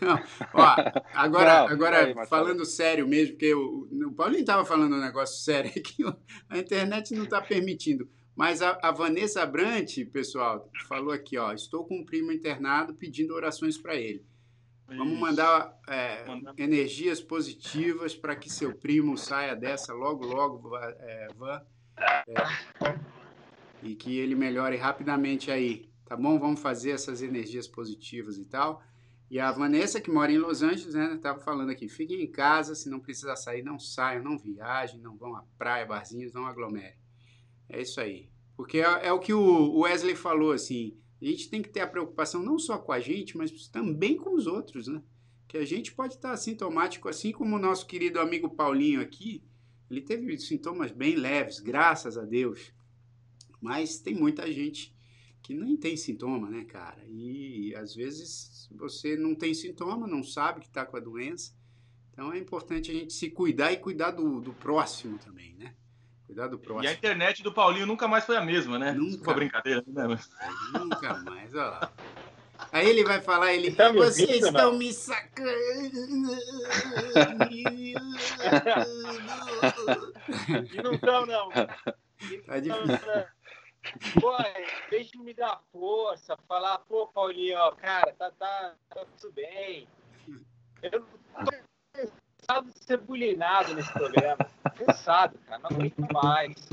Não, 0.00 0.14
ó, 0.54 0.76
agora, 1.12 1.60
não, 1.60 1.68
agora 1.68 2.06
aí, 2.06 2.26
falando 2.28 2.64
sério 2.64 3.06
mesmo, 3.06 3.32
porque 3.32 3.52
o, 3.52 3.88
o 4.06 4.12
Paulinho 4.12 4.42
estava 4.42 4.64
falando 4.64 4.94
um 4.94 5.00
negócio 5.00 5.42
sério 5.42 5.70
aqui, 5.70 6.04
a 6.48 6.58
internet 6.58 7.14
não 7.14 7.24
está 7.24 7.40
permitindo. 7.40 8.08
Mas 8.36 8.62
a, 8.62 8.78
a, 8.80 8.92
Vanessa 8.92 9.44
Brant, 9.44 9.98
pessoal, 10.12 10.70
falou 10.88 11.12
aqui, 11.12 11.36
ó, 11.36 11.52
estou 11.52 11.84
com 11.84 11.96
um 11.96 12.04
primo 12.04 12.30
internado 12.30 12.94
pedindo 12.94 13.34
orações 13.34 13.76
para 13.76 13.96
ele. 13.96 14.24
Vamos 14.86 15.18
mandar 15.18 15.76
é, 15.88 16.24
energias 16.56 17.20
positivas 17.20 18.14
para 18.14 18.36
que 18.36 18.48
seu 18.48 18.72
primo 18.72 19.18
saia 19.18 19.56
dessa 19.56 19.92
logo, 19.92 20.24
logo, 20.24 20.76
é, 20.76 21.28
Van. 21.36 21.60
É, 21.98 22.24
e 23.82 23.94
que 23.94 24.18
ele 24.18 24.34
melhore 24.34 24.76
rapidamente 24.76 25.50
aí, 25.50 25.88
tá 26.04 26.16
bom? 26.16 26.38
Vamos 26.38 26.60
fazer 26.60 26.90
essas 26.90 27.22
energias 27.22 27.66
positivas 27.66 28.38
e 28.38 28.44
tal. 28.44 28.82
E 29.30 29.38
a 29.38 29.52
Vanessa, 29.52 30.00
que 30.00 30.10
mora 30.10 30.32
em 30.32 30.38
Los 30.38 30.62
Angeles, 30.62 30.94
né, 30.94 31.14
estava 31.14 31.38
falando 31.38 31.70
aqui, 31.70 31.86
fiquem 31.86 32.22
em 32.22 32.30
casa, 32.30 32.74
se 32.74 32.88
não 32.88 32.98
precisar 32.98 33.36
sair, 33.36 33.62
não 33.62 33.78
saiam, 33.78 34.22
não 34.22 34.38
viajem, 34.38 35.00
não 35.00 35.16
vão 35.16 35.36
à 35.36 35.44
praia, 35.58 35.84
barzinhos, 35.84 36.32
não 36.32 36.46
aglomerem. 36.46 36.96
É 37.68 37.82
isso 37.82 38.00
aí. 38.00 38.30
Porque 38.56 38.78
é, 38.78 39.06
é 39.08 39.12
o 39.12 39.18
que 39.18 39.34
o 39.34 39.80
Wesley 39.80 40.16
falou, 40.16 40.52
assim, 40.52 40.96
a 41.20 41.24
gente 41.26 41.50
tem 41.50 41.60
que 41.60 41.68
ter 41.68 41.80
a 41.80 41.86
preocupação 41.86 42.42
não 42.42 42.58
só 42.58 42.78
com 42.78 42.90
a 42.90 43.00
gente, 43.00 43.36
mas 43.36 43.68
também 43.68 44.16
com 44.16 44.34
os 44.34 44.46
outros, 44.46 44.88
né? 44.88 45.02
Que 45.46 45.58
a 45.58 45.64
gente 45.64 45.92
pode 45.92 46.14
estar 46.14 46.36
sintomático, 46.36 47.08
assim 47.08 47.30
como 47.30 47.56
o 47.56 47.58
nosso 47.58 47.86
querido 47.86 48.20
amigo 48.20 48.48
Paulinho 48.48 49.00
aqui, 49.00 49.42
ele 49.90 50.00
teve 50.00 50.38
sintomas 50.38 50.90
bem 50.90 51.16
leves, 51.16 51.60
graças 51.60 52.16
a 52.16 52.24
Deus. 52.24 52.72
Mas 53.60 53.98
tem 53.98 54.14
muita 54.14 54.50
gente 54.52 54.94
que 55.42 55.54
nem 55.54 55.76
tem 55.76 55.96
sintoma, 55.96 56.50
né, 56.50 56.64
cara? 56.64 57.02
E 57.06 57.74
às 57.74 57.94
vezes 57.94 58.68
você 58.70 59.16
não 59.16 59.34
tem 59.34 59.54
sintoma, 59.54 60.06
não 60.06 60.22
sabe 60.22 60.60
que 60.60 60.66
está 60.66 60.84
com 60.84 60.96
a 60.96 61.00
doença. 61.00 61.52
Então 62.12 62.32
é 62.32 62.38
importante 62.38 62.90
a 62.90 62.94
gente 62.94 63.12
se 63.12 63.30
cuidar 63.30 63.72
e 63.72 63.76
cuidar 63.76 64.10
do, 64.10 64.40
do 64.40 64.52
próximo 64.52 65.18
também, 65.18 65.54
né? 65.54 65.74
Cuidar 66.26 66.48
do 66.48 66.58
próximo. 66.58 66.84
E 66.84 66.88
a 66.88 66.92
internet 66.92 67.42
do 67.42 67.52
Paulinho 67.52 67.86
nunca 67.86 68.06
mais 68.06 68.24
foi 68.24 68.36
a 68.36 68.44
mesma, 68.44 68.78
né? 68.78 68.92
Nunca. 68.92 69.24
Foi 69.24 69.34
brincadeira, 69.34 69.82
né? 69.86 70.18
Nunca 70.74 71.14
mais, 71.22 71.54
olha 71.54 71.64
lá. 71.64 71.92
Aí 72.72 72.88
ele 72.88 73.04
vai 73.04 73.20
falar, 73.20 73.54
ele, 73.54 73.70
tá 73.70 73.92
vocês 73.92 74.28
ouvindo, 74.28 74.48
estão 74.48 74.72
não? 74.72 74.78
me 74.78 74.92
sacando. 74.92 75.48
não 80.82 80.92
estão, 80.92 81.24
não. 81.24 81.48
Tá 82.46 82.60
difícil. 82.60 82.98
Pô, 84.20 84.36
deixa 84.90 85.12
de 85.12 85.18
me 85.18 85.32
dar 85.32 85.60
força, 85.72 86.36
falar, 86.46 86.78
pô, 86.80 87.06
Paulinho, 87.08 87.58
ó, 87.58 87.72
cara, 87.72 88.12
tá, 88.18 88.30
tá, 88.32 88.74
tá 88.90 89.04
tudo 89.16 89.32
bem. 89.32 89.88
Eu 90.82 90.90
tô 90.90 91.06
cansado 91.92 92.70
de 92.72 92.84
ser 92.84 92.98
bulinado 92.98 93.74
nesse 93.74 93.92
programa. 93.92 94.46
Cansado, 94.76 95.38
cara, 95.46 95.62
não 95.62 95.70
aguento 95.70 96.06
mais. 96.12 96.68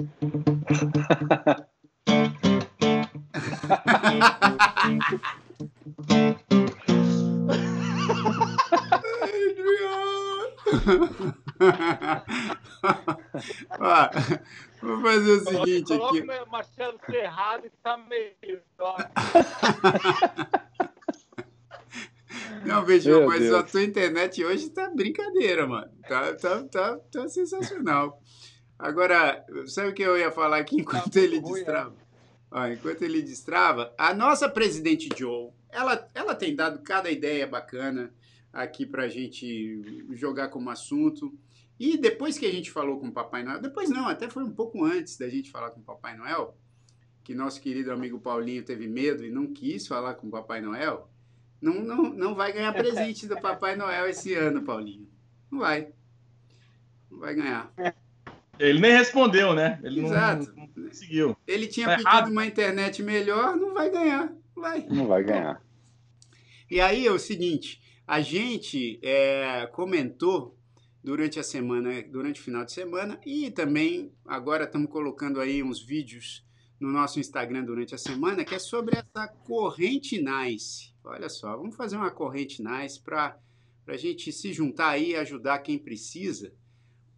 Vou 14.85 15.01
fazer 15.01 15.31
o 15.31 15.39
seguinte 15.43 15.97
Coloca 15.97 16.17
aqui. 16.19 16.43
o 16.43 16.51
Marcelo 16.51 16.99
Serrado 17.09 17.65
e 17.65 17.69
tá 17.81 17.97
melhor. 17.97 19.11
Não, 22.65 22.83
vejo, 22.85 23.09
Meu 23.09 23.27
mas 23.27 23.39
Deus. 23.41 23.55
a 23.55 23.63
tua 23.63 23.83
internet 23.83 24.43
hoje 24.43 24.69
tá 24.69 24.89
brincadeira, 24.89 25.67
mano. 25.67 25.91
Tá, 26.07 26.33
tá, 26.35 26.63
tá, 26.63 26.97
tá 27.11 27.27
sensacional. 27.29 28.21
Agora, 28.77 29.45
sabe 29.67 29.89
o 29.89 29.93
que 29.93 30.01
eu 30.03 30.17
ia 30.17 30.31
falar 30.31 30.57
aqui 30.57 30.77
enquanto 30.81 31.11
Tá 31.11 31.19
ele 31.19 31.39
ruim, 31.39 31.53
destrava? 31.53 31.95
Ó, 32.51 32.67
enquanto 32.67 33.01
ele 33.03 33.21
destrava, 33.21 33.93
a 33.97 34.13
nossa 34.13 34.49
presidente 34.49 35.09
Joe, 35.15 35.51
ela, 35.69 36.07
ela 36.13 36.35
tem 36.35 36.55
dado 36.55 36.81
cada 36.83 37.09
ideia 37.11 37.45
bacana 37.47 38.13
aqui 38.51 38.85
pra 38.85 39.07
gente 39.07 40.05
jogar 40.13 40.49
como 40.49 40.69
assunto. 40.69 41.33
E 41.79 41.97
depois 41.97 42.37
que 42.37 42.45
a 42.45 42.51
gente 42.51 42.71
falou 42.71 42.99
com 42.99 43.07
o 43.07 43.11
Papai 43.11 43.43
Noel, 43.43 43.61
depois 43.61 43.89
não, 43.89 44.07
até 44.07 44.29
foi 44.29 44.43
um 44.43 44.51
pouco 44.51 44.83
antes 44.85 45.17
da 45.17 45.27
gente 45.27 45.51
falar 45.51 45.71
com 45.71 45.81
o 45.81 45.83
Papai 45.83 46.15
Noel, 46.15 46.57
que 47.23 47.33
nosso 47.35 47.59
querido 47.59 47.91
amigo 47.91 48.19
Paulinho 48.19 48.63
teve 48.63 48.87
medo 48.87 49.25
e 49.25 49.29
não 49.29 49.47
quis 49.53 49.85
falar 49.87 50.13
com 50.15 50.27
o 50.27 50.31
Papai 50.31 50.61
Noel, 50.61 51.09
não, 51.61 51.73
não, 51.81 52.03
não 52.13 52.35
vai 52.35 52.53
ganhar 52.53 52.71
presente 52.73 53.27
do 53.27 53.39
Papai 53.41 53.75
Noel 53.75 54.07
esse 54.07 54.33
ano, 54.35 54.61
Paulinho. 54.63 55.07
Não 55.51 55.59
vai. 55.59 55.89
Não 57.11 57.19
vai 57.19 57.35
ganhar. 57.35 57.73
Ele 58.57 58.79
nem 58.79 58.91
respondeu, 58.93 59.53
né? 59.53 59.79
Ele 59.83 60.01
não- 60.01 60.07
Exato. 60.09 60.53
não, 60.55 60.67
não 60.75 60.87
conseguiu. 60.87 61.35
Ele 61.45 61.67
tinha 61.67 61.87
Tá 61.87 61.95
pedido 61.97 62.09
errado. 62.09 62.31
uma 62.31 62.45
internet 62.45 63.03
melhor, 63.03 63.57
não 63.57 63.73
vai 63.73 63.89
ganhar. 63.89 64.33
Não 64.55 64.63
vai. 64.63 64.85
Não 64.89 65.07
vai 65.07 65.23
ganhar. 65.23 65.61
E 66.71 66.79
aí 66.79 67.05
é 67.05 67.11
o 67.11 67.19
seguinte, 67.19 67.81
a 68.07 68.21
gente 68.21 68.97
é, 69.03 69.67
comentou 69.73 70.57
durante 71.05 71.39
a 71.39 71.43
semana, 71.43 72.01
durante 72.01 72.41
o 72.41 72.43
final 72.43 72.65
de 72.65 72.71
semana, 72.71 73.19
e 73.23 73.51
também 73.51 74.11
agora 74.25 74.63
estamos 74.63 74.89
colocando 74.89 75.39
aí 75.39 75.61
uns 75.61 75.79
vídeos 75.79 76.43
no 76.79 76.91
nosso 76.91 77.19
Instagram 77.19 77.63
durante 77.63 77.93
a 77.93 77.97
semana, 77.97 78.43
que 78.43 78.55
é 78.55 78.59
sobre 78.59 78.97
essa 78.97 79.27
corrente 79.27 80.19
Nice. 80.19 80.95
Olha 81.03 81.29
só, 81.29 81.55
vamos 81.55 81.75
fazer 81.75 81.95
uma 81.95 82.09
corrente 82.09 82.63
Nice 82.63 82.99
para 82.99 83.39
a 83.87 83.95
gente 83.95 84.31
se 84.31 84.51
juntar 84.51 84.89
aí 84.89 85.11
e 85.11 85.15
ajudar 85.15 85.59
quem 85.59 85.77
precisa, 85.77 86.51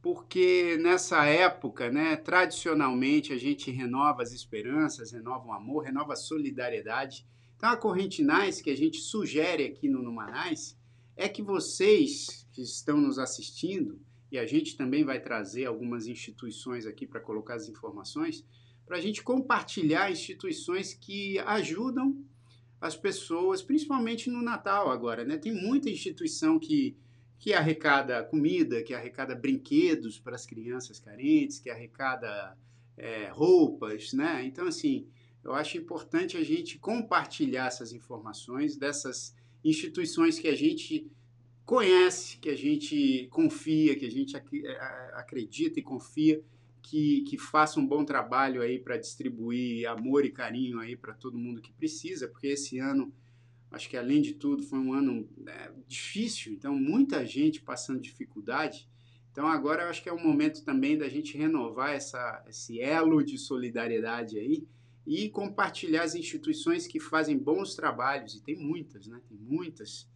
porque 0.02 0.78
nessa 0.82 1.24
época, 1.26 1.90
né, 1.90 2.18
tradicionalmente 2.18 3.32
a 3.32 3.38
gente 3.38 3.72
renova 3.72 4.22
as 4.22 4.34
esperanças, 4.34 5.14
renova 5.14 5.48
o 5.48 5.54
amor, 5.54 5.86
renova 5.86 6.12
a 6.12 6.18
solidariedade. 6.18 7.26
Então, 7.56 7.70
a 7.70 7.78
corrente 7.78 8.22
Nice 8.22 8.62
que 8.62 8.70
a 8.70 8.76
gente 8.76 9.00
sugere 9.00 9.64
aqui 9.64 9.88
no 9.88 10.04
Numanais 10.04 10.78
é 11.16 11.30
que 11.30 11.42
vocês 11.42 12.47
que 12.58 12.64
estão 12.64 13.00
nos 13.00 13.20
assistindo, 13.20 14.02
e 14.32 14.38
a 14.40 14.48
gente 14.48 14.76
também 14.76 15.04
vai 15.04 15.20
trazer 15.20 15.66
algumas 15.66 16.08
instituições 16.08 16.88
aqui 16.88 17.06
para 17.06 17.20
colocar 17.20 17.54
as 17.54 17.70
informações, 17.70 18.44
para 18.84 18.98
a 18.98 19.00
gente 19.00 19.22
compartilhar 19.22 20.12
instituições 20.12 20.92
que 20.92 21.38
ajudam 21.38 22.18
as 22.82 22.96
pessoas, 22.96 23.62
principalmente 23.62 24.28
no 24.28 24.42
Natal 24.42 24.90
agora, 24.90 25.24
né? 25.24 25.38
Tem 25.38 25.54
muita 25.54 25.88
instituição 25.88 26.58
que, 26.58 26.98
que 27.38 27.54
arrecada 27.54 28.24
comida, 28.24 28.82
que 28.82 28.96
arrecada 28.96 29.36
brinquedos 29.36 30.20
para 30.20 30.34
as 30.34 30.48
crianças 30.48 31.00
carentes, 31.00 31.60
que 31.60 31.70
arrecada 31.70 32.58
é, 32.98 33.28
roupas, 33.28 34.14
né? 34.14 34.44
Então, 34.44 34.66
assim, 34.66 35.08
eu 35.44 35.54
acho 35.54 35.78
importante 35.78 36.36
a 36.38 36.44
gente 36.44 36.80
compartilhar 36.80 37.68
essas 37.68 37.94
informações 37.94 38.76
dessas 38.76 39.36
instituições 39.64 40.40
que 40.40 40.48
a 40.48 40.56
gente 40.56 41.08
conhece, 41.68 42.38
que 42.38 42.50
a 42.50 42.56
gente 42.56 43.28
confia, 43.30 43.94
que 43.98 44.06
a 44.06 44.10
gente 44.10 44.38
eh, 44.38 45.12
acredita 45.16 45.82
e 45.82 45.84
confia 45.84 46.42
que, 46.82 47.24
que 47.24 47.38
faça 47.38 47.78
um 47.78 47.86
bom 47.86 48.06
trabalho 48.06 48.62
aí 48.62 48.80
para 48.80 48.96
distribuir 48.96 49.86
amor 49.86 50.24
e 50.24 50.32
carinho 50.32 50.80
aí 50.80 50.96
para 50.96 51.14
todo 51.14 51.38
mundo 51.38 51.62
que 51.62 51.74
precisa, 51.74 52.26
porque 52.30 52.48
esse 52.48 52.80
ano, 52.80 53.14
acho 53.70 53.90
que 53.90 53.98
além 53.98 54.22
de 54.22 54.36
tudo, 54.36 54.64
foi 54.64 54.80
um 54.80 54.94
ano 54.94 55.28
né, 55.36 55.70
difícil, 55.86 56.54
então 56.54 56.74
muita 56.74 57.26
gente 57.26 57.62
passando 57.62 58.00
dificuldade. 58.00 58.88
Então 59.30 59.46
agora 59.46 59.84
eu 59.84 59.90
acho 59.90 60.02
que 60.02 60.08
é 60.08 60.14
o 60.14 60.24
momento 60.24 60.64
também 60.64 60.98
da 60.98 61.10
gente 61.10 61.38
renovar 61.38 61.94
essa, 61.94 62.46
esse 62.48 62.80
elo 62.80 63.22
de 63.22 63.38
solidariedade 63.38 64.40
aí 64.40 64.66
e 65.06 65.30
compartilhar 65.30 66.04
as 66.04 66.16
instituições 66.16 66.88
que 66.88 66.98
fazem 66.98 67.38
bons 67.38 67.76
trabalhos, 67.76 68.36
e 68.36 68.42
tem 68.42 68.56
muitas, 68.56 69.06
né? 69.06 69.20
Tem 69.28 69.38
muitas 69.38 70.08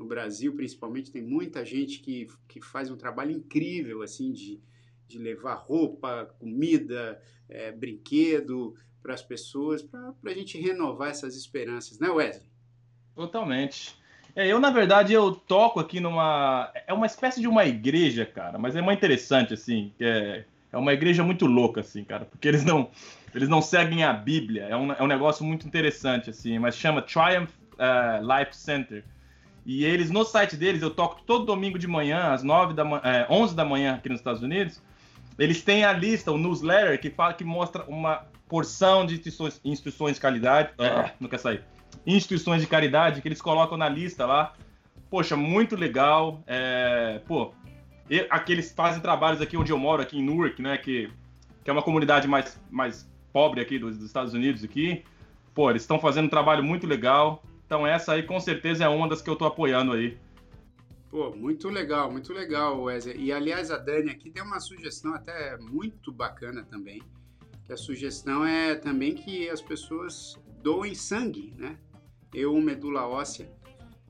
no 0.00 0.06
Brasil, 0.06 0.54
principalmente, 0.54 1.10
tem 1.10 1.22
muita 1.22 1.62
gente 1.62 2.00
que, 2.00 2.26
que 2.48 2.58
faz 2.62 2.90
um 2.90 2.96
trabalho 2.96 3.30
incrível, 3.30 4.00
assim, 4.00 4.32
de, 4.32 4.58
de 5.06 5.18
levar 5.18 5.54
roupa, 5.54 6.34
comida, 6.38 7.20
é, 7.46 7.70
brinquedo 7.70 8.74
para 9.02 9.12
as 9.12 9.22
pessoas, 9.22 9.82
para 9.82 10.14
a 10.24 10.34
gente 10.34 10.58
renovar 10.58 11.10
essas 11.10 11.36
esperanças, 11.36 11.98
né, 11.98 12.08
Wesley? 12.08 12.48
Totalmente. 13.14 13.94
É, 14.34 14.46
eu, 14.46 14.58
na 14.58 14.70
verdade, 14.70 15.12
eu 15.12 15.32
toco 15.32 15.78
aqui 15.78 16.00
numa. 16.00 16.72
É 16.86 16.94
uma 16.94 17.06
espécie 17.06 17.40
de 17.40 17.48
uma 17.48 17.66
igreja, 17.66 18.24
cara, 18.24 18.58
mas 18.58 18.74
é 18.74 18.80
uma 18.80 18.94
interessante, 18.94 19.52
assim. 19.52 19.92
É, 20.00 20.44
é 20.72 20.78
uma 20.78 20.94
igreja 20.94 21.22
muito 21.22 21.44
louca, 21.44 21.82
assim, 21.82 22.04
cara, 22.04 22.24
porque 22.24 22.48
eles 22.48 22.64
não, 22.64 22.90
eles 23.34 23.48
não 23.50 23.60
seguem 23.60 24.02
a 24.02 24.14
Bíblia. 24.14 24.64
É 24.64 24.76
um, 24.76 24.92
é 24.92 25.02
um 25.02 25.06
negócio 25.06 25.44
muito 25.44 25.66
interessante, 25.66 26.30
assim, 26.30 26.58
mas 26.58 26.74
chama 26.74 27.02
Triumph 27.02 27.50
eh, 27.78 28.20
Life 28.22 28.56
Center. 28.56 29.04
E 29.64 29.84
eles, 29.84 30.10
no 30.10 30.24
site 30.24 30.56
deles, 30.56 30.82
eu 30.82 30.90
toco 30.90 31.22
todo 31.26 31.44
domingo 31.44 31.78
de 31.78 31.86
manhã, 31.86 32.32
às 32.32 32.42
9 32.42 32.74
da, 32.74 32.84
eh, 33.04 33.26
11 33.28 33.54
da 33.54 33.64
manhã 33.64 33.94
aqui 33.94 34.08
nos 34.08 34.20
Estados 34.20 34.42
Unidos. 34.42 34.82
Eles 35.38 35.62
têm 35.62 35.84
a 35.84 35.92
lista, 35.92 36.32
o 36.32 36.38
newsletter, 36.38 37.00
que 37.00 37.10
fala 37.10 37.34
que 37.34 37.44
mostra 37.44 37.84
uma 37.84 38.26
porção 38.48 39.06
de 39.06 39.14
instituições, 39.14 39.60
instituições 39.64 40.14
de 40.16 40.20
caridade. 40.20 40.70
Ah, 40.78 41.10
não 41.20 41.28
quer 41.28 41.38
sair 41.38 41.62
instituições 42.06 42.60
de 42.60 42.66
caridade 42.66 43.20
que 43.20 43.28
eles 43.28 43.40
colocam 43.40 43.76
na 43.76 43.88
lista 43.88 44.26
lá. 44.26 44.54
Poxa, 45.08 45.36
muito 45.36 45.76
legal. 45.76 46.42
É, 46.46 47.20
pô, 47.26 47.52
aqueles 48.28 48.72
fazem 48.72 49.00
trabalhos 49.00 49.40
aqui 49.40 49.56
onde 49.56 49.72
eu 49.72 49.78
moro, 49.78 50.02
aqui 50.02 50.18
em 50.18 50.22
Newark, 50.22 50.60
né? 50.62 50.76
Que, 50.78 51.10
que 51.64 51.70
é 51.70 51.72
uma 51.72 51.82
comunidade 51.82 52.28
mais, 52.28 52.60
mais 52.70 53.10
pobre 53.32 53.60
aqui 53.60 53.78
dos, 53.78 53.96
dos 53.96 54.06
Estados 54.06 54.34
Unidos 54.34 54.64
aqui. 54.64 55.04
Pô, 55.54 55.68
eles 55.70 55.82
estão 55.82 55.98
fazendo 55.98 56.26
um 56.26 56.30
trabalho 56.30 56.62
muito 56.62 56.86
legal. 56.86 57.42
Então 57.70 57.86
essa 57.86 58.14
aí 58.14 58.24
com 58.24 58.40
certeza 58.40 58.82
é 58.82 58.88
uma 58.88 59.08
das 59.08 59.22
que 59.22 59.30
eu 59.30 59.36
tô 59.36 59.44
apoiando 59.44 59.92
aí. 59.92 60.18
Pô, 61.08 61.30
muito 61.30 61.68
legal, 61.68 62.10
muito 62.10 62.32
legal, 62.32 62.82
Wesley. 62.82 63.16
E 63.16 63.32
aliás, 63.32 63.70
a 63.70 63.78
Dani 63.78 64.10
aqui 64.10 64.28
deu 64.28 64.44
uma 64.44 64.58
sugestão 64.58 65.14
até 65.14 65.56
muito 65.56 66.10
bacana 66.10 66.64
também. 66.64 67.00
Que 67.64 67.72
a 67.72 67.76
sugestão 67.76 68.44
é 68.44 68.74
também 68.74 69.14
que 69.14 69.48
as 69.48 69.62
pessoas 69.62 70.36
doem 70.60 70.96
sangue, 70.96 71.54
né? 71.56 71.78
Eu, 72.34 72.60
medula 72.60 73.06
óssea, 73.06 73.48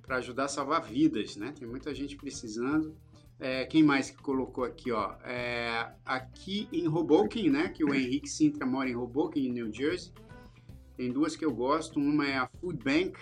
para 0.00 0.16
ajudar 0.16 0.44
a 0.44 0.48
salvar 0.48 0.80
vidas, 0.80 1.36
né? 1.36 1.52
Tem 1.52 1.68
muita 1.68 1.94
gente 1.94 2.16
precisando. 2.16 2.96
É, 3.38 3.66
quem 3.66 3.82
mais 3.82 4.08
que 4.08 4.22
colocou 4.22 4.64
aqui, 4.64 4.90
ó? 4.90 5.16
É, 5.22 5.92
aqui 6.02 6.66
em 6.72 6.88
Hoboken, 6.88 7.50
né? 7.50 7.68
Que 7.68 7.84
o 7.84 7.92
Henrique 7.94 8.26
Sintra 8.26 8.64
mora 8.64 8.88
em 8.88 8.96
Hoboken, 8.96 9.44
em 9.44 9.52
New 9.52 9.70
Jersey. 9.70 10.14
Tem 10.96 11.12
duas 11.12 11.36
que 11.36 11.44
eu 11.44 11.52
gosto. 11.52 12.00
Uma 12.00 12.26
é 12.26 12.38
a 12.38 12.48
Food 12.58 12.82
Bank 12.82 13.18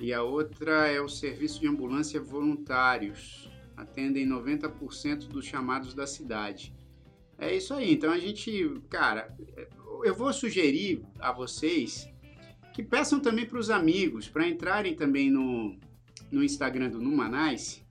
e 0.00 0.12
a 0.12 0.22
outra 0.22 0.88
é 0.88 1.00
o 1.00 1.08
Serviço 1.08 1.60
de 1.60 1.68
Ambulância 1.68 2.20
Voluntários. 2.20 3.50
Atendem 3.76 4.26
90% 4.28 5.28
dos 5.28 5.44
chamados 5.44 5.94
da 5.94 6.06
cidade. 6.06 6.74
É 7.38 7.54
isso 7.54 7.74
aí. 7.74 7.92
Então 7.92 8.10
a 8.10 8.18
gente, 8.18 8.80
cara, 8.88 9.36
eu 10.04 10.14
vou 10.14 10.32
sugerir 10.32 11.02
a 11.18 11.32
vocês 11.32 12.08
que 12.72 12.82
peçam 12.82 13.20
também 13.20 13.46
para 13.46 13.58
os 13.58 13.70
amigos 13.70 14.28
para 14.28 14.46
entrarem 14.46 14.94
também 14.94 15.30
no, 15.30 15.78
no 16.30 16.42
Instagram 16.42 16.90
do 16.90 17.00
Numanais 17.00 17.84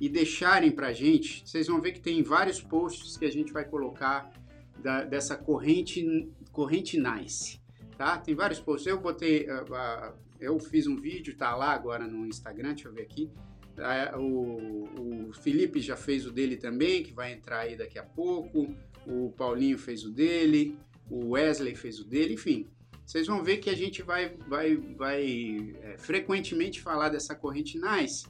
e 0.00 0.08
deixarem 0.08 0.70
para 0.70 0.92
gente. 0.92 1.42
Vocês 1.48 1.66
vão 1.66 1.80
ver 1.80 1.92
que 1.92 2.00
tem 2.00 2.22
vários 2.22 2.60
posts 2.60 3.16
que 3.16 3.24
a 3.24 3.30
gente 3.30 3.52
vai 3.52 3.64
colocar 3.64 4.30
da- 4.78 5.04
dessa 5.04 5.36
corrente 5.36 6.30
corrente 6.52 7.00
Nice, 7.00 7.60
tá? 7.96 8.16
Tem 8.18 8.34
vários 8.34 8.60
posts. 8.60 8.86
Eu 8.86 9.00
botei, 9.00 9.48
ah, 9.48 9.64
ah, 9.72 10.14
eu 10.44 10.58
fiz 10.58 10.86
um 10.86 10.96
vídeo, 10.96 11.36
tá 11.36 11.54
lá 11.54 11.72
agora 11.72 12.06
no 12.06 12.26
Instagram. 12.26 12.74
Deixa 12.74 12.88
eu 12.88 12.92
ver 12.92 13.02
aqui. 13.02 13.30
Ah, 13.78 14.16
O, 14.18 15.28
o 15.28 15.32
Felipe 15.32 15.80
já 15.80 15.96
fez 15.96 16.26
o 16.26 16.32
dele 16.32 16.56
também, 16.56 17.02
que 17.02 17.12
vai 17.12 17.32
entrar 17.32 17.60
aí 17.60 17.76
daqui 17.76 17.98
a 17.98 18.04
pouco. 18.04 18.74
O 19.06 19.32
Paulinho 19.32 19.78
fez 19.78 20.04
o 20.04 20.10
dele. 20.10 20.78
O 21.10 21.30
Wesley 21.30 21.74
fez 21.74 22.00
o 22.00 22.04
dele. 22.04 22.34
Enfim, 22.34 22.66
vocês 23.04 23.26
vão 23.26 23.42
ver 23.42 23.58
que 23.58 23.68
a 23.68 23.76
gente 23.76 24.02
vai, 24.02 24.36
vai, 24.48 24.76
vai 24.76 25.74
é, 25.82 25.98
frequentemente 25.98 26.80
falar 26.80 27.10
dessa 27.10 27.34
corrente 27.34 27.78
Nice 27.78 28.26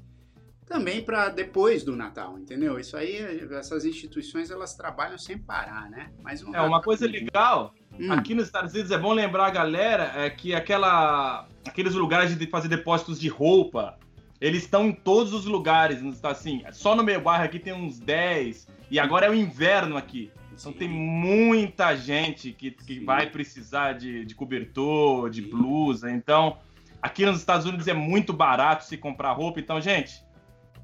também 0.67 1.03
para 1.03 1.29
depois 1.29 1.85
do 1.85 1.95
Natal, 1.95 2.39
entendeu? 2.39 2.79
Isso 2.79 2.97
aí, 2.97 3.19
essas 3.53 3.85
instituições 3.85 4.51
elas 4.51 4.75
trabalham 4.75 5.19
sem 5.19 5.39
parar, 5.39 5.91
né? 5.91 6.11
Mas 6.23 6.43
É 6.43 6.61
uma 6.61 6.81
coisa 6.81 7.07
legal. 7.07 7.75
Hum, 7.99 8.11
Aqui 8.13 8.35
nos 8.35 8.47
Estados 8.47 8.73
Unidos 8.73 8.91
é 8.91 8.99
bom 8.99 9.13
lembrar 9.13 9.47
a 9.47 9.51
galera 9.51 10.13
é, 10.17 10.31
que 10.31 10.55
aquela, 10.55 11.47
aqueles 11.67 11.95
lugares 11.95 12.37
de 12.37 12.47
fazer 12.47 12.69
depósitos 12.69 13.19
de 13.19 13.29
roupa, 13.29 13.99
eles 14.41 14.65
estão 14.65 14.89
em 14.89 14.93
todos 14.93 15.33
os 15.33 15.45
lugares. 15.45 16.03
não 16.03 16.11
está 16.11 16.31
Assim, 16.31 16.63
só 16.73 16.95
no 16.95 17.03
meu 17.03 17.21
bairro 17.21 17.45
aqui 17.45 17.59
tem 17.59 17.73
uns 17.73 17.99
10. 17.99 18.69
E 18.91 18.99
agora 18.99 19.27
é 19.27 19.31
o 19.31 19.35
inverno 19.35 19.97
aqui. 19.97 20.31
Então 20.53 20.73
tem 20.73 20.89
muita 20.89 21.97
gente 21.97 22.53
que, 22.53 22.71
que 22.71 23.01
vai 23.01 23.29
precisar 23.29 23.95
de, 23.95 24.25
de 24.25 24.35
cobertor, 24.35 25.29
de 25.31 25.43
Sim. 25.43 25.51
blusa. 25.51 26.11
Então, 26.11 26.59
aqui 27.03 27.27
nos 27.27 27.39
Estados 27.39 27.67
Unidos 27.67 27.89
é 27.89 27.95
muito 27.95 28.33
barato 28.33 28.85
se 28.85 28.97
comprar 28.97 29.33
roupa. 29.33 29.59
Então, 29.59 29.81
gente, 29.81 30.23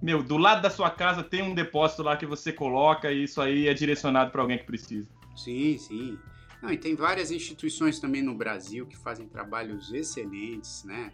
meu, 0.02 0.22
do 0.22 0.36
lado 0.36 0.62
da 0.62 0.70
sua 0.70 0.90
casa 0.90 1.22
tem 1.22 1.42
um 1.42 1.54
depósito 1.54 2.02
lá 2.02 2.16
que 2.16 2.26
você 2.26 2.52
coloca 2.52 3.12
e 3.12 3.24
isso 3.24 3.40
aí 3.40 3.68
é 3.68 3.74
direcionado 3.74 4.30
para 4.30 4.40
alguém 4.40 4.58
que 4.58 4.64
precisa. 4.64 5.08
Sim, 5.36 5.78
sim. 5.78 6.18
Não, 6.62 6.70
e 6.70 6.76
tem 6.76 6.94
várias 6.94 7.30
instituições 7.30 7.98
também 7.98 8.22
no 8.22 8.34
Brasil 8.34 8.86
que 8.86 8.96
fazem 8.96 9.26
trabalhos 9.26 9.92
excelentes, 9.92 10.84
né? 10.84 11.12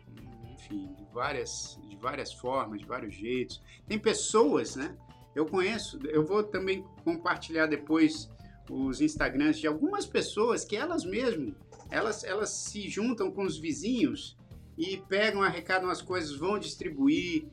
Enfim, 0.54 0.92
de 0.94 1.04
várias, 1.12 1.78
de 1.88 1.96
várias 1.96 2.32
formas, 2.32 2.80
de 2.80 2.86
vários 2.86 3.14
jeitos. 3.14 3.62
Tem 3.86 3.98
pessoas, 3.98 4.74
né? 4.74 4.96
Eu 5.34 5.46
conheço, 5.46 5.98
eu 6.06 6.24
vou 6.24 6.42
também 6.42 6.84
compartilhar 7.04 7.66
depois 7.66 8.28
os 8.70 9.00
Instagrams 9.00 9.58
de 9.58 9.66
algumas 9.66 10.06
pessoas 10.06 10.64
que 10.64 10.74
elas 10.74 11.04
mesmas, 11.04 11.54
elas, 11.90 12.24
elas 12.24 12.50
se 12.50 12.88
juntam 12.88 13.30
com 13.30 13.44
os 13.44 13.58
vizinhos 13.58 14.36
e 14.76 14.96
pegam, 15.08 15.42
arrecadam 15.42 15.88
as 15.88 16.02
coisas, 16.02 16.34
vão 16.34 16.58
distribuir 16.58 17.46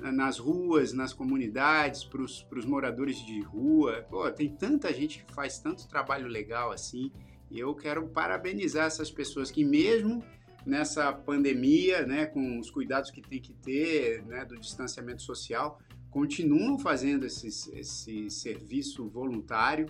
nas 0.00 0.38
ruas, 0.38 0.92
nas 0.92 1.12
comunidades, 1.12 2.04
para 2.04 2.22
os 2.22 2.64
moradores 2.64 3.24
de 3.24 3.40
rua. 3.40 4.04
Pô, 4.10 4.30
tem 4.30 4.48
tanta 4.48 4.92
gente 4.92 5.24
que 5.24 5.32
faz 5.32 5.58
tanto 5.58 5.86
trabalho 5.88 6.26
legal 6.26 6.72
assim. 6.72 7.12
E 7.50 7.58
eu 7.58 7.74
quero 7.74 8.08
parabenizar 8.08 8.86
essas 8.86 9.10
pessoas 9.10 9.50
que 9.50 9.64
mesmo 9.64 10.22
nessa 10.66 11.12
pandemia, 11.12 12.04
né, 12.04 12.26
com 12.26 12.58
os 12.58 12.70
cuidados 12.70 13.10
que 13.10 13.22
tem 13.22 13.40
que 13.40 13.52
ter, 13.52 14.24
né, 14.24 14.44
do 14.44 14.58
distanciamento 14.58 15.22
social, 15.22 15.78
continuam 16.10 16.78
fazendo 16.78 17.24
esse, 17.24 18.30
serviço 18.30 19.08
voluntário 19.08 19.86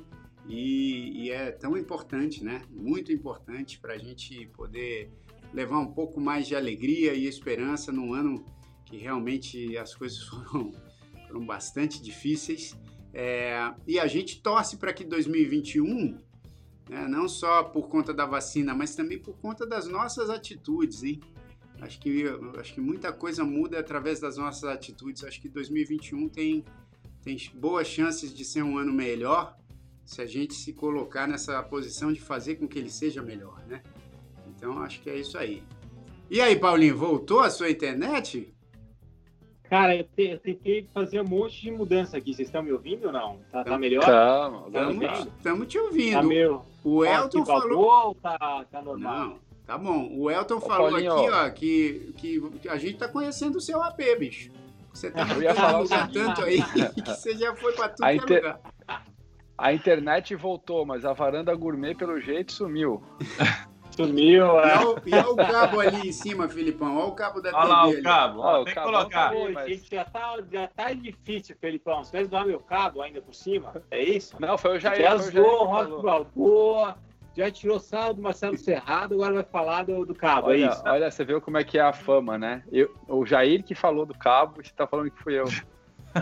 e, 0.46 1.24
e 1.24 1.30
é 1.30 1.50
tão 1.50 1.76
importante, 1.78 2.44
né, 2.44 2.62
muito 2.70 3.10
importante 3.10 3.78
para 3.80 3.94
a 3.94 3.98
gente 3.98 4.46
poder 4.48 5.10
levar 5.52 5.78
um 5.78 5.92
pouco 5.92 6.20
mais 6.20 6.46
de 6.46 6.54
alegria 6.54 7.14
e 7.14 7.26
esperança 7.26 7.90
num 7.90 8.12
ano 8.12 8.44
que 8.84 8.98
realmente 8.98 9.76
as 9.78 9.94
coisas 9.94 10.22
foram, 10.28 10.72
foram 11.26 11.46
bastante 11.46 12.02
difíceis. 12.02 12.76
É, 13.14 13.72
e 13.86 13.98
a 13.98 14.06
gente 14.06 14.42
torce 14.42 14.76
para 14.76 14.92
que 14.92 15.02
2021 15.02 16.18
né? 16.88 17.06
não 17.08 17.28
só 17.28 17.62
por 17.64 17.88
conta 17.88 18.12
da 18.12 18.24
vacina, 18.24 18.74
mas 18.74 18.94
também 18.94 19.18
por 19.18 19.36
conta 19.38 19.66
das 19.66 19.86
nossas 19.86 20.30
atitudes, 20.30 21.02
hein? 21.02 21.20
Acho 21.80 22.00
que, 22.00 22.24
acho 22.58 22.74
que 22.74 22.80
muita 22.80 23.12
coisa 23.12 23.44
muda 23.44 23.78
através 23.78 24.18
das 24.18 24.36
nossas 24.36 24.64
atitudes. 24.64 25.24
Acho 25.24 25.40
que 25.40 25.48
2021 25.48 26.28
tem, 26.28 26.64
tem 27.22 27.36
boas 27.54 27.86
chances 27.86 28.32
de 28.32 28.44
ser 28.44 28.62
um 28.62 28.78
ano 28.78 28.92
melhor 28.92 29.56
se 30.04 30.22
a 30.22 30.26
gente 30.26 30.54
se 30.54 30.72
colocar 30.72 31.26
nessa 31.26 31.62
posição 31.62 32.12
de 32.12 32.20
fazer 32.20 32.56
com 32.56 32.66
que 32.66 32.78
ele 32.78 32.90
seja 32.90 33.20
melhor, 33.20 33.62
né? 33.66 33.82
Então, 34.48 34.78
acho 34.78 35.02
que 35.02 35.10
é 35.10 35.18
isso 35.18 35.36
aí. 35.36 35.62
E 36.30 36.40
aí, 36.40 36.56
Paulinho, 36.56 36.96
voltou 36.96 37.40
a 37.40 37.50
sua 37.50 37.70
internet? 37.70 38.55
Cara, 39.68 39.96
eu, 39.96 40.04
te, 40.04 40.28
eu, 40.28 40.38
tentei 40.38 40.86
fazer 40.94 41.20
um 41.20 41.28
monte 41.28 41.60
de 41.60 41.70
mudança 41.70 42.16
aqui. 42.16 42.34
Vocês 42.34 42.48
estão 42.48 42.62
me 42.62 42.72
ouvindo 42.72 43.06
ou 43.06 43.12
não? 43.12 43.38
Tá, 43.50 43.64
tá 43.64 43.78
melhor? 43.78 44.04
Estamos 45.36 45.66
te 45.66 45.78
ouvindo. 45.78 46.14
Tá 46.14 46.22
meu... 46.22 46.64
O 46.84 47.04
Elton 47.04 47.42
tá 47.42 47.46
falou. 47.46 48.06
Ou 48.06 48.14
tá, 48.14 48.64
tá 48.70 48.80
normal? 48.80 49.28
Não, 49.28 49.38
tá 49.66 49.76
bom. 49.76 50.08
O 50.16 50.30
Elton 50.30 50.56
Ô, 50.56 50.60
falou 50.60 50.90
Paulinho, 50.90 51.12
aqui, 51.12 51.30
ó, 51.30 51.50
que, 51.50 52.14
que 52.60 52.68
a 52.68 52.76
gente 52.76 52.98
tá 52.98 53.08
conhecendo 53.08 53.56
o 53.56 53.60
seu 53.60 53.82
AP, 53.82 54.00
bicho. 54.18 54.52
Você 54.92 55.10
tá 55.10 55.24
mudando 55.26 56.12
tanto 56.12 56.44
aí 56.44 56.62
que 56.94 57.02
você 57.04 57.36
já 57.36 57.54
foi 57.56 57.72
pra 57.72 57.88
tudo 57.88 58.04
a 58.04 58.12
é 58.12 58.16
inter... 58.16 58.36
lugar. 58.36 58.60
A 59.58 59.72
internet 59.72 60.34
voltou, 60.36 60.84
mas 60.84 61.04
a 61.04 61.12
varanda 61.12 61.54
gourmet, 61.54 61.94
pelo 61.94 62.20
jeito, 62.20 62.52
sumiu. 62.52 63.02
Sumiu, 63.96 64.60
é. 64.60 64.74
E 65.06 65.14
olha, 65.14 65.30
o 65.30 65.36
cabo 65.36 65.80
ali 65.80 66.08
em 66.08 66.12
cima, 66.12 66.48
Filipão. 66.48 66.96
Olha 66.96 67.06
o 67.06 67.12
cabo 67.12 67.40
da 67.40 67.50
olha 67.50 67.56
TV. 67.56 67.70
Olha 67.70 67.74
lá 67.74 67.88
o 67.88 68.02
cabo. 68.02 68.40
Olha, 68.40 68.64
tem 68.64 68.74
que 68.74 68.80
colocar. 68.80 69.32
Pô, 69.32 69.50
mas... 69.50 69.68
gente, 69.68 69.90
já 69.90 70.04
tá, 70.04 70.36
já 70.52 70.68
tá 70.68 70.92
difícil, 70.92 71.56
Felipão. 71.60 72.04
Você 72.04 72.18
vai 72.18 72.26
doar 72.26 72.46
meu 72.46 72.60
cabo 72.60 73.00
ainda 73.00 73.22
por 73.22 73.34
cima? 73.34 73.82
É 73.90 74.02
isso? 74.02 74.36
Não, 74.38 74.58
foi 74.58 74.76
o 74.76 74.80
Jair. 74.80 75.02
Já 75.02 75.16
zoou 75.16 75.62
o 75.62 75.64
Rock 75.64 76.02
Balboa, 76.02 76.96
já 77.36 77.50
tirou 77.50 77.78
sal 77.78 78.14
do 78.14 78.22
Marcelo 78.22 78.56
Serrado, 78.56 79.14
agora 79.14 79.34
vai 79.34 79.44
falar 79.44 79.84
do, 79.84 80.04
do 80.06 80.14
cabo, 80.14 80.48
olha, 80.48 80.64
é 80.64 80.68
isso? 80.68 80.82
Olha, 80.86 81.10
você 81.10 81.24
viu 81.24 81.40
como 81.40 81.58
é 81.58 81.64
que 81.64 81.78
é 81.78 81.82
a 81.82 81.92
fama, 81.92 82.38
né? 82.38 82.62
Eu, 82.72 82.94
o 83.08 83.26
Jair 83.26 83.62
que 83.62 83.74
falou 83.74 84.06
do 84.06 84.14
cabo, 84.14 84.62
você 84.62 84.72
tá 84.74 84.86
falando 84.86 85.10
que 85.10 85.22
fui 85.22 85.38
eu. 85.38 85.44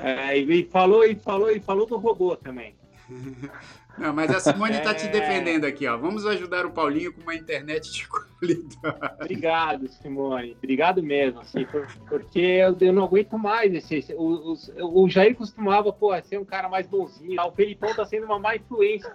É, 0.03 0.37
e 0.37 0.65
falou, 0.65 1.05
e 1.05 1.15
falou, 1.15 1.51
e 1.51 1.61
falou 1.61 1.87
do 1.87 1.97
robô 1.97 2.37
também. 2.37 2.75
Não, 3.97 4.13
mas 4.13 4.31
a 4.31 4.41
Simone 4.41 4.77
está 4.77 4.91
é... 4.91 4.95
te 4.95 5.09
defendendo 5.09 5.65
aqui, 5.65 5.87
ó. 5.87 5.97
Vamos 5.97 6.27
ajudar 6.27 6.67
o 6.67 6.71
Paulinho 6.71 7.13
com 7.13 7.23
uma 7.23 7.35
internet 7.35 7.93
de 7.93 8.07
qualidade. 8.09 9.15
Obrigado, 9.21 9.89
Simone. 9.89 10.57
Obrigado 10.59 11.03
mesmo, 11.03 11.41
assim, 11.41 11.67
porque 12.09 12.41
eu, 12.41 12.77
eu 12.81 12.93
não 12.93 13.05
aguento 13.05 13.39
mais 13.39 13.73
esse. 13.75 14.13
o, 14.15 14.55
o, 14.55 15.03
o, 15.03 15.09
Jair 15.09 15.37
costumava, 15.37 15.93
pô, 15.93 16.15
ser 16.23 16.39
um 16.39 16.45
cara 16.45 16.69
mais 16.69 16.87
bonzinho. 16.87 17.41
O 17.41 17.53
Felipão 17.53 17.95
tá 17.95 18.05
sendo 18.05 18.27
uma 18.27 18.39
má 18.39 18.57
influência. 18.57 19.13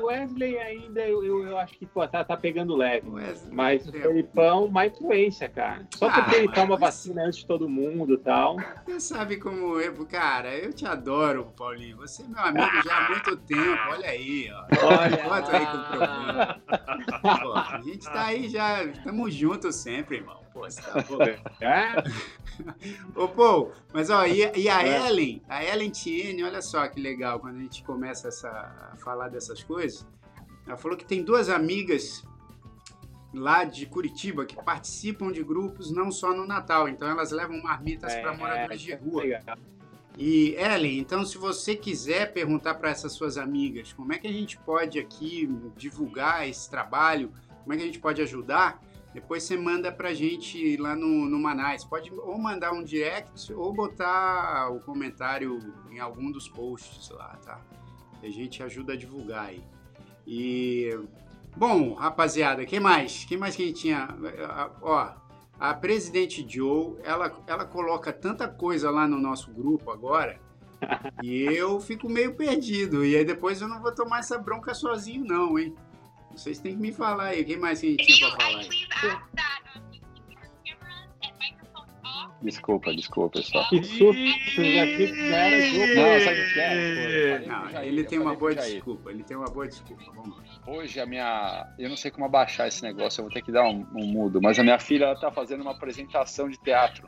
O 0.00 0.06
Wesley 0.06 0.58
ainda, 0.58 1.00
eu, 1.00 1.24
eu, 1.24 1.46
eu, 1.46 1.58
acho 1.58 1.78
que 1.78 1.86
pô, 1.86 2.06
tá, 2.06 2.24
tá 2.24 2.36
pegando 2.36 2.76
leve. 2.76 3.08
Wesley, 3.08 3.54
mas 3.54 3.88
o 3.88 3.92
Felipão, 3.92 4.68
má 4.68 4.86
influência, 4.86 5.48
cara. 5.48 5.86
Só 5.94 6.08
ah, 6.08 6.22
porque 6.22 6.36
ele 6.36 6.48
toma 6.48 6.70
mas... 6.70 6.80
vacina 6.80 7.24
antes 7.24 7.40
de 7.40 7.46
todo 7.46 7.68
mundo 7.68 8.14
e 8.14 8.18
tal. 8.18 8.56
Você 8.84 9.00
sabe 9.00 9.36
como 9.36 9.78
eu, 9.80 9.94
cara, 10.06 10.54
eu 10.56 10.72
te 10.72 10.86
adoro, 10.86 11.52
Paulinho. 11.56 11.96
Você 11.98 12.22
é 12.22 12.28
meu 12.28 12.40
amigo 12.40 12.82
já 12.84 12.96
há 12.96 13.10
muito 13.10 13.36
tempo. 13.36 13.78
Olha 13.90 13.99
olha 14.00 14.10
aí, 14.10 14.50
ó. 14.52 14.66
Olha 14.86 15.18
Quanto 15.18 15.50
aí 15.50 15.66
com. 15.66 17.20
Pô, 17.20 17.52
a 17.52 17.80
gente 17.84 18.04
tá 18.04 18.24
aí 18.26 18.48
já, 18.48 18.84
estamos 18.84 19.34
juntos 19.34 19.76
sempre, 19.76 20.16
irmão. 20.16 20.40
Pô, 20.52 20.60
você 20.60 20.80
tá 20.82 21.02
bom. 21.02 21.22
É? 21.60 21.94
Ô, 23.14 23.28
Paul, 23.28 23.72
mas 23.92 24.10
ó, 24.10 24.26
e, 24.26 24.40
e 24.56 24.68
a 24.68 24.82
é. 24.82 25.08
Ellen, 25.08 25.42
a 25.48 25.64
Ellen 25.64 25.90
Tiene, 25.90 26.42
olha 26.42 26.60
só 26.60 26.86
que 26.88 27.00
legal, 27.00 27.38
quando 27.38 27.56
a 27.56 27.60
gente 27.60 27.82
começa 27.84 28.28
essa, 28.28 28.48
a 28.92 28.96
falar 28.96 29.28
dessas 29.28 29.62
coisas, 29.62 30.06
ela 30.66 30.76
falou 30.76 30.96
que 30.96 31.04
tem 31.04 31.22
duas 31.22 31.48
amigas 31.48 32.24
lá 33.32 33.64
de 33.64 33.86
Curitiba 33.86 34.44
que 34.44 34.56
participam 34.56 35.30
de 35.30 35.42
grupos 35.44 35.90
não 35.92 36.10
só 36.10 36.34
no 36.34 36.46
Natal, 36.46 36.88
então 36.88 37.08
elas 37.08 37.30
levam 37.30 37.62
marmitas 37.62 38.12
é, 38.12 38.20
para 38.20 38.36
moradores 38.36 38.80
de 38.80 38.94
rua. 38.94 39.22
Legal. 39.22 39.56
E 40.22 40.54
Ellen, 40.56 40.98
então 40.98 41.24
se 41.24 41.38
você 41.38 41.74
quiser 41.74 42.30
perguntar 42.34 42.74
para 42.74 42.90
essas 42.90 43.12
suas 43.14 43.38
amigas 43.38 43.94
como 43.94 44.12
é 44.12 44.18
que 44.18 44.26
a 44.26 44.32
gente 44.32 44.58
pode 44.58 44.98
aqui 44.98 45.48
divulgar 45.78 46.46
esse 46.46 46.68
trabalho, 46.68 47.32
como 47.62 47.72
é 47.72 47.78
que 47.78 47.82
a 47.84 47.86
gente 47.86 47.98
pode 47.98 48.20
ajudar, 48.20 48.82
depois 49.14 49.42
você 49.44 49.56
manda 49.56 49.90
para 49.90 50.10
a 50.10 50.14
gente 50.14 50.76
lá 50.76 50.94
no, 50.94 51.24
no 51.24 51.38
Manais. 51.40 51.84
Pode 51.84 52.12
ou 52.12 52.38
mandar 52.38 52.72
um 52.72 52.84
direct 52.84 53.50
ou 53.54 53.72
botar 53.72 54.68
o 54.70 54.78
comentário 54.80 55.58
em 55.90 55.98
algum 55.98 56.30
dos 56.30 56.46
posts 56.50 57.08
lá, 57.08 57.38
tá? 57.42 57.58
A 58.22 58.28
gente 58.28 58.62
ajuda 58.62 58.92
a 58.92 58.96
divulgar 58.96 59.46
aí. 59.46 59.64
E 60.26 61.00
bom, 61.56 61.94
rapaziada, 61.94 62.66
quem 62.66 62.78
mais? 62.78 63.24
Quem 63.24 63.38
mais 63.38 63.56
que 63.56 63.62
a 63.62 63.66
gente 63.66 63.80
tinha? 63.80 64.08
Ó, 64.82 65.12
a 65.60 65.74
presidente 65.74 66.44
Joe, 66.48 66.96
ela, 67.04 67.30
ela 67.46 67.66
coloca 67.66 68.10
tanta 68.10 68.48
coisa 68.48 68.90
lá 68.90 69.06
no 69.06 69.18
nosso 69.18 69.52
grupo 69.52 69.90
agora 69.90 70.40
e 71.22 71.42
eu 71.42 71.78
fico 71.78 72.08
meio 72.08 72.34
perdido. 72.34 73.04
E 73.04 73.14
aí 73.14 73.24
depois 73.26 73.60
eu 73.60 73.68
não 73.68 73.82
vou 73.82 73.94
tomar 73.94 74.20
essa 74.20 74.38
bronca 74.38 74.72
sozinho, 74.72 75.22
não, 75.22 75.58
hein? 75.58 75.74
Vocês 76.34 76.58
têm 76.58 76.74
que 76.76 76.80
me 76.80 76.92
falar 76.92 77.26
aí. 77.26 77.44
Quem 77.44 77.58
mais 77.58 77.80
que 77.80 77.88
a 77.88 77.90
gente 77.90 78.06
tinha 78.06 78.30
pra 78.30 78.40
falar 78.40 78.60
aí? 78.60 78.68
Desculpa, 82.42 82.94
desculpa, 82.94 83.38
pessoal. 83.38 83.68
Que 83.68 83.82
susto, 83.82 84.64
já 84.64 84.86
que 84.86 85.12
Não, 85.12 86.20
sabe 86.24 86.40
o 86.40 86.52
que 86.52 86.60
é? 86.60 87.38
Não, 87.46 87.82
ele 87.82 88.04
tem 88.04 88.18
uma 88.18 88.34
boa 88.34 88.54
desculpa, 88.54 89.10
ele 89.10 89.22
tem 89.22 89.36
uma 89.36 89.46
boa 89.46 89.68
desculpa, 89.68 90.02
vamos 90.14 90.38
lá. 90.38 90.44
Hoje 90.66 91.00
a 91.00 91.06
minha. 91.06 91.66
Eu 91.78 91.90
não 91.90 91.96
sei 91.96 92.10
como 92.10 92.24
abaixar 92.24 92.66
esse 92.66 92.82
negócio, 92.82 93.20
eu 93.20 93.24
vou 93.24 93.32
ter 93.32 93.42
que 93.42 93.52
dar 93.52 93.64
um, 93.68 93.86
um 93.94 94.06
mudo, 94.06 94.40
mas 94.40 94.58
a 94.58 94.62
minha 94.62 94.78
filha 94.78 95.04
ela 95.04 95.20
tá 95.20 95.30
fazendo 95.30 95.60
uma 95.60 95.72
apresentação 95.72 96.48
de 96.48 96.58
teatro. 96.58 97.06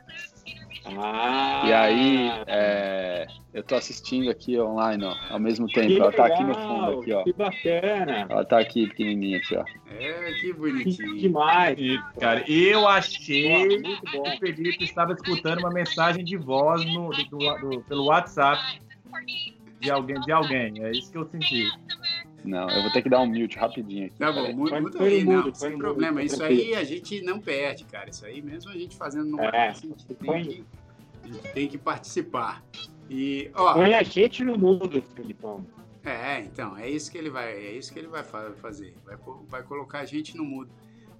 Ah. 0.85 1.63
E 1.65 1.73
aí, 1.73 2.31
é, 2.47 3.27
eu 3.53 3.63
tô 3.63 3.75
assistindo 3.75 4.29
aqui 4.29 4.59
online, 4.59 5.05
ó, 5.05 5.15
ao 5.29 5.39
mesmo 5.39 5.67
tempo. 5.67 5.87
Que 5.87 5.99
ela 5.99 6.11
tá 6.11 6.25
aqui 6.25 6.43
no 6.43 6.53
fundo, 6.53 6.99
aqui, 6.99 7.13
ó. 7.13 7.23
Que 7.23 7.33
bacana. 7.33 8.27
Ela 8.29 8.45
tá 8.45 8.59
aqui, 8.59 8.87
pequenininha, 8.87 9.37
aqui, 9.37 9.55
ó. 9.55 9.63
É, 9.97 10.33
que 10.33 10.53
bonitinho. 10.53 11.13
Que 11.13 11.21
demais. 11.21 11.77
E, 11.79 11.99
cara, 12.19 12.43
eu 12.49 12.87
achei 12.87 13.81
que 13.81 14.17
o 14.17 14.39
Felipe 14.39 14.83
estava 14.83 15.13
escutando 15.13 15.59
uma 15.59 15.71
mensagem 15.71 16.23
de 16.23 16.35
voz 16.35 16.83
no, 16.85 17.09
do, 17.09 17.37
do, 17.37 17.81
pelo 17.83 18.05
WhatsApp 18.05 18.61
de 19.79 19.91
alguém, 19.91 20.19
de 20.21 20.31
alguém. 20.31 20.83
É 20.83 20.91
isso 20.91 21.11
que 21.11 21.17
eu 21.17 21.25
senti. 21.25 21.69
Não, 22.43 22.69
eu 22.69 22.81
vou 22.81 22.91
ter 22.91 23.01
que 23.01 23.09
dar 23.09 23.21
um 23.21 23.25
mute 23.25 23.57
rapidinho 23.57 24.07
aqui. 24.07 24.15
Tá 24.17 24.31
bom, 24.31 24.53
muda, 24.53 24.81
muda 24.81 25.03
aí, 25.03 25.23
não, 25.23 25.53
sem 25.53 25.77
problema. 25.77 26.21
Mudo, 26.21 26.25
isso 26.25 26.43
aí 26.43 26.75
a 26.75 26.83
gente 26.83 27.21
não 27.21 27.39
perde, 27.39 27.85
cara. 27.85 28.09
Isso 28.09 28.25
aí, 28.25 28.41
mesmo 28.41 28.71
a 28.71 28.75
gente 28.75 28.95
fazendo 28.95 29.29
no 29.29 29.39
é, 29.39 29.69
a, 29.69 29.71
gente 29.71 30.05
tem 30.05 30.43
que, 30.43 30.65
a 31.23 31.27
gente 31.27 31.53
tem 31.53 31.67
que 31.67 31.77
participar. 31.77 32.63
E, 33.09 33.49
ó, 33.53 33.73
Põe 33.73 33.93
a 33.93 34.03
gente 34.03 34.43
no 34.43 34.57
mundo, 34.57 35.01
Felipão. 35.15 35.65
É, 36.03 36.41
então, 36.41 36.77
é 36.77 36.89
isso 36.89 37.09
que 37.09 37.17
ele 37.17 37.29
vai, 37.29 37.53
é 37.53 37.71
isso 37.71 37.93
que 37.93 37.99
ele 37.99 38.09
vai 38.09 38.23
fazer. 38.23 38.93
Vai, 39.05 39.17
vai 39.47 39.63
colocar 39.63 39.99
a 39.99 40.05
gente 40.05 40.35
no 40.35 40.43
mudo. 40.43 40.69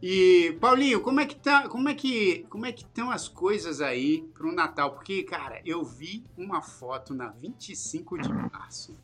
E 0.01 0.57
Paulinho, 0.59 0.99
como 0.99 1.21
é 1.21 1.25
que 1.25 1.37
tá, 1.37 1.69
como 1.69 1.87
é 1.87 1.93
que, 1.93 2.45
como 2.49 2.65
é 2.65 2.73
que 2.73 2.83
estão 2.83 3.09
as 3.09 3.29
coisas 3.29 3.79
aí 3.79 4.23
pro 4.33 4.51
Natal? 4.51 4.91
Porque, 4.91 5.23
cara, 5.23 5.61
eu 5.65 5.81
vi 5.81 6.25
uma 6.37 6.61
foto 6.61 7.13
na 7.13 7.29
25 7.29 8.21
de 8.21 8.27
março. 8.27 8.99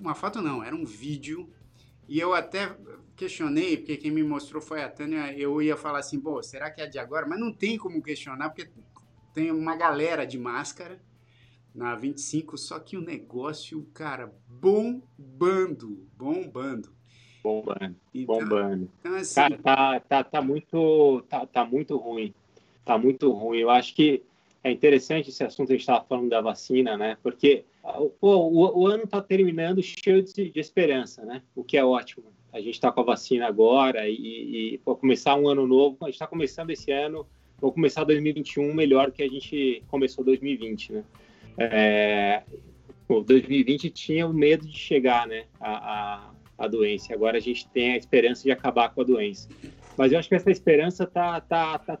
Uma 0.00 0.14
foto 0.14 0.40
não, 0.40 0.62
era 0.62 0.74
um 0.74 0.84
vídeo. 0.84 1.48
E 2.08 2.18
eu 2.20 2.34
até 2.34 2.76
questionei, 3.16 3.76
porque 3.76 3.96
quem 3.96 4.10
me 4.10 4.22
mostrou 4.22 4.62
foi 4.62 4.82
a 4.82 4.88
Tânia, 4.88 5.32
eu 5.36 5.60
ia 5.60 5.76
falar 5.76 6.00
assim, 6.00 6.20
pô, 6.20 6.42
será 6.42 6.70
que 6.70 6.80
é 6.80 6.86
de 6.86 6.98
agora? 6.98 7.26
Mas 7.26 7.40
não 7.40 7.52
tem 7.52 7.76
como 7.76 8.02
questionar, 8.02 8.50
porque 8.50 8.70
tem 9.34 9.50
uma 9.50 9.74
galera 9.74 10.26
de 10.26 10.38
máscara 10.38 11.00
na 11.74 11.94
25, 11.94 12.56
só 12.56 12.78
que 12.78 12.96
o 12.96 13.02
negócio, 13.02 13.86
cara, 13.92 14.32
bombando, 14.48 16.06
bombando. 16.16 16.90
Bombando, 17.42 17.96
então, 18.14 18.38
bombando. 18.38 18.90
Então, 19.00 19.14
assim... 19.14 19.34
Cara, 19.34 19.58
tá, 19.58 20.00
tá, 20.00 20.24
tá, 20.24 20.42
muito, 20.42 21.22
tá, 21.28 21.46
tá 21.46 21.64
muito 21.64 21.96
ruim. 21.96 22.34
Tá 22.84 22.96
muito 22.98 23.30
ruim. 23.30 23.58
Eu 23.58 23.70
acho 23.70 23.94
que 23.94 24.22
é 24.64 24.70
interessante 24.70 25.30
esse 25.30 25.44
assunto, 25.44 25.70
a 25.70 25.72
gente 25.72 25.82
estava 25.82 26.04
falando 26.04 26.28
da 26.28 26.40
vacina, 26.40 26.96
né? 26.96 27.16
Porque 27.22 27.64
pô, 28.20 28.36
o, 28.36 28.82
o 28.82 28.86
ano 28.86 29.04
está 29.04 29.20
terminando 29.20 29.82
cheio 29.82 30.22
de, 30.22 30.50
de, 30.50 30.60
esperança, 30.60 31.24
né? 31.24 31.42
O 31.54 31.62
que 31.62 31.76
é 31.76 31.84
ótimo. 31.84 32.32
A 32.52 32.60
gente 32.60 32.74
está 32.74 32.90
com 32.90 33.00
a 33.00 33.04
vacina 33.04 33.46
agora 33.46 34.08
e, 34.08 34.74
e 34.74 34.78
pô, 34.78 34.96
começar 34.96 35.36
um 35.36 35.48
ano 35.48 35.66
novo. 35.66 35.96
A 36.02 36.06
gente 36.06 36.14
está 36.14 36.26
começando 36.26 36.70
esse 36.70 36.90
ano, 36.90 37.26
vou 37.58 37.72
começar 37.72 38.04
2021 38.04 38.74
melhor 38.74 39.10
que 39.12 39.22
a 39.22 39.28
gente 39.28 39.82
começou 39.88 40.24
2020, 40.24 40.92
né? 40.92 41.04
É, 41.58 42.42
2020 43.08 43.90
tinha 43.90 44.26
o 44.26 44.32
medo 44.32 44.66
de 44.66 44.76
chegar, 44.76 45.26
né? 45.26 45.44
A, 45.60 45.94
a, 45.94 46.30
a 46.58 46.66
doença. 46.66 47.14
Agora 47.14 47.36
a 47.36 47.40
gente 47.40 47.68
tem 47.68 47.92
a 47.92 47.96
esperança 47.96 48.42
de 48.42 48.50
acabar 48.50 48.92
com 48.94 49.02
a 49.02 49.04
doença. 49.04 49.48
Mas 49.96 50.12
eu 50.12 50.18
acho 50.18 50.28
que 50.28 50.34
essa 50.34 50.50
esperança 50.50 51.04
está 51.04 51.40
tá, 51.40 51.78
tá, 51.78 51.96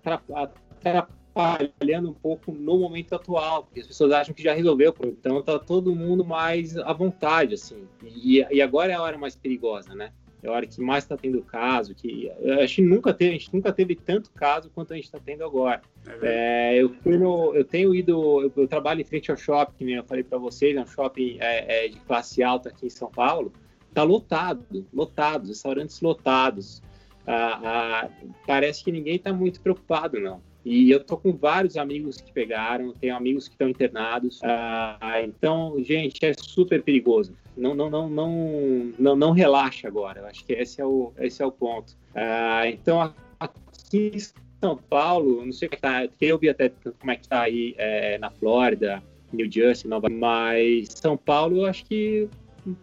tá 0.82 1.08
atrapalhando 1.40 2.10
um 2.10 2.14
pouco 2.14 2.52
no 2.52 2.78
momento 2.78 3.14
atual, 3.14 3.64
porque 3.64 3.80
as 3.80 3.86
pessoas 3.86 4.12
acham 4.12 4.34
que 4.34 4.42
já 4.42 4.54
resolveu, 4.54 4.94
então 5.04 5.38
está 5.38 5.58
todo 5.58 5.94
mundo 5.94 6.24
mais 6.24 6.76
à 6.78 6.92
vontade, 6.92 7.54
assim. 7.54 7.86
E, 8.04 8.44
e 8.50 8.62
agora 8.62 8.92
é 8.92 8.94
a 8.94 9.02
hora 9.02 9.18
mais 9.18 9.36
perigosa, 9.36 9.94
né? 9.94 10.12
É 10.42 10.48
a 10.48 10.52
hora 10.52 10.66
que 10.66 10.80
mais 10.80 11.04
está 11.04 11.16
tendo 11.16 11.42
caso, 11.42 11.94
que 11.94 12.30
a 12.30 12.66
gente 12.66 12.82
nunca 12.82 13.12
teve, 13.12 13.30
a 13.30 13.38
gente 13.38 13.54
nunca 13.54 13.72
teve 13.72 13.96
tanto 13.96 14.30
caso 14.30 14.70
quanto 14.70 14.92
a 14.92 14.96
gente 14.96 15.06
está 15.06 15.18
tendo 15.18 15.42
agora. 15.44 15.82
É 16.22 16.76
é, 16.76 16.82
eu, 16.82 16.94
no, 17.18 17.54
eu 17.54 17.64
tenho 17.64 17.94
ido, 17.94 18.42
eu, 18.42 18.52
eu, 18.56 18.68
trabalho 18.68 19.00
em 19.00 19.04
frente 19.04 19.30
ao 19.30 19.36
shopping, 19.36 19.86
que 19.86 19.92
eu 19.92 20.04
falei 20.04 20.22
para 20.22 20.38
vocês, 20.38 20.76
é 20.76 20.80
um 20.80 20.86
shopping 20.86 21.38
é, 21.40 21.86
é, 21.86 21.88
de 21.88 21.98
classe 22.00 22.42
alta 22.42 22.68
aqui 22.68 22.86
em 22.86 22.90
São 22.90 23.10
Paulo. 23.10 23.52
Está 23.88 24.02
lotado, 24.02 24.86
lotados, 24.92 25.48
restaurantes 25.48 26.00
lotados. 26.00 26.82
Ah, 27.26 27.60
ah, 27.64 28.08
parece 28.46 28.84
que 28.84 28.92
ninguém 28.92 29.16
está 29.16 29.32
muito 29.32 29.60
preocupado, 29.60 30.20
não. 30.20 30.40
E 30.66 30.90
eu 30.90 30.98
tô 30.98 31.16
com 31.16 31.32
vários 31.32 31.76
amigos 31.76 32.16
que 32.16 32.32
pegaram, 32.32 32.92
tenho 32.92 33.14
amigos 33.14 33.46
que 33.46 33.54
estão 33.54 33.68
internados. 33.68 34.40
Ah, 34.42 35.22
então, 35.22 35.76
gente, 35.78 36.18
é 36.26 36.34
super 36.36 36.82
perigoso. 36.82 37.32
Não, 37.56 37.72
não, 37.72 37.88
não, 37.88 38.10
não, 38.10 38.92
não, 38.98 39.14
não 39.14 39.30
relaxa 39.30 39.86
agora. 39.86 40.22
Eu 40.22 40.26
acho 40.26 40.44
que 40.44 40.52
esse 40.54 40.80
é 40.80 40.84
o, 40.84 41.12
esse 41.20 41.40
é 41.40 41.46
o 41.46 41.52
ponto. 41.52 41.96
Ah, 42.12 42.68
então, 42.68 43.14
aqui 43.38 44.10
em 44.12 44.18
São 44.18 44.76
Paulo, 44.76 45.46
não 45.46 45.52
sei 45.52 45.68
o 45.68 45.70
que 45.70 45.76
tá, 45.76 46.08
eu 46.20 46.36
vi 46.36 46.48
até 46.48 46.68
como 46.98 47.12
é 47.12 47.16
que 47.16 47.28
tá 47.28 47.42
aí 47.42 47.72
é, 47.78 48.18
na 48.18 48.32
Flórida, 48.32 49.00
New 49.32 49.48
Jersey, 49.48 49.88
Nova, 49.88 50.08
mas 50.08 50.88
São 50.96 51.16
Paulo, 51.16 51.58
eu 51.58 51.66
acho 51.66 51.84
que 51.84 52.28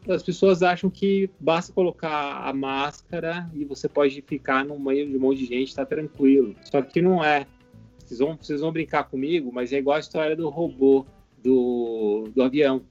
as 0.08 0.24
pessoas 0.24 0.64
acham 0.64 0.90
que 0.90 1.30
basta 1.40 1.74
colocar 1.74 2.48
a 2.48 2.54
máscara 2.54 3.50
e 3.54 3.66
você 3.66 3.90
pode 3.90 4.22
ficar 4.22 4.64
no 4.64 4.80
meio 4.80 5.06
de 5.10 5.18
um 5.18 5.20
monte 5.20 5.40
de 5.40 5.46
gente, 5.46 5.76
tá 5.76 5.86
tranquilo. 5.86 6.56
Só 6.64 6.82
que 6.82 7.02
não 7.02 7.24
é. 7.24 7.46
Vocês 8.14 8.20
vão, 8.20 8.38
vocês 8.38 8.62
vão 8.62 8.72
brincar 8.72 9.06
comigo, 9.06 9.52
mas 9.52 9.74
é 9.74 9.78
igual 9.78 9.98
a 9.98 10.00
história 10.00 10.36
do 10.36 10.50
robô 10.50 11.06
do, 11.44 12.30
do 12.36 12.44
avião. 12.44 12.84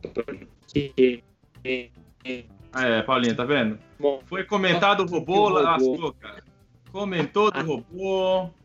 Porque... 0.00 1.22
É, 1.64 3.02
Paulinha, 3.02 3.34
tá 3.34 3.44
vendo? 3.44 3.78
Bom, 3.98 4.20
Foi 4.26 4.44
comentado 4.44 5.02
o 5.02 5.06
robô, 5.06 5.48
lascou, 5.48 6.12
cara. 6.12 6.44
Comentou 6.92 7.50
do 7.50 7.62
robô. 7.62 8.50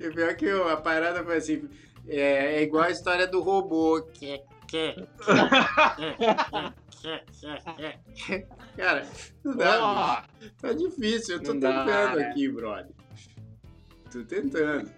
E 0.00 0.10
pior 0.10 0.34
que 0.34 0.50
a 0.50 0.76
parada 0.76 1.22
foi 1.22 1.36
assim, 1.36 1.68
é, 2.08 2.56
é 2.56 2.62
igual 2.62 2.82
a 2.82 2.90
história 2.90 3.24
do 3.24 3.40
robô, 3.40 4.02
que 4.12 4.32
é 4.32 4.42
Cara, 8.76 9.06
não 9.44 9.56
dá. 9.56 10.24
Oh, 10.26 10.50
tá 10.60 10.72
difícil, 10.72 11.36
eu 11.36 11.42
tô 11.42 11.52
tentando 11.52 12.16
né? 12.16 12.28
aqui, 12.28 12.48
brother. 12.48 12.92
Tô 14.10 14.24
tentando. 14.24 14.90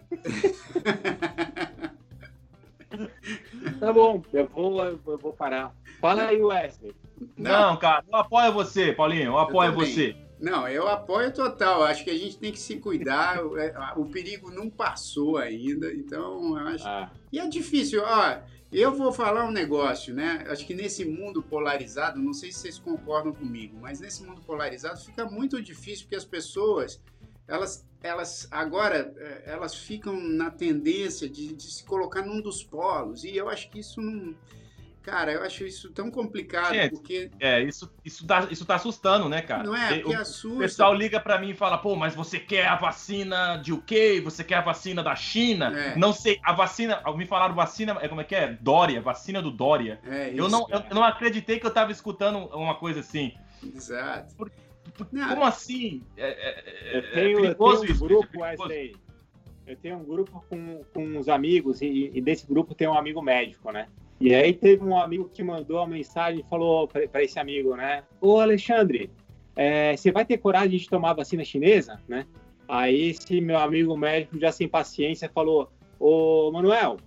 tá 3.80 3.92
bom, 3.92 4.22
eu 4.32 4.46
vou, 4.46 4.84
eu 4.84 5.18
vou 5.18 5.32
parar. 5.32 5.74
Fala 6.00 6.24
aí, 6.24 6.40
Wesley. 6.40 6.94
Não, 7.36 7.72
não 7.72 7.76
cara, 7.76 8.04
eu 8.08 8.16
apoio 8.16 8.52
você, 8.52 8.92
Paulinho, 8.92 9.24
eu 9.24 9.38
apoio 9.38 9.70
eu 9.70 9.74
você. 9.74 10.16
Não, 10.40 10.66
eu 10.66 10.88
apoio 10.88 11.32
total. 11.32 11.82
Acho 11.84 12.02
que 12.02 12.10
a 12.10 12.16
gente 12.16 12.38
tem 12.38 12.50
que 12.50 12.58
se 12.58 12.76
cuidar. 12.76 13.44
o, 13.44 13.58
é, 13.58 13.74
perigo 14.10 14.50
não 14.50 14.70
passou 14.70 15.36
ainda, 15.36 15.92
então 15.92 16.58
eu 16.58 16.68
acho. 16.68 16.86
Ah. 16.86 17.10
E 17.30 17.38
é 17.38 17.46
difícil, 17.46 18.02
ó. 18.04 18.38
Eu 18.72 18.94
vou 18.94 19.10
falar 19.12 19.46
um 19.46 19.50
negócio, 19.50 20.14
né? 20.14 20.44
Acho 20.48 20.64
que 20.64 20.72
nesse 20.72 21.04
mundo 21.04 21.42
polarizado, 21.42 22.20
não 22.20 22.32
sei 22.32 22.52
se 22.52 22.60
vocês 22.60 22.78
concordam 22.78 23.32
comigo, 23.32 23.76
mas 23.80 23.98
nesse 23.98 24.22
mundo 24.22 24.40
polarizado 24.42 25.00
fica 25.00 25.24
muito 25.24 25.60
difícil 25.60 26.04
porque 26.04 26.14
as 26.14 26.24
pessoas, 26.24 27.02
elas, 27.48 27.84
elas 28.02 28.48
agora, 28.50 29.12
eh, 29.16 29.42
elas 29.46 29.74
ficam 29.74 30.20
na 30.20 30.50
tendência 30.50 31.28
de, 31.28 31.54
de 31.54 31.70
se 31.70 31.84
colocar 31.84 32.22
num 32.22 32.40
dos 32.40 32.62
polos 32.62 33.24
e 33.24 33.36
eu 33.36 33.48
acho 33.48 33.70
que 33.70 33.80
isso 33.80 34.00
não 34.00 34.34
Cara, 35.02 35.32
eu 35.32 35.42
acho 35.42 35.64
isso 35.64 35.90
tão 35.90 36.10
complicado, 36.10 36.74
Gente, 36.74 36.90
porque... 36.90 37.30
É, 37.40 37.62
isso, 37.62 37.90
isso, 38.04 38.26
tá, 38.26 38.46
isso 38.50 38.66
tá 38.66 38.74
assustando, 38.74 39.30
né, 39.30 39.40
cara? 39.40 39.62
Não 39.62 39.74
é, 39.74 39.98
porque 39.98 40.14
o, 40.14 40.20
assusta. 40.20 40.56
O 40.56 40.58
pessoal 40.58 40.94
liga 40.94 41.18
para 41.18 41.38
mim 41.38 41.50
e 41.50 41.54
fala, 41.54 41.78
pô, 41.78 41.96
mas 41.96 42.14
você 42.14 42.38
quer 42.38 42.66
a 42.66 42.76
vacina 42.76 43.56
de 43.56 43.72
o 43.72 43.80
quê? 43.80 44.20
Você 44.22 44.44
quer 44.44 44.56
a 44.56 44.60
vacina 44.60 45.02
da 45.02 45.16
China? 45.16 45.76
É. 45.76 45.96
Não 45.96 46.12
sei, 46.12 46.38
a 46.42 46.52
vacina... 46.52 47.02
Me 47.16 47.24
falaram 47.24 47.54
vacina, 47.54 47.96
é 48.02 48.08
como 48.08 48.20
é 48.20 48.24
que 48.24 48.34
é? 48.34 48.58
Dória, 48.60 49.00
vacina 49.00 49.40
do 49.40 49.50
Dória. 49.50 50.00
É 50.04 50.28
isso, 50.28 50.38
eu, 50.38 50.48
não, 50.50 50.66
eu, 50.68 50.80
eu, 50.80 50.94
não 50.94 51.02
acreditei 51.02 51.58
que 51.58 51.66
eu 51.66 51.72
tava 51.72 51.90
escutando 51.90 52.38
uma 52.54 52.74
coisa 52.74 53.00
assim. 53.00 53.32
Exato. 53.74 54.34
Por, 54.36 54.50
por, 54.50 54.69
como 54.90 55.44
assim? 55.44 56.02
É, 56.16 56.28
é, 56.30 56.98
eu 56.98 57.12
tenho, 57.12 57.44
é 57.44 57.48
eu 57.48 57.54
tenho 57.54 57.80
um 57.80 57.84
isso, 57.84 58.04
grupo, 58.04 58.40
Wesley. 58.40 58.96
Eu 59.66 59.76
tenho 59.76 59.96
um 59.98 60.04
grupo 60.04 60.44
com, 60.48 60.82
com 60.92 61.04
uns 61.04 61.28
amigos 61.28 61.80
e, 61.80 62.10
e 62.12 62.20
desse 62.20 62.46
grupo 62.46 62.74
tem 62.74 62.88
um 62.88 62.94
amigo 62.94 63.22
médico, 63.22 63.70
né? 63.70 63.86
E 64.20 64.34
aí 64.34 64.52
teve 64.52 64.84
um 64.84 64.98
amigo 64.98 65.30
que 65.32 65.42
mandou 65.42 65.78
uma 65.78 65.86
mensagem 65.86 66.40
e 66.40 66.50
falou 66.50 66.88
para 66.88 67.22
esse 67.22 67.38
amigo, 67.38 67.74
né? 67.76 68.02
Ô 68.20 68.38
Alexandre, 68.40 69.10
é, 69.56 69.96
você 69.96 70.10
vai 70.12 70.24
ter 70.24 70.38
coragem 70.38 70.78
de 70.78 70.88
tomar 70.88 71.10
a 71.10 71.14
vacina 71.14 71.44
chinesa, 71.44 72.00
né? 72.08 72.26
Aí 72.68 73.10
esse 73.10 73.40
meu 73.40 73.58
amigo 73.58 73.96
médico, 73.96 74.38
já 74.38 74.52
sem 74.52 74.68
paciência, 74.68 75.30
falou: 75.32 75.72
Ô 75.98 76.50
Manuel, 76.52 76.98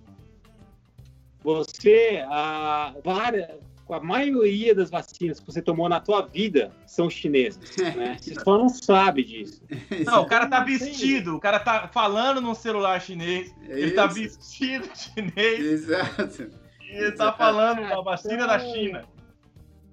você, 1.44 2.24
a, 2.28 2.96
várias, 3.04 3.48
a 3.90 4.00
maioria 4.00 4.74
das 4.74 4.90
vacinas 4.90 5.40
que 5.40 5.46
você 5.46 5.62
tomou 5.62 5.90
na 5.90 6.00
tua 6.00 6.22
vida 6.22 6.72
são 6.86 7.10
chinesas, 7.10 7.76
né? 7.96 8.18
Você 8.20 8.36
só 8.36 8.58
não 8.58 8.70
sabe 8.70 9.24
disso. 9.24 9.62
Não, 10.06 10.22
o 10.22 10.26
cara 10.26 10.48
tá 10.48 10.62
vestido, 10.62 11.36
o 11.36 11.40
cara 11.40 11.60
tá 11.60 11.88
falando 11.88 12.40
num 12.40 12.56
celular 12.56 13.02
chinês, 13.02 13.54
é 13.68 13.80
ele 13.80 13.92
tá 13.92 14.06
vestido 14.06 14.88
chinês. 14.96 15.60
Exato. 15.60 16.50
Ele 16.82 17.12
tá 17.14 17.34
falando 17.34 17.82
da 17.82 18.02
vacina 18.02 18.46
da 18.46 18.60
China. 18.60 19.06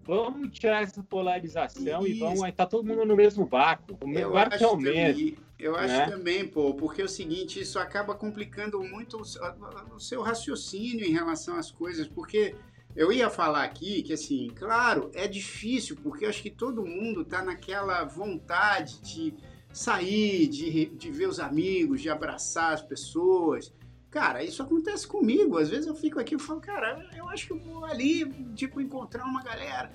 Vamos 0.04 0.58
tirar 0.58 0.82
essa 0.82 1.02
polarização 1.02 2.06
Isso. 2.06 2.16
e 2.16 2.18
vamos. 2.18 2.52
Tá 2.52 2.66
todo 2.66 2.84
mundo 2.84 3.04
no 3.04 3.14
mesmo 3.16 3.46
barco. 3.46 3.96
O 4.00 4.08
meu 4.08 4.32
barco 4.32 4.56
é 4.62 4.66
o 4.66 4.76
mesmo. 4.76 5.36
Eu 5.56 5.76
acho 5.76 5.94
né? 5.94 6.06
também, 6.06 6.48
pô, 6.48 6.72
porque 6.72 7.02
é 7.02 7.04
o 7.04 7.08
seguinte, 7.08 7.60
isso 7.60 7.78
acaba 7.78 8.14
complicando 8.14 8.82
muito 8.82 9.20
o 9.20 10.00
seu 10.00 10.22
raciocínio 10.22 11.04
em 11.04 11.12
relação 11.12 11.56
às 11.56 11.70
coisas, 11.70 12.08
porque 12.08 12.54
eu 12.94 13.12
ia 13.12 13.30
falar 13.30 13.64
aqui 13.64 14.02
que, 14.02 14.12
assim, 14.12 14.48
claro, 14.54 15.10
é 15.14 15.26
difícil, 15.28 15.96
porque 16.02 16.26
acho 16.26 16.42
que 16.42 16.50
todo 16.50 16.84
mundo 16.84 17.24
tá 17.24 17.42
naquela 17.42 18.04
vontade 18.04 19.00
de 19.00 19.34
sair, 19.72 20.48
de, 20.48 20.86
de 20.86 21.10
ver 21.10 21.28
os 21.28 21.38
amigos, 21.38 22.00
de 22.00 22.10
abraçar 22.10 22.72
as 22.74 22.82
pessoas, 22.82 23.72
Cara, 24.10 24.42
isso 24.42 24.60
acontece 24.60 25.06
comigo. 25.06 25.56
Às 25.56 25.70
vezes 25.70 25.86
eu 25.86 25.94
fico 25.94 26.18
aqui 26.18 26.34
e 26.34 26.38
falo, 26.38 26.60
cara, 26.60 27.08
eu 27.16 27.28
acho 27.28 27.46
que 27.46 27.52
eu 27.52 27.60
vou 27.60 27.84
ali, 27.84 28.28
tipo, 28.54 28.80
encontrar 28.80 29.24
uma 29.24 29.42
galera. 29.42 29.92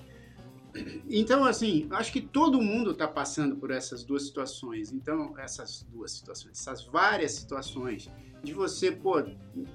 Então, 1.08 1.44
assim, 1.44 1.86
acho 1.90 2.12
que 2.12 2.20
todo 2.20 2.60
mundo 2.60 2.90
está 2.92 3.06
passando 3.06 3.56
por 3.56 3.70
essas 3.70 4.04
duas 4.04 4.24
situações. 4.24 4.90
Então, 4.92 5.38
essas 5.38 5.82
duas 5.82 6.12
situações, 6.12 6.58
essas 6.58 6.84
várias 6.84 7.32
situações 7.32 8.10
de 8.42 8.52
você, 8.52 8.92
pô, 8.92 9.20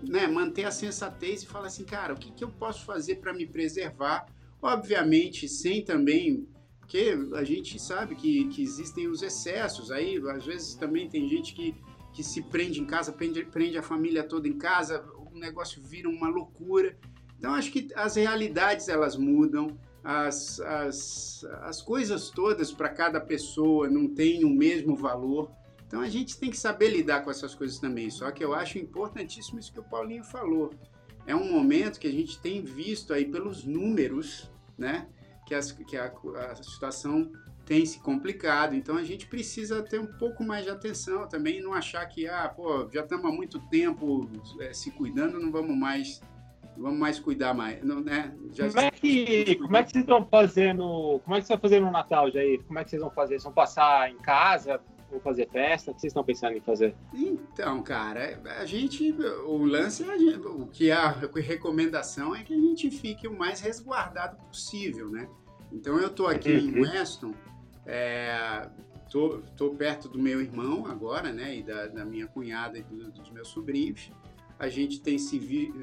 né, 0.02 0.28
manter 0.28 0.66
a 0.66 0.72
sensatez 0.72 1.44
e 1.44 1.48
falar 1.48 1.68
assim, 1.68 1.84
cara, 1.84 2.14
o 2.14 2.18
que, 2.18 2.32
que 2.32 2.44
eu 2.44 2.50
posso 2.50 2.86
fazer 2.86 3.16
para 3.16 3.34
me 3.34 3.46
preservar 3.46 4.26
Obviamente, 4.62 5.48
sem 5.48 5.84
também 5.84 6.48
porque 6.80 7.18
a 7.36 7.44
gente 7.46 7.80
sabe 7.80 8.16
que, 8.16 8.50
que 8.50 8.62
existem 8.62 9.08
os 9.08 9.24
excessos. 9.24 9.92
Aí, 9.92 10.22
às 10.28 10.46
vezes, 10.46 10.76
também 10.76 11.08
tem 11.08 11.28
gente 11.30 11.54
que, 11.54 11.74
que 12.12 12.22
se 12.22 12.42
prende 12.42 12.82
em 12.82 12.86
casa, 12.86 13.14
prende, 13.14 13.46
prende 13.46 13.78
a 13.78 13.82
família 13.82 14.26
toda 14.26 14.46
em 14.46 14.58
casa, 14.58 15.02
o 15.34 15.40
negócio 15.40 15.82
vira 15.82 16.10
uma 16.10 16.28
loucura. 16.28 16.98
Então, 17.40 17.54
acho 17.54 17.72
que 17.72 17.88
as 17.96 18.18
realidades 18.18 18.90
elas 18.90 19.16
mudam, 19.16 19.80
as, 20.04 20.60
as, 20.60 21.46
as 21.62 21.82
coisas 21.82 22.30
todas 22.30 22.74
para 22.74 22.90
cada 22.90 23.22
pessoa 23.22 23.90
não 23.90 24.14
têm 24.14 24.44
o 24.44 24.50
mesmo 24.50 24.94
valor. 24.94 25.50
Então, 25.92 26.00
a 26.00 26.08
gente 26.08 26.40
tem 26.40 26.50
que 26.50 26.58
saber 26.58 26.88
lidar 26.88 27.22
com 27.22 27.30
essas 27.30 27.54
coisas 27.54 27.78
também. 27.78 28.10
Só 28.10 28.32
que 28.32 28.42
eu 28.42 28.54
acho 28.54 28.78
importantíssimo 28.78 29.60
isso 29.60 29.74
que 29.74 29.80
o 29.82 29.84
Paulinho 29.84 30.24
falou. 30.24 30.74
É 31.28 31.36
um 31.36 31.52
momento 31.52 32.00
que 32.00 32.08
a 32.08 32.12
gente 32.12 32.40
tem 32.40 32.62
visto 32.62 33.14
aí 33.14 33.26
pelos 33.26 33.66
números, 33.66 34.50
né? 34.78 35.08
que, 35.52 35.56
as, 35.56 35.72
que 35.74 35.98
a, 35.98 36.10
a 36.50 36.56
situação 36.56 37.30
tem 37.66 37.86
se 37.86 38.00
complicado. 38.00 38.74
Então 38.74 38.96
a 38.96 39.04
gente 39.04 39.28
precisa 39.28 39.84
ter 39.84 40.00
um 40.00 40.06
pouco 40.06 40.44
mais 40.46 40.64
de 40.64 40.72
atenção 40.72 41.28
também 41.28 41.62
não 41.62 41.74
achar 41.74 42.06
que, 42.06 42.26
ah, 42.26 42.48
pô, 42.48 42.88
já 42.90 43.02
estamos 43.02 43.26
há 43.26 43.32
muito 43.34 43.60
tempo 43.68 44.30
é, 44.62 44.72
se 44.72 44.92
cuidando, 44.92 45.40
não 45.40 45.52
vamos 45.52 45.76
mais. 45.76 46.22
Vamos 46.78 46.98
mais 46.98 47.20
cuidar 47.20 47.54
mais, 47.54 47.84
não, 47.84 48.00
né? 48.00 48.34
Já 48.54 48.70
como, 48.70 48.80
é 48.80 48.92
que, 48.92 49.56
como 49.58 49.76
é 49.76 49.84
que 49.84 49.92
vocês 49.92 50.04
estão 50.04 50.26
fazendo? 50.26 51.20
Como 51.26 51.36
é 51.36 51.42
que 51.42 51.46
vocês 51.46 51.60
vão 51.60 51.60
fazer 51.60 51.82
no 51.82 51.92
Natal, 51.92 52.32
Jair? 52.32 52.64
Como 52.64 52.80
é 52.80 52.84
que 52.84 52.90
vocês 52.90 53.02
vão 53.02 53.12
fazer? 53.12 53.34
Vocês 53.34 53.44
vão 53.44 53.54
passar 53.54 54.10
em 54.10 54.18
casa? 54.18 54.80
Vão 55.12 55.20
fazer 55.20 55.50
festa? 55.50 55.92
O 55.92 55.94
que 55.94 56.00
vocês 56.00 56.12
estão 56.12 56.24
pensando 56.24 56.56
em 56.56 56.62
fazer? 56.62 56.96
Então, 57.14 57.84
cara, 57.84 58.42
a 58.58 58.66
gente, 58.66 59.12
o 59.46 59.66
lance, 59.66 60.04
é 60.04 60.38
o 60.38 60.66
que 60.66 60.90
a 60.90 61.10
recomendação 61.36 62.34
é 62.34 62.44
que 62.44 62.54
a 62.54 62.58
gente 62.58 62.90
fique 62.90 63.28
o 63.28 63.38
mais 63.38 63.60
resguardado 63.60 64.38
possível, 64.48 65.10
né? 65.10 65.28
Então 65.72 66.00
eu 66.00 66.08
estou 66.08 66.28
aqui 66.28 66.50
em 66.50 66.76
uhum. 66.76 66.82
Weston, 66.82 67.34
é, 67.86 68.70
tô, 69.10 69.42
tô, 69.58 69.72
perto 69.72 70.08
do 70.08 70.18
meu 70.18 70.42
irmão 70.42 70.86
agora, 70.86 71.32
né, 71.32 71.58
e 71.58 71.64
da, 71.64 71.88
da 71.88 72.06
minha 72.06 72.28
cunhada 72.28 72.78
e 72.78 72.84
do, 72.84 73.12
dos 73.12 73.30
meus 73.32 73.50
sobrinhos. 73.50 74.12
A 74.58 74.70
gente 74.70 75.02
tem 75.02 75.18
se, 75.18 75.38
vi, 75.38 75.74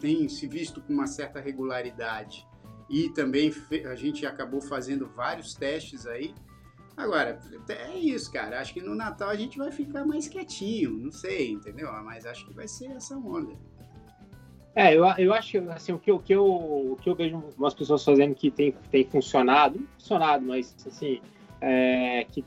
tem 0.00 0.28
se 0.28 0.46
visto 0.46 0.80
com 0.80 0.92
uma 0.92 1.06
certa 1.06 1.40
regularidade 1.40 2.46
e 2.88 3.10
também 3.10 3.52
a 3.90 3.94
gente 3.94 4.24
acabou 4.24 4.60
fazendo 4.60 5.06
vários 5.08 5.54
testes 5.54 6.06
aí. 6.06 6.34
Agora, 6.98 7.38
é 7.68 7.96
isso, 7.96 8.32
cara. 8.32 8.60
Acho 8.60 8.74
que 8.74 8.80
no 8.80 8.92
Natal 8.92 9.28
a 9.28 9.36
gente 9.36 9.56
vai 9.56 9.70
ficar 9.70 10.04
mais 10.04 10.26
quietinho, 10.26 10.90
não 10.90 11.12
sei, 11.12 11.52
entendeu? 11.52 11.90
Mas 12.02 12.26
acho 12.26 12.44
que 12.44 12.52
vai 12.52 12.66
ser 12.66 12.90
essa 12.90 13.16
onda. 13.16 13.54
É, 14.74 14.96
eu, 14.96 15.04
eu 15.16 15.32
acho 15.32 15.52
que 15.52 15.58
assim, 15.58 15.92
o, 15.92 15.98
que, 15.98 16.10
o, 16.10 16.18
que 16.18 16.34
eu, 16.34 16.44
o 16.44 16.96
que 17.00 17.08
eu 17.08 17.14
vejo 17.14 17.40
umas 17.56 17.72
pessoas 17.72 18.04
fazendo 18.04 18.34
que 18.34 18.50
tem, 18.50 18.74
tem 18.90 19.04
funcionado, 19.04 19.78
não 19.78 19.86
funcionado, 19.96 20.44
mas 20.44 20.74
assim, 20.86 21.20
é, 21.60 22.26
que 22.32 22.44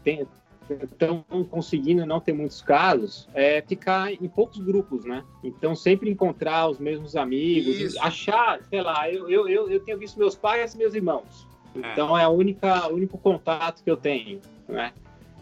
estão 0.70 1.24
conseguindo 1.50 2.06
não 2.06 2.20
ter 2.20 2.34
muitos 2.34 2.62
casos, 2.62 3.30
é 3.34 3.62
ficar 3.62 4.12
em 4.12 4.28
poucos 4.28 4.60
grupos, 4.60 5.06
né? 5.06 5.24
Então, 5.42 5.76
sempre 5.76 6.10
encontrar 6.10 6.70
os 6.70 6.78
mesmos 6.78 7.16
amigos, 7.16 7.98
achar, 7.98 8.62
sei 8.64 8.82
lá, 8.82 9.10
eu, 9.10 9.30
eu, 9.30 9.48
eu, 9.48 9.70
eu 9.70 9.80
tenho 9.80 9.98
visto 9.98 10.20
meus 10.20 10.36
pais 10.36 10.74
e 10.74 10.78
meus 10.78 10.94
irmãos. 10.94 11.51
É. 11.76 11.92
Então, 11.92 12.18
é, 12.18 12.28
o 12.28 12.32
único 12.32 13.18
contato 13.18 13.84
que 13.84 13.90
eu 13.90 13.98
tenho, 13.98 14.42
né? 14.68 14.94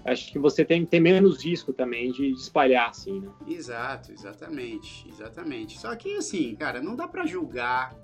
acho 0.05 0.32
que 0.32 0.39
você 0.39 0.63
tem, 0.63 0.86
tem 0.86 0.99
menos 0.99 1.43
risco 1.43 1.73
também 1.73 2.11
de 2.11 2.32
espalhar, 2.32 2.89
assim, 2.89 3.21
né? 3.21 3.30
Exato, 3.47 4.11
exatamente, 4.11 5.07
exatamente. 5.09 5.77
Só 5.80 5.95
que, 5.95 6.15
assim, 6.15 6.55
cara, 6.55 6.82
não 6.82 6.95
dá 6.95 7.07
para 7.07 7.25
julgar. 7.25 7.95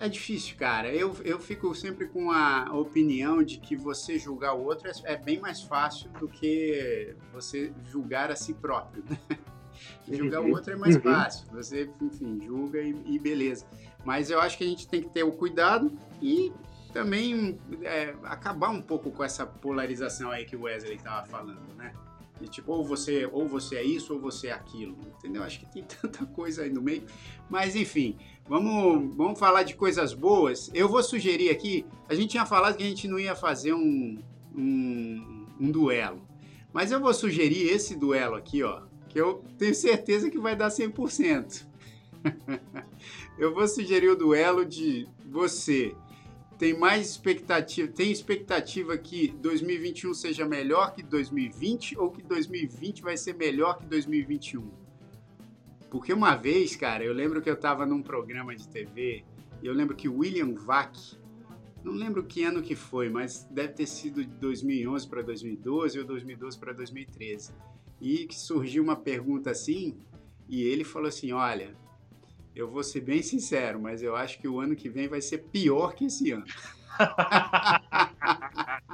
É 0.00 0.08
difícil, 0.08 0.54
cara. 0.56 0.94
Eu, 0.94 1.16
eu 1.24 1.40
fico 1.40 1.74
sempre 1.74 2.06
com 2.06 2.30
a 2.30 2.70
opinião 2.74 3.42
de 3.42 3.58
que 3.58 3.74
você 3.74 4.18
julgar 4.18 4.54
o 4.54 4.62
outro 4.62 4.88
é, 4.88 5.14
é 5.14 5.16
bem 5.16 5.40
mais 5.40 5.62
fácil 5.62 6.10
do 6.20 6.28
que 6.28 7.16
você 7.32 7.72
julgar 7.90 8.30
a 8.30 8.36
si 8.36 8.52
próprio. 8.52 9.02
Né? 9.08 9.18
julgar 10.12 10.42
o 10.42 10.50
outro 10.50 10.74
é 10.74 10.76
mais 10.76 10.96
uhum. 10.96 11.02
fácil. 11.02 11.46
Você, 11.52 11.90
enfim, 12.02 12.38
julga 12.44 12.82
e, 12.82 12.94
e 13.06 13.18
beleza. 13.18 13.66
Mas 14.04 14.30
eu 14.30 14.38
acho 14.40 14.58
que 14.58 14.64
a 14.64 14.66
gente 14.66 14.86
tem 14.86 15.02
que 15.02 15.08
ter 15.08 15.22
o 15.22 15.32
cuidado 15.32 15.90
e 16.20 16.52
também 16.94 17.58
é, 17.82 18.14
acabar 18.22 18.70
um 18.70 18.80
pouco 18.80 19.10
com 19.10 19.24
essa 19.24 19.44
polarização 19.44 20.30
aí 20.30 20.44
que 20.44 20.54
o 20.54 20.62
Wesley 20.62 20.94
estava 20.94 21.26
falando, 21.26 21.74
né? 21.76 21.92
De 22.40 22.48
tipo, 22.48 22.72
ou 22.72 22.84
você, 22.84 23.28
ou 23.32 23.48
você 23.48 23.76
é 23.76 23.82
isso 23.82 24.14
ou 24.14 24.20
você 24.20 24.46
é 24.46 24.52
aquilo, 24.52 24.96
entendeu? 25.18 25.42
Acho 25.42 25.58
que 25.58 25.66
tem 25.66 25.82
tanta 26.00 26.24
coisa 26.24 26.62
aí 26.62 26.70
no 26.70 26.80
meio. 26.80 27.02
Mas 27.50 27.74
enfim, 27.74 28.16
vamos, 28.48 29.14
vamos 29.16 29.38
falar 29.38 29.64
de 29.64 29.74
coisas 29.74 30.14
boas. 30.14 30.70
Eu 30.72 30.88
vou 30.88 31.02
sugerir 31.02 31.50
aqui, 31.50 31.84
a 32.08 32.14
gente 32.14 32.30
tinha 32.30 32.46
falado 32.46 32.76
que 32.76 32.84
a 32.84 32.86
gente 32.86 33.08
não 33.08 33.18
ia 33.18 33.34
fazer 33.34 33.74
um, 33.74 34.16
um, 34.54 35.46
um 35.60 35.70
duelo. 35.70 36.22
Mas 36.72 36.92
eu 36.92 37.00
vou 37.00 37.12
sugerir 37.12 37.70
esse 37.70 37.96
duelo 37.96 38.36
aqui, 38.36 38.62
ó, 38.62 38.82
que 39.08 39.20
eu 39.20 39.44
tenho 39.58 39.74
certeza 39.74 40.30
que 40.30 40.38
vai 40.38 40.54
dar 40.54 40.68
100%. 40.68 41.66
eu 43.36 43.52
vou 43.52 43.66
sugerir 43.66 44.10
o 44.10 44.16
duelo 44.16 44.64
de 44.64 45.08
você 45.24 45.94
tem 46.58 46.78
mais 46.78 47.10
expectativa, 47.10 47.88
tem 47.88 48.10
expectativa 48.10 48.96
que 48.96 49.28
2021 49.28 50.14
seja 50.14 50.46
melhor 50.46 50.94
que 50.94 51.02
2020 51.02 51.98
ou 51.98 52.10
que 52.10 52.22
2020 52.22 53.02
vai 53.02 53.16
ser 53.16 53.34
melhor 53.34 53.78
que 53.78 53.86
2021? 53.86 54.70
Porque 55.90 56.12
uma 56.12 56.34
vez, 56.34 56.74
cara, 56.76 57.04
eu 57.04 57.12
lembro 57.12 57.40
que 57.40 57.48
eu 57.48 57.54
estava 57.54 57.86
num 57.86 58.02
programa 58.02 58.54
de 58.54 58.68
TV 58.68 59.24
e 59.62 59.66
eu 59.66 59.72
lembro 59.72 59.96
que 59.96 60.08
William 60.08 60.54
Vac, 60.54 60.96
não 61.82 61.92
lembro 61.92 62.24
que 62.24 62.42
ano 62.44 62.62
que 62.62 62.74
foi, 62.74 63.08
mas 63.08 63.44
deve 63.50 63.74
ter 63.74 63.86
sido 63.86 64.24
de 64.24 64.30
2011 64.38 65.08
para 65.08 65.22
2012 65.22 65.98
ou 65.98 66.04
2012 66.04 66.58
para 66.58 66.72
2013. 66.72 67.52
E 68.00 68.26
que 68.26 68.38
surgiu 68.38 68.82
uma 68.82 68.96
pergunta 68.96 69.50
assim, 69.50 69.96
e 70.48 70.62
ele 70.62 70.84
falou 70.84 71.08
assim: 71.08 71.32
"Olha, 71.32 71.76
eu 72.54 72.70
vou 72.70 72.82
ser 72.82 73.00
bem 73.00 73.22
sincero, 73.22 73.80
mas 73.80 74.02
eu 74.02 74.14
acho 74.14 74.38
que 74.38 74.46
o 74.46 74.60
ano 74.60 74.76
que 74.76 74.88
vem 74.88 75.08
vai 75.08 75.20
ser 75.20 75.38
pior 75.38 75.94
que 75.94 76.06
esse 76.06 76.30
ano. 76.30 76.44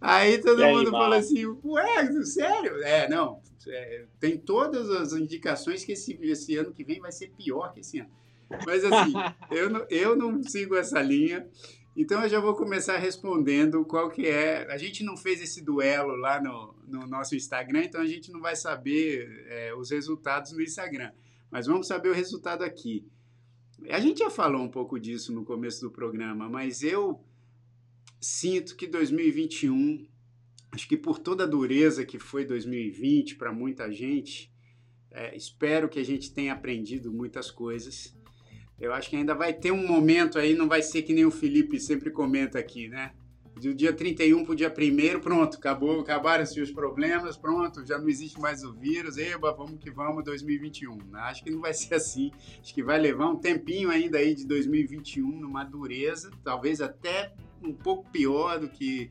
Aí 0.00 0.38
todo 0.38 0.62
e 0.62 0.66
mundo 0.66 0.86
aí, 0.86 0.90
fala 0.90 1.16
assim, 1.16 1.44
ué, 1.64 2.22
sério? 2.22 2.82
É, 2.82 3.08
não, 3.08 3.40
é, 3.66 4.04
tem 4.18 4.36
todas 4.36 4.90
as 4.90 5.12
indicações 5.12 5.84
que 5.84 5.92
esse, 5.92 6.18
esse 6.22 6.56
ano 6.56 6.72
que 6.72 6.84
vem 6.84 7.00
vai 7.00 7.10
ser 7.10 7.30
pior 7.30 7.72
que 7.72 7.80
esse 7.80 7.98
ano. 7.98 8.10
Mas 8.66 8.84
assim, 8.84 9.12
eu 9.50 9.70
não, 9.70 9.86
eu 9.88 10.16
não 10.16 10.42
sigo 10.42 10.76
essa 10.76 11.00
linha, 11.02 11.48
então 11.96 12.22
eu 12.22 12.28
já 12.28 12.38
vou 12.38 12.54
começar 12.54 12.98
respondendo 12.98 13.84
qual 13.84 14.10
que 14.10 14.26
é. 14.26 14.70
A 14.70 14.76
gente 14.76 15.02
não 15.02 15.16
fez 15.16 15.40
esse 15.40 15.62
duelo 15.62 16.14
lá 16.16 16.40
no, 16.40 16.74
no 16.86 17.06
nosso 17.06 17.34
Instagram, 17.34 17.84
então 17.84 18.00
a 18.00 18.06
gente 18.06 18.30
não 18.30 18.40
vai 18.40 18.54
saber 18.54 19.46
é, 19.48 19.74
os 19.74 19.90
resultados 19.90 20.52
no 20.52 20.62
Instagram. 20.62 21.10
Mas 21.50 21.66
vamos 21.66 21.86
saber 21.86 22.10
o 22.10 22.14
resultado 22.14 22.62
aqui. 22.62 23.06
A 23.88 23.98
gente 23.98 24.18
já 24.18 24.30
falou 24.30 24.62
um 24.62 24.68
pouco 24.68 24.98
disso 24.98 25.32
no 25.32 25.44
começo 25.44 25.80
do 25.80 25.90
programa, 25.90 26.48
mas 26.48 26.82
eu 26.82 27.24
sinto 28.20 28.76
que 28.76 28.86
2021, 28.86 30.06
acho 30.70 30.86
que 30.86 30.96
por 30.96 31.18
toda 31.18 31.44
a 31.44 31.46
dureza 31.46 32.04
que 32.04 32.18
foi 32.18 32.44
2020 32.44 33.36
para 33.36 33.52
muita 33.52 33.90
gente, 33.90 34.52
é, 35.10 35.34
espero 35.34 35.88
que 35.88 35.98
a 35.98 36.04
gente 36.04 36.32
tenha 36.32 36.52
aprendido 36.52 37.12
muitas 37.12 37.50
coisas. 37.50 38.14
Eu 38.78 38.92
acho 38.92 39.10
que 39.10 39.16
ainda 39.16 39.34
vai 39.34 39.52
ter 39.52 39.72
um 39.72 39.86
momento 39.86 40.38
aí, 40.38 40.54
não 40.54 40.68
vai 40.68 40.82
ser 40.82 41.02
que 41.02 41.12
nem 41.12 41.24
o 41.24 41.30
Felipe 41.30 41.80
sempre 41.80 42.10
comenta 42.10 42.58
aqui, 42.58 42.88
né? 42.88 43.14
Do 43.54 43.74
dia 43.74 43.92
31 43.92 44.44
para 44.44 44.52
o 44.52 44.56
dia 44.56 44.72
1 44.72 45.20
pronto, 45.20 45.56
acabou, 45.58 46.00
acabaram-se 46.00 46.60
os 46.60 46.70
problemas, 46.70 47.36
pronto, 47.36 47.84
já 47.86 47.98
não 47.98 48.08
existe 48.08 48.40
mais 48.40 48.64
o 48.64 48.72
vírus, 48.72 49.18
eba, 49.18 49.52
vamos 49.52 49.78
que 49.78 49.90
vamos 49.90 50.24
2021. 50.24 50.98
Acho 51.14 51.44
que 51.44 51.50
não 51.50 51.60
vai 51.60 51.74
ser 51.74 51.94
assim, 51.94 52.30
acho 52.60 52.72
que 52.72 52.82
vai 52.82 52.98
levar 52.98 53.28
um 53.28 53.36
tempinho 53.36 53.90
ainda 53.90 54.18
aí 54.18 54.34
de 54.34 54.46
2021 54.46 55.40
numa 55.40 55.64
dureza, 55.64 56.30
talvez 56.42 56.80
até 56.80 57.34
um 57.62 57.72
pouco 57.72 58.10
pior 58.10 58.58
do 58.58 58.68
que, 58.68 59.10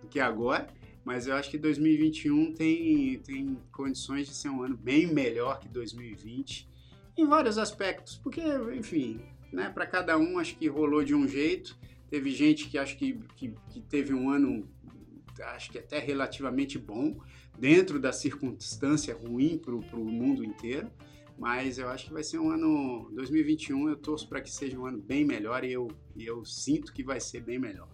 do 0.00 0.08
que 0.08 0.20
agora, 0.20 0.68
mas 1.04 1.26
eu 1.26 1.34
acho 1.34 1.50
que 1.50 1.58
2021 1.58 2.52
tem, 2.54 3.18
tem 3.20 3.58
condições 3.72 4.26
de 4.28 4.34
ser 4.34 4.48
um 4.48 4.62
ano 4.62 4.76
bem 4.76 5.06
melhor 5.06 5.58
que 5.58 5.68
2020 5.68 6.68
em 7.16 7.26
vários 7.26 7.58
aspectos, 7.58 8.16
porque, 8.16 8.40
enfim, 8.76 9.20
né, 9.52 9.70
para 9.70 9.86
cada 9.86 10.16
um 10.16 10.38
acho 10.38 10.56
que 10.56 10.68
rolou 10.68 11.02
de 11.02 11.14
um 11.14 11.26
jeito, 11.26 11.77
Teve 12.10 12.30
gente 12.30 12.68
que 12.68 12.78
acho 12.78 12.96
que, 12.96 13.20
que, 13.36 13.54
que 13.70 13.80
teve 13.80 14.14
um 14.14 14.30
ano, 14.30 14.68
acho 15.54 15.70
que 15.70 15.78
até 15.78 15.98
relativamente 15.98 16.78
bom, 16.78 17.18
dentro 17.58 17.98
da 18.00 18.12
circunstância 18.12 19.14
ruim 19.14 19.58
para 19.58 19.74
o 19.74 20.04
mundo 20.04 20.44
inteiro. 20.44 20.90
Mas 21.38 21.78
eu 21.78 21.88
acho 21.88 22.06
que 22.06 22.12
vai 22.12 22.24
ser 22.24 22.38
um 22.38 22.50
ano 22.50 23.10
2021. 23.14 23.88
Eu 23.88 23.96
torço 23.96 24.28
para 24.28 24.40
que 24.40 24.50
seja 24.50 24.78
um 24.78 24.86
ano 24.86 24.98
bem 24.98 25.24
melhor 25.24 25.62
e 25.62 25.72
eu, 25.72 25.88
eu 26.16 26.44
sinto 26.44 26.92
que 26.92 27.04
vai 27.04 27.20
ser 27.20 27.40
bem 27.40 27.58
melhor. 27.58 27.88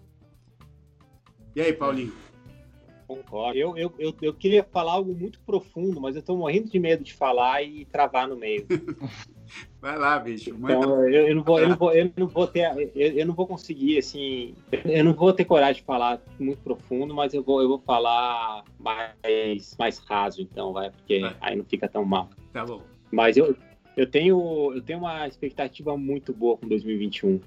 E 1.55 1.61
aí, 1.61 1.73
Paulinho? 1.73 2.13
concordo. 3.07 3.59
Eu, 3.59 3.77
eu, 3.77 3.95
eu, 3.99 4.15
eu, 4.21 4.35
queria 4.35 4.65
falar 4.65 4.93
algo 4.93 5.15
muito 5.15 5.41
profundo, 5.41 6.01
mas 6.01 6.17
eu 6.17 6.23
tô 6.23 6.37
morrendo 6.37 6.71
de 6.71 6.79
medo 6.79 7.05
de 7.05 7.13
falar 7.13 7.63
e 7.63 7.85
travar 7.85 8.29
no 8.29 8.37
meio. 8.37 8.67
Vai 9.81 9.99
lá, 9.99 10.19
bicho. 10.19 10.51
Então, 10.51 11.07
eu, 11.09 11.29
eu, 11.29 11.35
não 11.35 11.43
vou, 11.43 11.61
eu, 11.61 11.69
não 11.69 11.77
vou, 11.77 11.93
eu 11.93 12.11
não 12.17 12.27
vou 12.27 12.47
ter, 12.47 12.91
eu, 12.95 13.13
eu, 13.13 13.27
não 13.27 13.35
vou 13.35 13.47
conseguir, 13.47 13.99
assim, 13.99 14.55
eu 14.85 15.05
não 15.05 15.13
vou 15.13 15.33
ter 15.33 15.45
coragem 15.45 15.83
de 15.83 15.83
falar 15.83 16.21
muito 16.39 16.59
profundo, 16.63 17.15
mas 17.15 17.35
eu 17.35 17.43
vou, 17.43 17.61
eu 17.61 17.69
vou 17.69 17.79
falar 17.79 18.65
mais, 18.79 19.77
mais 19.79 19.99
raso, 19.99 20.41
então, 20.41 20.73
vai, 20.73 20.91
porque 20.91 21.21
vai. 21.21 21.37
aí 21.41 21.57
não 21.57 21.65
fica 21.65 21.87
tão 21.87 22.05
mal. 22.05 22.31
Tá 22.53 22.65
bom. 22.65 22.83
Mas 23.11 23.37
eu, 23.37 23.55
eu 23.97 24.07
tenho, 24.07 24.73
eu 24.75 24.81
tenho 24.81 25.01
uma 25.01 25.29
expectativa 25.29 25.97
muito 25.97 26.33
boa 26.33 26.57
com 26.57 26.67
2021. 26.67 27.41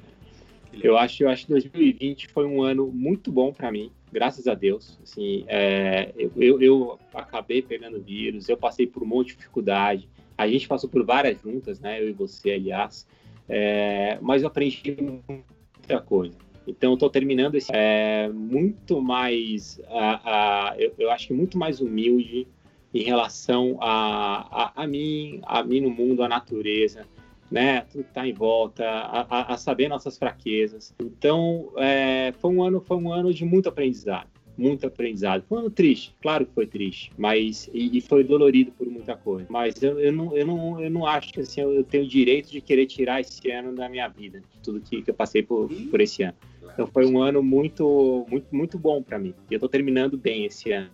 Eu 0.82 0.98
acho, 0.98 1.24
eu 1.24 1.30
acho 1.30 1.45
que 1.45 1.52
2020 1.52 2.28
foi 2.28 2.45
um 2.45 2.62
ano 2.62 2.88
muito 2.88 3.32
bom 3.32 3.52
para 3.52 3.72
mim, 3.72 3.91
graças 4.12 4.48
a 4.48 4.54
Deus. 4.54 5.00
Assim, 5.02 5.43
é, 5.48 6.12
eu, 6.36 6.62
eu 6.62 7.00
acabei 7.14 7.62
pegando 7.62 8.00
vírus, 8.00 8.48
eu 8.48 8.58
passei 8.58 8.86
por 8.86 9.02
um 9.04 9.06
monte 9.06 9.30
de 9.30 9.38
dificuldade. 9.38 10.08
A 10.38 10.47
gente 10.47 10.67
passou 10.67 10.89
por 10.89 11.03
várias 11.03 11.41
juntas, 11.41 11.79
né? 11.79 12.01
Eu 12.01 12.09
e 12.09 12.13
você, 12.13 12.51
aliás. 12.51 13.07
É, 13.49 14.17
mas 14.21 14.41
eu 14.41 14.47
aprendi 14.47 14.95
muita 14.99 16.01
coisa. 16.01 16.35
Então, 16.67 16.91
eu 16.91 16.93
estou 16.95 17.09
terminando 17.09 17.55
esse 17.55 17.71
é, 17.73 18.29
muito 18.29 19.01
mais, 19.01 19.79
a, 19.88 20.71
a, 20.71 20.75
eu, 20.77 20.93
eu, 20.99 21.09
acho 21.09 21.27
que 21.27 21.33
muito 21.33 21.57
mais 21.57 21.79
humilde 21.79 22.45
em 22.93 23.03
relação 23.03 23.77
a, 23.79 24.73
a, 24.75 24.83
a 24.83 24.88
mim, 24.88 25.39
a 25.43 25.63
mim 25.63 25.79
no 25.79 25.89
mundo, 25.89 26.23
a 26.23 26.27
natureza 26.27 27.05
né? 27.49 27.81
Tudo 27.81 28.03
que 28.03 28.09
está 28.09 28.27
em 28.27 28.33
volta, 28.33 28.83
a, 28.85 29.57
saber 29.57 29.88
nossas 29.88 30.17
fraquezas. 30.17 30.93
Então, 30.99 31.71
é, 31.77 32.33
foi 32.33 32.51
um 32.51 32.63
ano, 32.63 32.81
foi 32.81 32.97
um 32.97 33.11
ano 33.11 33.33
de 33.33 33.45
muito 33.45 33.69
aprendizado, 33.69 34.29
muito 34.58 34.88
aprendizado. 34.88 35.43
Foi 35.47 35.58
um 35.58 35.62
ano 35.62 35.70
triste, 35.70 36.16
claro 36.22 36.45
que 36.45 36.53
foi 36.53 36.66
triste, 36.66 37.12
mas 37.18 37.70
e, 37.74 37.97
e 37.97 38.01
foi 38.01 38.24
dolorido 38.24 38.72
por 38.72 38.88
muita 38.88 39.16
coisa. 39.16 39.45
Mas 39.49 39.82
eu, 39.82 39.99
eu, 39.99 40.12
não, 40.12 40.36
eu, 40.36 40.45
não, 40.45 40.82
eu 40.82 40.89
não 40.89 41.05
acho 41.05 41.34
que 41.34 41.41
assim, 41.41 41.62
eu 41.62 41.84
tenho 41.84 42.03
o 42.03 42.08
direito 42.08 42.49
de 42.49 42.60
querer 42.60 42.86
tirar 42.88 43.22
esse 43.22 43.51
ano 43.51 43.76
da 43.76 43.88
minha 43.88 44.08
vida, 44.08 44.41
tudo 44.64 44.82
que, 44.82 45.01
que 45.01 45.12
eu 45.12 45.14
passei 45.16 45.43
por, 45.43 45.70
por 45.70 46.01
esse 46.01 46.24
ano. 46.24 46.36
Então 46.74 46.88
foi 46.88 47.05
um 47.05 47.22
ano 47.22 47.41
muito, 47.41 48.26
muito, 48.30 48.55
muito 48.55 48.78
bom 48.78 49.01
para 49.01 49.18
mim. 49.18 49.34
E 49.49 49.53
eu 49.53 49.58
estou 49.58 49.70
terminando 49.70 50.18
bem 50.18 50.45
esse 50.45 50.72
ano. 50.72 50.89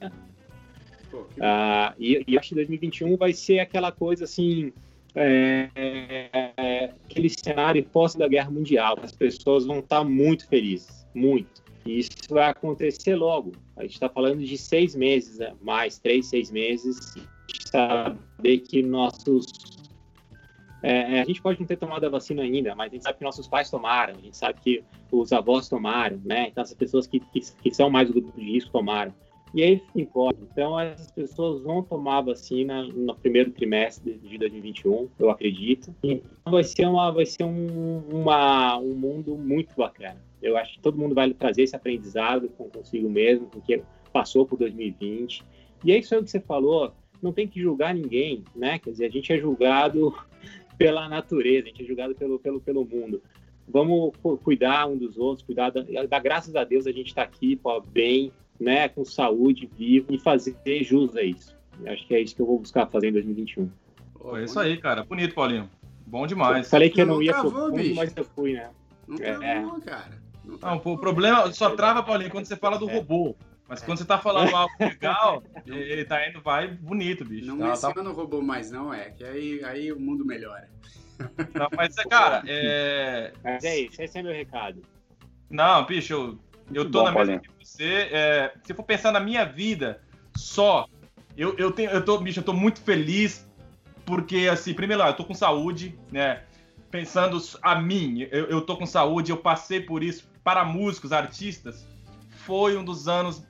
Ah, 1.39 1.93
e, 1.99 2.23
e 2.27 2.37
acho 2.37 2.49
que 2.49 2.55
2021 2.55 3.17
vai 3.17 3.33
ser 3.33 3.59
aquela 3.59 3.91
coisa 3.91 4.23
assim 4.23 4.71
é, 5.15 5.69
é, 5.75 6.91
aquele 7.05 7.29
cenário 7.29 7.83
pós 7.83 8.15
da 8.15 8.27
Guerra 8.27 8.49
Mundial. 8.49 8.97
As 9.01 9.11
pessoas 9.11 9.65
vão 9.65 9.79
estar 9.79 10.03
muito 10.03 10.47
felizes, 10.47 11.05
muito. 11.13 11.62
E 11.85 11.99
isso 11.99 12.11
vai 12.29 12.49
acontecer 12.49 13.15
logo. 13.15 13.51
A 13.75 13.83
gente 13.83 13.93
está 13.93 14.09
falando 14.09 14.43
de 14.43 14.57
seis 14.57 14.95
meses, 14.95 15.39
né? 15.39 15.53
mais 15.61 15.97
três, 15.99 16.27
seis 16.27 16.51
meses. 16.51 17.15
Saber 17.65 18.59
que 18.59 18.81
nossos 18.81 19.45
é, 20.83 21.17
é, 21.17 21.21
a 21.21 21.25
gente 21.25 21.41
pode 21.41 21.59
não 21.61 21.65
ter 21.65 21.77
tomado 21.77 22.05
a 22.05 22.09
vacina 22.09 22.43
ainda, 22.43 22.75
mas 22.75 22.91
a 22.91 22.95
gente 22.95 23.03
sabe 23.03 23.17
que 23.17 23.23
nossos 23.23 23.47
pais 23.47 23.69
tomaram, 23.69 24.15
a 24.15 24.21
gente 24.21 24.35
sabe 24.35 24.59
que 24.59 24.83
os 25.09 25.31
avós 25.31 25.69
tomaram, 25.69 26.21
né? 26.25 26.49
Então, 26.49 26.61
as 26.61 26.73
pessoas 26.73 27.07
que, 27.07 27.21
que, 27.21 27.39
que 27.39 27.73
são 27.73 27.89
mais 27.89 28.09
do 28.09 28.15
grupo 28.15 28.37
de 28.37 28.45
risco 28.45 28.69
tomaram. 28.69 29.13
E 29.53 29.61
aí 29.61 29.81
fica 29.93 30.19
Então, 30.51 30.79
essas 30.79 31.11
pessoas 31.11 31.61
vão 31.61 31.83
tomar 31.83 32.21
vacina 32.21 32.83
no 32.83 33.13
primeiro 33.15 33.51
trimestre 33.51 34.15
de 34.15 34.37
2021, 34.39 35.09
eu 35.19 35.29
acredito. 35.29 35.93
Então, 36.01 36.51
vai 36.51 36.63
ser, 36.63 36.87
uma, 36.87 37.11
vai 37.11 37.25
ser 37.25 37.43
um, 37.43 37.99
uma, 38.11 38.77
um 38.79 38.95
mundo 38.95 39.37
muito 39.37 39.75
bacana. 39.75 40.19
Eu 40.41 40.57
acho 40.57 40.73
que 40.73 40.79
todo 40.79 40.97
mundo 40.97 41.13
vai 41.13 41.31
trazer 41.33 41.63
esse 41.63 41.75
aprendizado 41.75 42.49
com 42.49 42.67
consigo 42.67 43.07
mesmo, 43.07 43.45
porque 43.47 43.83
passou 44.11 44.43
por 44.45 44.57
2020. 44.57 45.43
E 45.85 45.91
é 45.91 45.99
isso 45.99 46.15
aí 46.15 46.23
que 46.23 46.31
você 46.31 46.39
falou, 46.39 46.91
não 47.21 47.31
tem 47.31 47.47
que 47.47 47.61
julgar 47.61 47.93
ninguém, 47.93 48.43
né? 48.55 48.79
Quer 48.79 48.89
dizer, 48.89 49.05
a 49.05 49.09
gente 49.09 49.31
é 49.31 49.37
julgado 49.37 50.15
pela 50.79 51.07
natureza, 51.07 51.67
a 51.67 51.69
gente 51.69 51.83
é 51.83 51.85
julgado 51.85 52.15
pelo, 52.15 52.39
pelo, 52.39 52.59
pelo 52.59 52.83
mundo. 52.83 53.21
Vamos 53.67 54.13
cuidar 54.43 54.87
um 54.87 54.97
dos 54.97 55.17
outros, 55.17 55.45
cuidar 55.45 55.69
da, 55.69 55.83
da 56.05 56.19
graças 56.19 56.55
a 56.55 56.63
Deus 56.63 56.87
a 56.87 56.91
gente 56.91 57.07
está 57.07 57.21
aqui, 57.21 57.55
pô, 57.55 57.79
bem, 57.79 58.31
né, 58.59 58.87
com 58.89 59.03
saúde, 59.03 59.69
vivo 59.77 60.13
e 60.13 60.19
fazer 60.19 60.55
jus 60.83 61.15
a 61.15 61.23
isso. 61.23 61.55
Acho 61.85 62.07
que 62.07 62.15
é 62.15 62.21
isso 62.21 62.35
que 62.35 62.41
eu 62.41 62.45
vou 62.45 62.59
buscar 62.59 62.87
fazer 62.87 63.09
em 63.09 63.13
2021. 63.13 63.69
Pô, 64.13 64.37
é 64.37 64.43
isso 64.43 64.59
aí, 64.59 64.77
cara. 64.77 65.03
Bonito, 65.03 65.35
Paulinho. 65.35 65.69
Bom 66.05 66.27
demais. 66.27 66.65
Eu 66.65 66.71
falei 66.71 66.89
que 66.89 67.01
eu 67.01 67.05
não, 67.05 67.21
ia 67.21 67.31
travou, 67.31 67.51
profundo, 67.51 67.95
mas 67.95 68.13
eu 68.15 68.23
fui, 68.23 68.53
né? 68.53 68.69
Não 69.07 69.17
é. 69.17 69.33
travou, 69.33 69.81
cara. 69.81 70.21
Não, 70.45 70.57
não 70.57 70.77
o 70.77 70.97
problema 70.97 71.51
só 71.51 71.71
trava, 71.71 72.03
Paulinho, 72.03 72.29
quando 72.29 72.45
você 72.45 72.55
fala 72.55 72.77
do 72.77 72.89
é. 72.89 72.93
robô. 72.93 73.35
Mas 73.67 73.81
quando 73.81 73.97
você 73.97 74.05
tá 74.05 74.19
falando 74.19 74.53
algo 74.55 74.73
legal, 74.79 75.41
ele 75.65 76.05
tá 76.05 76.29
indo, 76.29 76.41
vai 76.41 76.67
bonito, 76.67 77.25
bicho. 77.25 77.47
Não 77.47 77.57
tá, 77.57 77.69
menciona 77.69 77.95
tá... 77.95 78.09
o 78.09 78.13
robô 78.13 78.41
mais, 78.41 78.69
não, 78.69 78.93
é. 78.93 79.09
Que 79.09 79.23
aí, 79.23 79.63
aí 79.63 79.91
o 79.91 79.99
mundo 79.99 80.23
melhora. 80.23 80.69
Não, 81.53 81.69
mas, 81.75 81.95
cara, 81.95 82.43
é. 82.47 83.33
Mas 83.43 83.63
é 83.63 83.79
isso, 83.79 84.01
esse 84.01 84.19
é 84.19 84.21
meu 84.21 84.33
recado. 84.33 84.81
Não, 85.49 85.85
bicho, 85.85 86.13
eu 86.13 86.39
eu 86.71 86.89
tô 86.89 86.99
Bom, 86.99 87.05
na 87.05 87.11
mesma 87.11 87.39
que 87.39 87.49
você. 87.65 88.09
É, 88.11 88.53
se 88.63 88.73
for 88.73 88.83
pensar 88.83 89.11
na 89.11 89.19
minha 89.19 89.45
vida 89.45 90.01
só, 90.35 90.87
eu, 91.37 91.55
eu 91.57 91.71
tenho, 91.71 91.89
eu 91.91 92.03
tô, 92.03 92.17
bicho, 92.19 92.39
eu 92.39 92.43
tô 92.43 92.53
muito 92.53 92.81
feliz 92.81 93.47
porque, 94.05 94.49
assim, 94.51 94.73
primeiro 94.73 95.01
eu 95.03 95.13
tô 95.13 95.23
com 95.23 95.33
saúde, 95.33 95.97
né? 96.11 96.43
Pensando 96.91 97.41
a 97.61 97.75
mim, 97.75 98.27
eu, 98.31 98.45
eu 98.45 98.61
tô 98.61 98.77
com 98.77 98.85
saúde, 98.85 99.31
eu 99.31 99.37
passei 99.37 99.79
por 99.79 100.03
isso 100.03 100.29
para 100.43 100.63
músicos, 100.63 101.11
artistas. 101.11 101.87
Foi 102.29 102.77
um 102.77 102.83
dos 102.83 103.07
anos, 103.07 103.43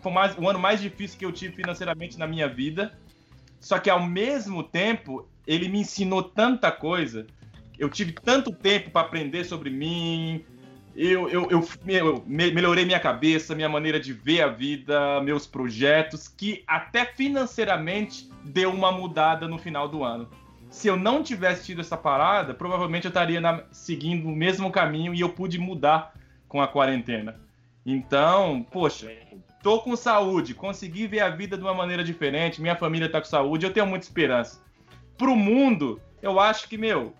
foi 0.00 0.12
mais, 0.12 0.36
o 0.36 0.48
ano 0.48 0.58
mais 0.58 0.80
difícil 0.80 1.18
que 1.18 1.24
eu 1.24 1.32
tive 1.32 1.56
financeiramente 1.56 2.18
na 2.18 2.26
minha 2.26 2.48
vida. 2.48 2.92
Só 3.60 3.78
que 3.78 3.88
ao 3.88 4.04
mesmo 4.04 4.62
tempo, 4.62 5.28
ele 5.46 5.68
me 5.68 5.80
ensinou 5.80 6.22
tanta 6.22 6.70
coisa. 6.72 7.26
Eu 7.78 7.88
tive 7.88 8.12
tanto 8.12 8.52
tempo 8.52 8.90
para 8.90 9.06
aprender 9.06 9.44
sobre 9.44 9.70
mim, 9.70 10.44
eu, 11.02 11.30
eu, 11.30 11.50
eu, 11.50 11.66
eu, 11.86 12.22
melhorei 12.26 12.84
minha 12.84 13.00
cabeça, 13.00 13.54
minha 13.54 13.70
maneira 13.70 13.98
de 13.98 14.12
ver 14.12 14.42
a 14.42 14.48
vida, 14.48 15.18
meus 15.22 15.46
projetos, 15.46 16.28
que 16.28 16.62
até 16.66 17.06
financeiramente 17.06 18.28
deu 18.44 18.70
uma 18.70 18.92
mudada 18.92 19.48
no 19.48 19.56
final 19.56 19.88
do 19.88 20.04
ano. 20.04 20.28
Se 20.68 20.88
eu 20.88 20.96
não 20.98 21.22
tivesse 21.22 21.64
tido 21.64 21.80
essa 21.80 21.96
parada, 21.96 22.52
provavelmente 22.52 23.06
eu 23.06 23.08
estaria 23.08 23.40
na, 23.40 23.64
seguindo 23.72 24.28
o 24.28 24.36
mesmo 24.36 24.70
caminho 24.70 25.14
e 25.14 25.20
eu 25.22 25.30
pude 25.30 25.58
mudar 25.58 26.12
com 26.46 26.60
a 26.60 26.68
quarentena. 26.68 27.40
Então, 27.84 28.62
poxa, 28.70 29.10
tô 29.62 29.80
com 29.80 29.96
saúde, 29.96 30.52
consegui 30.52 31.06
ver 31.06 31.20
a 31.20 31.30
vida 31.30 31.56
de 31.56 31.62
uma 31.62 31.72
maneira 31.72 32.04
diferente, 32.04 32.60
minha 32.60 32.76
família 32.76 33.08
tá 33.08 33.22
com 33.22 33.26
saúde, 33.26 33.64
eu 33.64 33.72
tenho 33.72 33.86
muita 33.86 34.04
esperança. 34.04 34.62
Pro 35.16 35.34
mundo, 35.34 35.98
eu 36.20 36.38
acho 36.38 36.68
que, 36.68 36.76
meu, 36.76 37.14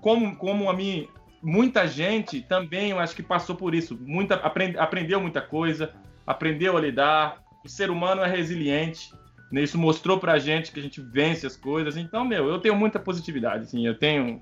como, 0.00 0.34
como 0.36 0.70
a 0.70 0.72
minha, 0.72 1.06
muita 1.42 1.86
gente 1.86 2.40
também, 2.40 2.90
eu 2.90 2.98
acho 2.98 3.14
que 3.14 3.22
passou 3.22 3.56
por 3.56 3.74
isso. 3.74 3.98
Muita, 4.00 4.36
aprend, 4.36 4.78
aprendeu 4.78 5.20
muita 5.20 5.40
coisa, 5.40 5.92
aprendeu 6.26 6.76
a 6.76 6.80
lidar. 6.80 7.42
O 7.64 7.68
ser 7.68 7.90
humano 7.90 8.22
é 8.22 8.28
resiliente. 8.28 9.12
Né? 9.50 9.62
Isso 9.62 9.76
mostrou 9.76 10.18
pra 10.18 10.38
gente 10.38 10.72
que 10.72 10.80
a 10.80 10.82
gente 10.82 11.00
vence 11.00 11.46
as 11.46 11.56
coisas. 11.56 11.96
Então, 11.96 12.24
meu, 12.24 12.48
eu 12.48 12.58
tenho 12.58 12.76
muita 12.76 12.98
positividade, 12.98 13.64
assim. 13.64 13.86
Eu 13.86 13.98
tenho 13.98 14.40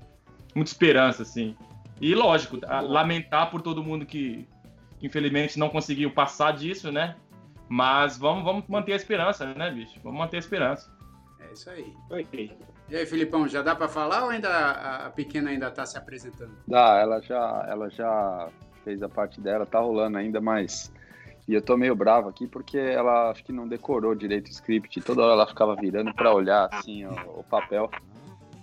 muita 0.55 0.71
esperança, 0.71 1.23
assim. 1.23 1.55
E, 1.99 2.15
lógico, 2.15 2.59
lamentar 2.83 3.51
por 3.51 3.61
todo 3.61 3.83
mundo 3.83 4.05
que, 4.05 4.47
infelizmente, 5.01 5.59
não 5.59 5.69
conseguiu 5.69 6.11
passar 6.11 6.53
disso, 6.53 6.91
né? 6.91 7.15
Mas 7.67 8.17
vamos, 8.17 8.43
vamos 8.43 8.67
manter 8.67 8.93
a 8.93 8.95
esperança, 8.95 9.53
né, 9.53 9.71
bicho? 9.71 9.99
Vamos 10.03 10.19
manter 10.19 10.37
a 10.37 10.39
esperança. 10.39 10.91
É 11.51 11.53
isso 11.53 11.69
aí. 11.69 11.93
E 12.89 12.95
aí, 12.95 13.05
Filipão, 13.05 13.45
já 13.45 13.61
dá 13.61 13.75
para 13.75 13.89
falar 13.89 14.23
ou 14.23 14.29
ainda 14.29 15.05
a 15.05 15.09
pequena 15.09 15.49
ainda 15.49 15.67
está 15.67 15.85
se 15.85 15.97
apresentando? 15.97 16.55
Dá, 16.65 16.97
ela 16.99 17.21
já, 17.21 17.65
ela 17.67 17.89
já 17.89 18.47
fez 18.85 19.03
a 19.03 19.09
parte 19.09 19.41
dela, 19.41 19.65
tá 19.65 19.79
rolando 19.79 20.17
ainda, 20.17 20.39
mas 20.39 20.91
e 21.47 21.53
eu 21.53 21.61
tô 21.61 21.75
meio 21.75 21.93
bravo 21.93 22.29
aqui 22.29 22.47
porque 22.47 22.77
ela 22.77 23.31
acho 23.31 23.43
que 23.43 23.51
não 23.51 23.67
decorou 23.67 24.15
direito 24.15 24.47
o 24.47 24.51
script. 24.51 25.01
Toda 25.01 25.23
hora 25.23 25.33
ela 25.33 25.47
ficava 25.47 25.75
virando 25.75 26.13
para 26.13 26.33
olhar 26.33 26.69
assim 26.71 27.05
o, 27.05 27.39
o, 27.39 27.43
papel. 27.43 27.91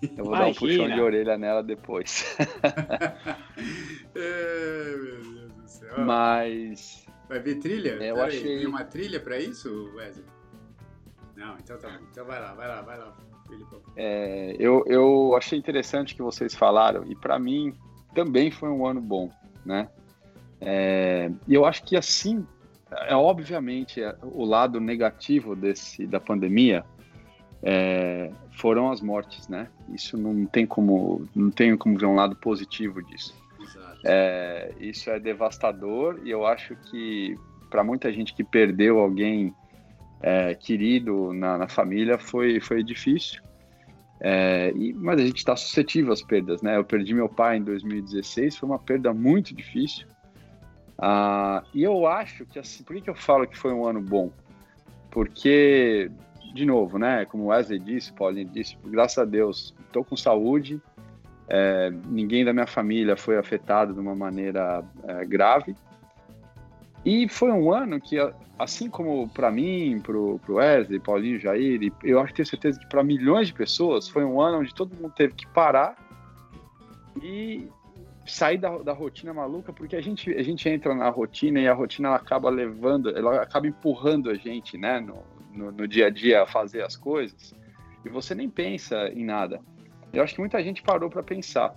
Eu 0.00 0.24
vou 0.24 0.34
Imagina. 0.34 0.38
dar 0.38 0.46
um 0.46 0.54
puxão 0.54 0.88
de 0.88 1.00
orelha 1.00 1.36
nela 1.36 1.62
depois. 1.62 2.36
é, 4.14 4.96
meu 4.96 5.22
Deus 5.22 5.52
do 5.52 5.68
céu. 5.68 6.00
Mas. 6.06 7.06
Vai 7.28 7.40
vir 7.40 7.58
trilha? 7.58 7.98
É, 8.00 8.10
eu 8.10 8.22
achei. 8.22 8.58
Tem 8.60 8.66
uma 8.66 8.84
trilha 8.84 9.20
para 9.20 9.38
isso, 9.38 9.92
Wesley? 9.94 10.37
Não, 11.38 11.56
então 11.56 11.78
tá 11.78 11.88
bom. 11.88 12.04
Então 12.10 12.26
vai 12.26 12.40
lá, 12.40 12.52
vai 12.52 12.68
lá, 12.68 12.82
vai 12.82 12.98
lá. 12.98 13.16
É, 13.96 14.56
eu, 14.58 14.84
eu 14.86 15.34
achei 15.36 15.58
interessante 15.58 16.14
que 16.14 16.20
vocês 16.20 16.54
falaram, 16.54 17.04
e 17.06 17.14
para 17.14 17.38
mim 17.38 17.72
também 18.14 18.50
foi 18.50 18.68
um 18.68 18.84
ano 18.84 19.00
bom, 19.00 19.30
né? 19.64 19.88
É, 20.60 21.30
e 21.46 21.54
eu 21.54 21.64
acho 21.64 21.84
que 21.84 21.96
assim, 21.96 22.46
é 22.90 23.14
obviamente 23.14 24.02
é, 24.02 24.14
o 24.22 24.44
lado 24.44 24.80
negativo 24.80 25.54
desse 25.54 26.06
da 26.06 26.18
pandemia 26.18 26.84
é, 27.62 28.30
foram 28.58 28.90
as 28.90 29.00
mortes, 29.00 29.48
né? 29.48 29.68
Isso 29.94 30.18
não 30.18 30.44
tem 30.44 30.66
como 30.66 31.26
não 31.34 31.50
tem 31.50 31.76
como 31.76 31.96
ver 31.96 32.06
um 32.06 32.16
lado 32.16 32.34
positivo 32.36 33.02
disso. 33.02 33.34
É, 34.04 34.74
isso 34.78 35.08
é 35.10 35.18
devastador 35.18 36.20
e 36.24 36.30
eu 36.30 36.46
acho 36.46 36.76
que 36.76 37.36
para 37.70 37.82
muita 37.82 38.12
gente 38.12 38.34
que 38.34 38.44
perdeu 38.44 38.98
alguém 38.98 39.54
é, 40.20 40.54
querido 40.54 41.32
na, 41.32 41.58
na, 41.58 41.68
família 41.68 42.18
foi, 42.18 42.60
foi 42.60 42.82
difícil. 42.82 43.40
É, 44.20 44.72
e, 44.74 44.92
mas 44.94 45.20
a 45.20 45.24
gente 45.24 45.38
está 45.38 45.54
suscetível 45.54 46.12
às 46.12 46.22
perdas, 46.22 46.60
né? 46.60 46.76
Eu 46.76 46.84
perdi 46.84 47.14
meu 47.14 47.28
pai 47.28 47.58
em 47.58 47.62
2016, 47.62 48.56
foi 48.56 48.68
uma 48.68 48.78
perda 48.78 49.12
muito 49.12 49.54
difícil. 49.54 50.06
Ah, 50.98 51.62
e 51.72 51.84
eu 51.84 52.06
acho 52.06 52.44
que 52.44 52.58
assim, 52.58 52.82
por 52.82 52.96
que, 52.96 53.02
que 53.02 53.10
eu 53.10 53.14
falo 53.14 53.46
que 53.46 53.56
foi 53.56 53.72
um 53.72 53.86
ano 53.86 54.00
bom? 54.00 54.32
Porque, 55.10 56.10
de 56.52 56.66
novo, 56.66 56.98
né? 56.98 57.24
Como 57.24 57.46
Wesley 57.46 57.78
disse, 57.78 58.12
Paulinho 58.12 58.48
disse, 58.48 58.76
graças 58.84 59.18
a 59.18 59.24
Deus, 59.24 59.74
estou 59.86 60.04
com 60.04 60.16
saúde, 60.16 60.82
é, 61.48 61.90
ninguém 62.06 62.44
da 62.44 62.52
minha 62.52 62.66
família 62.66 63.16
foi 63.16 63.38
afetado 63.38 63.94
de 63.94 64.00
uma 64.00 64.14
maneira 64.14 64.84
é, 65.04 65.24
grave. 65.24 65.74
E 67.08 67.26
foi 67.26 67.50
um 67.50 67.72
ano 67.72 67.98
que, 67.98 68.18
assim 68.58 68.90
como 68.90 69.30
para 69.30 69.50
mim, 69.50 69.98
para 69.98 70.14
o 70.14 70.38
Wesley, 70.46 71.00
Paulinho, 71.00 71.40
Jair, 71.40 71.90
eu 72.04 72.20
acho 72.20 72.34
que 72.34 72.36
tenho 72.36 72.46
certeza 72.46 72.78
que 72.78 72.86
para 72.86 73.02
milhões 73.02 73.46
de 73.46 73.54
pessoas, 73.54 74.06
foi 74.06 74.26
um 74.26 74.38
ano 74.42 74.58
onde 74.58 74.74
todo 74.74 74.94
mundo 74.94 75.14
teve 75.16 75.32
que 75.32 75.46
parar 75.46 75.96
e 77.22 77.66
sair 78.26 78.58
da, 78.58 78.76
da 78.76 78.92
rotina 78.92 79.32
maluca, 79.32 79.72
porque 79.72 79.96
a 79.96 80.02
gente, 80.02 80.30
a 80.34 80.42
gente 80.42 80.68
entra 80.68 80.94
na 80.94 81.08
rotina 81.08 81.58
e 81.58 81.66
a 81.66 81.72
rotina 81.72 82.08
ela 82.08 82.18
acaba 82.18 82.50
levando, 82.50 83.08
ela 83.16 83.40
acaba 83.40 83.66
empurrando 83.66 84.28
a 84.28 84.34
gente, 84.34 84.76
né, 84.76 85.00
no, 85.00 85.16
no, 85.50 85.72
no 85.72 85.88
dia 85.88 86.08
a 86.08 86.10
dia 86.10 86.42
a 86.42 86.46
fazer 86.46 86.82
as 86.82 86.94
coisas, 86.94 87.54
e 88.04 88.10
você 88.10 88.34
nem 88.34 88.50
pensa 88.50 89.08
em 89.14 89.24
nada. 89.24 89.62
Eu 90.12 90.22
acho 90.22 90.34
que 90.34 90.40
muita 90.40 90.62
gente 90.62 90.82
parou 90.82 91.08
para 91.08 91.22
pensar. 91.22 91.74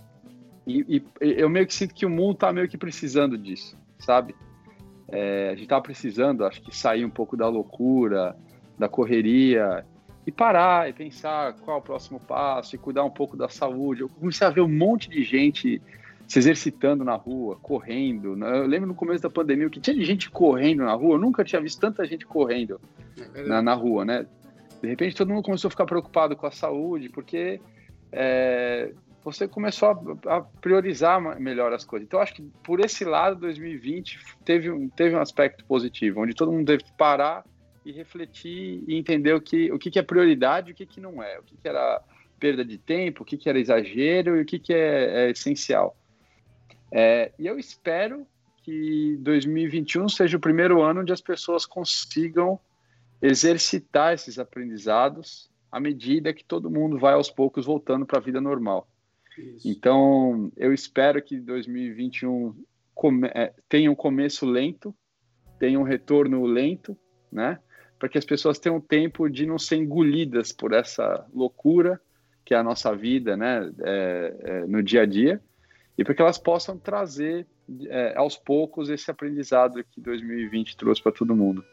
E, 0.66 0.96
e, 0.96 1.02
eu 1.22 1.48
meio 1.48 1.66
que 1.66 1.72
sinto 1.72 1.94
que 1.94 2.04
o 2.04 2.10
mundo 2.10 2.32
está 2.34 2.52
meio 2.52 2.68
que 2.68 2.76
precisando 2.76 3.38
disso, 3.38 3.74
sabe? 3.98 4.34
É, 5.12 5.48
a 5.48 5.50
gente 5.50 5.64
estava 5.64 5.82
precisando, 5.82 6.44
acho 6.44 6.62
que 6.62 6.74
sair 6.74 7.04
um 7.04 7.10
pouco 7.10 7.36
da 7.36 7.46
loucura, 7.46 8.34
da 8.78 8.88
correria 8.88 9.84
e 10.26 10.32
parar 10.32 10.88
e 10.88 10.92
pensar 10.94 11.52
qual 11.54 11.76
é 11.76 11.80
o 11.80 11.82
próximo 11.82 12.18
passo 12.18 12.74
e 12.74 12.78
cuidar 12.78 13.04
um 13.04 13.10
pouco 13.10 13.36
da 13.36 13.48
saúde. 13.48 14.00
Eu 14.00 14.08
comecei 14.08 14.46
a 14.46 14.50
ver 14.50 14.62
um 14.62 14.68
monte 14.68 15.10
de 15.10 15.22
gente 15.22 15.82
se 16.26 16.38
exercitando 16.38 17.04
na 17.04 17.14
rua, 17.14 17.56
correndo. 17.60 18.34
Né? 18.34 18.58
Eu 18.58 18.66
lembro 18.66 18.88
no 18.88 18.94
começo 18.94 19.22
da 19.22 19.28
pandemia 19.28 19.68
que 19.68 19.80
tinha 19.80 20.02
gente 20.02 20.30
correndo 20.30 20.82
na 20.82 20.94
rua. 20.94 21.16
Eu 21.16 21.20
nunca 21.20 21.44
tinha 21.44 21.60
visto 21.60 21.78
tanta 21.78 22.06
gente 22.06 22.24
correndo 22.24 22.80
é 23.34 23.42
na, 23.42 23.60
na, 23.60 23.74
rua, 23.74 24.04
né? 24.04 24.26
De 24.80 24.88
repente 24.88 25.14
todo 25.14 25.28
mundo 25.28 25.44
começou 25.44 25.68
a 25.68 25.70
ficar 25.70 25.84
preocupado 25.84 26.34
com 26.34 26.46
a 26.46 26.50
saúde, 26.50 27.10
porque 27.10 27.60
é, 28.10 28.92
você 29.24 29.46
começou 29.46 29.90
a, 30.26 30.36
a, 30.36 30.40
priorizar 30.40 31.20
melhor 31.40 31.72
as 31.72 31.84
coisas. 31.84 32.06
Então, 32.06 32.20
acho 32.20 32.34
que 32.34 32.42
por 32.62 32.80
esse 32.80 33.04
lado, 33.04 33.40
2020 33.40 34.18
teve 34.44 34.70
um, 34.70 34.88
teve 34.88 35.14
um 35.14 35.20
aspecto 35.20 35.64
positivo, 35.64 36.22
onde 36.22 36.34
todo 36.34 36.52
mundo 36.52 36.66
teve 36.66 36.84
que 36.84 36.92
parar 36.92 37.44
e 37.84 37.92
refletir 37.92 38.82
e 38.86 38.96
entender 38.96 39.34
o 39.34 39.40
que, 39.40 39.70
o 39.72 39.78
que, 39.78 39.90
que 39.90 39.98
é 39.98 40.02
prioridade 40.02 40.70
e 40.70 40.72
o 40.72 40.74
que, 40.74 40.86
que 40.86 41.00
não 41.00 41.22
é, 41.22 41.38
o 41.38 41.42
que, 41.42 41.56
que 41.56 41.68
era 41.68 42.02
perda 42.38 42.64
de 42.64 42.78
tempo, 42.78 43.22
o 43.22 43.26
que, 43.26 43.36
que 43.36 43.48
era 43.48 43.58
exagero 43.58 44.36
e 44.36 44.42
o 44.42 44.44
que, 44.44 44.58
que 44.58 44.72
é, 44.72 45.26
é 45.26 45.30
essencial. 45.30 45.96
É, 46.90 47.32
e 47.38 47.46
eu 47.46 47.58
espero 47.58 48.26
que 48.62 49.16
2021 49.20 50.08
seja 50.08 50.36
o 50.36 50.40
primeiro 50.40 50.82
ano 50.82 51.00
onde 51.00 51.12
as 51.12 51.20
pessoas 51.20 51.64
consigam 51.64 52.58
exercitar 53.20 54.14
esses 54.14 54.38
aprendizados 54.38 55.50
à 55.70 55.80
medida 55.80 56.34
que 56.34 56.44
todo 56.44 56.70
mundo 56.70 56.98
vai 56.98 57.14
aos 57.14 57.30
poucos 57.30 57.64
voltando 57.64 58.04
para 58.04 58.18
a 58.18 58.22
vida 58.22 58.40
normal. 58.40 58.86
Isso. 59.38 59.68
Então, 59.68 60.52
eu 60.56 60.72
espero 60.72 61.22
que 61.22 61.38
2021 61.38 62.54
come, 62.94 63.28
é, 63.34 63.52
tenha 63.68 63.90
um 63.90 63.94
começo 63.94 64.46
lento, 64.46 64.94
tenha 65.58 65.78
um 65.78 65.84
retorno 65.84 66.44
lento, 66.44 66.96
né? 67.30 67.58
Para 67.98 68.08
que 68.08 68.18
as 68.18 68.24
pessoas 68.24 68.58
tenham 68.58 68.80
tempo 68.80 69.28
de 69.28 69.46
não 69.46 69.58
ser 69.58 69.76
engolidas 69.76 70.52
por 70.52 70.72
essa 70.72 71.26
loucura 71.32 72.00
que 72.44 72.54
é 72.54 72.56
a 72.58 72.62
nossa 72.62 72.94
vida, 72.94 73.36
né? 73.36 73.72
É, 73.82 74.36
é, 74.40 74.66
no 74.66 74.82
dia 74.82 75.02
a 75.02 75.06
dia, 75.06 75.40
e 75.96 76.04
para 76.04 76.14
que 76.14 76.22
elas 76.22 76.38
possam 76.38 76.76
trazer 76.76 77.46
é, 77.86 78.16
aos 78.16 78.36
poucos 78.36 78.90
esse 78.90 79.10
aprendizado 79.10 79.82
que 79.84 80.00
2020 80.00 80.76
trouxe 80.76 81.02
para 81.02 81.12
todo 81.12 81.36
mundo. 81.36 81.64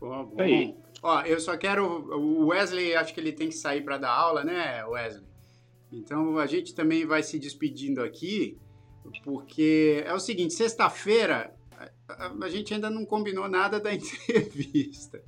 Bom, 0.00 0.26
bom. 0.26 0.84
Ó, 1.02 1.20
eu 1.22 1.40
só 1.40 1.56
quero. 1.56 1.86
O 2.18 2.46
Wesley, 2.46 2.94
acho 2.94 3.14
que 3.14 3.20
ele 3.20 3.32
tem 3.32 3.48
que 3.48 3.54
sair 3.54 3.82
para 3.82 3.98
dar 3.98 4.10
aula, 4.10 4.44
né, 4.44 4.84
Wesley? 4.84 5.33
Então 5.94 6.38
a 6.38 6.46
gente 6.46 6.74
também 6.74 7.06
vai 7.06 7.22
se 7.22 7.38
despedindo 7.38 8.02
aqui, 8.02 8.58
porque 9.22 10.02
é 10.04 10.12
o 10.12 10.20
seguinte: 10.20 10.54
sexta-feira 10.54 11.54
a, 12.08 12.48
gente 12.48 12.74
ainda 12.74 12.90
não 12.90 13.04
combinou 13.04 13.48
nada 13.48 13.80
da 13.80 13.92
entrevista, 13.94 15.22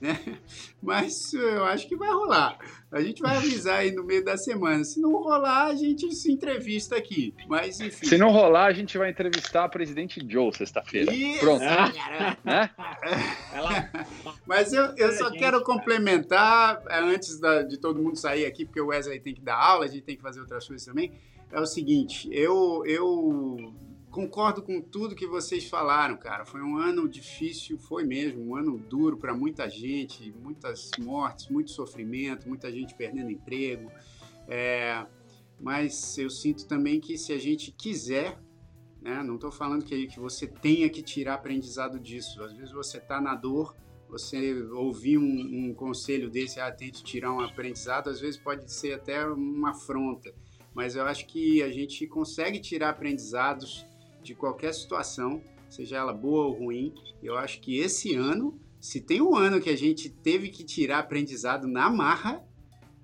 né? 0.00 0.38
Mas 0.82 1.32
eu 1.34 1.64
acho 1.64 1.88
que 1.88 1.96
vai 1.96 2.10
rolar. 2.10 2.58
A 2.90 3.00
gente 3.00 3.20
vai 3.20 3.36
avisar 3.36 3.80
aí 3.80 3.92
no 3.92 4.04
meio 4.04 4.24
da 4.24 4.36
semana. 4.36 4.84
Se 4.84 5.00
não 5.00 5.12
rolar, 5.12 5.66
a 5.66 5.74
gente 5.74 6.12
se 6.14 6.30
entrevista 6.30 6.96
aqui. 6.96 7.34
Mas 7.48 7.80
enfim. 7.80 8.06
Se 8.06 8.18
não 8.18 8.30
rolar, 8.30 8.66
a 8.66 8.72
gente 8.72 8.96
vai 8.96 9.10
entrevistar 9.10 9.64
a 9.64 9.68
presidente 9.68 10.24
Joe 10.26 10.52
sexta-feira. 10.52 11.12
Pronto. 11.40 11.60
né? 12.44 12.70
Mas 14.46 14.72
eu, 14.72 14.94
eu 14.96 15.12
só 15.12 15.30
quero 15.30 15.62
complementar, 15.62 16.82
é, 16.88 16.98
antes 17.00 17.38
da, 17.40 17.62
de 17.62 17.78
todo 17.78 18.02
mundo 18.02 18.16
sair 18.16 18.46
aqui, 18.46 18.64
porque 18.64 18.80
o 18.80 18.86
Wesley 18.86 19.20
tem 19.20 19.34
que 19.34 19.40
dar 19.42 19.56
aula, 19.56 19.84
a 19.84 19.88
gente 19.88 20.02
tem 20.02 20.16
que 20.16 20.22
fazer 20.22 20.40
outras 20.40 20.66
coisas 20.66 20.86
também. 20.86 21.12
É 21.52 21.60
o 21.60 21.66
seguinte, 21.66 22.28
eu, 22.32 22.84
eu 22.86 23.74
concordo 24.10 24.62
com 24.62 24.80
tudo 24.80 25.14
que 25.14 25.26
vocês 25.26 25.68
falaram, 25.68 26.16
cara. 26.16 26.44
Foi 26.44 26.60
um 26.60 26.76
ano 26.76 27.08
difícil, 27.08 27.78
foi 27.78 28.04
mesmo, 28.04 28.42
um 28.42 28.56
ano 28.56 28.76
duro 28.76 29.16
para 29.16 29.32
muita 29.32 29.68
gente, 29.68 30.32
muitas 30.32 30.90
mortes, 30.98 31.48
muito 31.48 31.70
sofrimento, 31.70 32.48
muita 32.48 32.70
gente 32.70 32.94
perdendo 32.94 33.30
emprego. 33.30 33.90
É, 34.48 35.06
mas 35.60 36.18
eu 36.18 36.28
sinto 36.28 36.66
também 36.66 37.00
que 37.00 37.16
se 37.16 37.32
a 37.32 37.38
gente 37.38 37.70
quiser, 37.70 38.38
né, 39.00 39.22
não 39.22 39.36
estou 39.36 39.52
falando 39.52 39.84
que, 39.84 40.06
que 40.08 40.18
você 40.18 40.46
tenha 40.46 40.88
que 40.90 41.02
tirar 41.02 41.34
aprendizado 41.34 41.98
disso. 41.98 42.42
Às 42.42 42.52
vezes 42.52 42.72
você 42.72 42.98
está 42.98 43.20
na 43.20 43.34
dor, 43.34 43.76
você 44.08 44.60
ouvir 44.72 45.18
um, 45.18 45.68
um 45.70 45.72
conselho 45.72 46.28
desse, 46.28 46.58
ah, 46.58 46.70
tente 46.72 47.04
tirar 47.04 47.32
um 47.32 47.40
aprendizado, 47.40 48.10
às 48.10 48.20
vezes 48.20 48.40
pode 48.40 48.70
ser 48.72 48.94
até 48.94 49.24
uma 49.24 49.70
afronta. 49.70 50.34
Mas 50.74 50.96
eu 50.96 51.04
acho 51.04 51.26
que 51.26 51.62
a 51.62 51.70
gente 51.70 52.06
consegue 52.06 52.58
tirar 52.58 52.90
aprendizados 52.90 53.86
de 54.22 54.34
qualquer 54.34 54.74
situação, 54.74 55.42
seja 55.68 55.96
ela 55.96 56.12
boa 56.12 56.46
ou 56.46 56.52
ruim. 56.52 56.94
Eu 57.22 57.36
acho 57.36 57.60
que 57.60 57.78
esse 57.78 58.14
ano, 58.14 58.58
se 58.80 59.00
tem 59.00 59.20
um 59.20 59.36
ano 59.36 59.60
que 59.60 59.70
a 59.70 59.76
gente 59.76 60.08
teve 60.08 60.48
que 60.48 60.64
tirar 60.64 60.98
aprendizado 60.98 61.66
na 61.66 61.90
marra, 61.90 62.44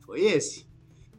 foi 0.04 0.22
esse. 0.22 0.66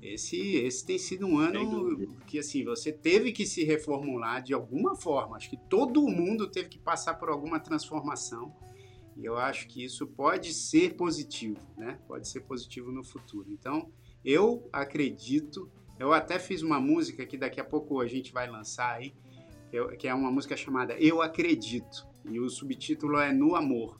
Esse, 0.02 0.38
esse 0.58 0.86
tem 0.86 0.98
sido 0.98 1.26
um 1.26 1.40
ano 1.40 2.08
que 2.28 2.40
assim 2.40 2.64
você 2.64 2.92
teve 2.92 3.32
que 3.32 3.46
se 3.46 3.64
reformular 3.64 4.42
de 4.44 4.54
alguma 4.54 4.96
forma. 4.96 5.36
Acho 5.36 5.50
que 5.50 5.58
todo 5.58 6.08
mundo 6.08 6.48
teve 6.48 6.70
que 6.70 6.80
passar 6.80 7.16
por 7.16 7.30
alguma 7.30 7.60
transformação. 7.60 8.54
E 9.16 9.26
eu 9.26 9.36
acho 9.36 9.68
que 9.68 9.84
isso 9.84 10.06
pode 10.06 10.54
ser 10.54 10.96
positivo, 10.96 11.60
né? 11.76 12.00
Pode 12.08 12.28
ser 12.28 12.42
positivo 12.42 12.92
no 12.92 13.04
futuro. 13.04 13.52
Então, 13.52 13.92
eu 14.24 14.70
acredito. 14.72 15.72
Eu 16.00 16.14
até 16.14 16.38
fiz 16.38 16.62
uma 16.62 16.80
música 16.80 17.26
que 17.26 17.36
daqui 17.36 17.60
a 17.60 17.66
pouco 17.66 18.00
a 18.00 18.08
gente 18.08 18.32
vai 18.32 18.48
lançar 18.48 18.94
aí, 18.98 19.16
que 19.98 20.08
é 20.08 20.14
uma 20.14 20.32
música 20.32 20.56
chamada 20.56 20.94
Eu 20.94 21.22
Acredito, 21.22 22.08
e 22.26 22.40
o 22.40 22.50
subtítulo 22.50 23.20
é 23.20 23.32
No 23.32 23.56
Amor. 23.56 24.00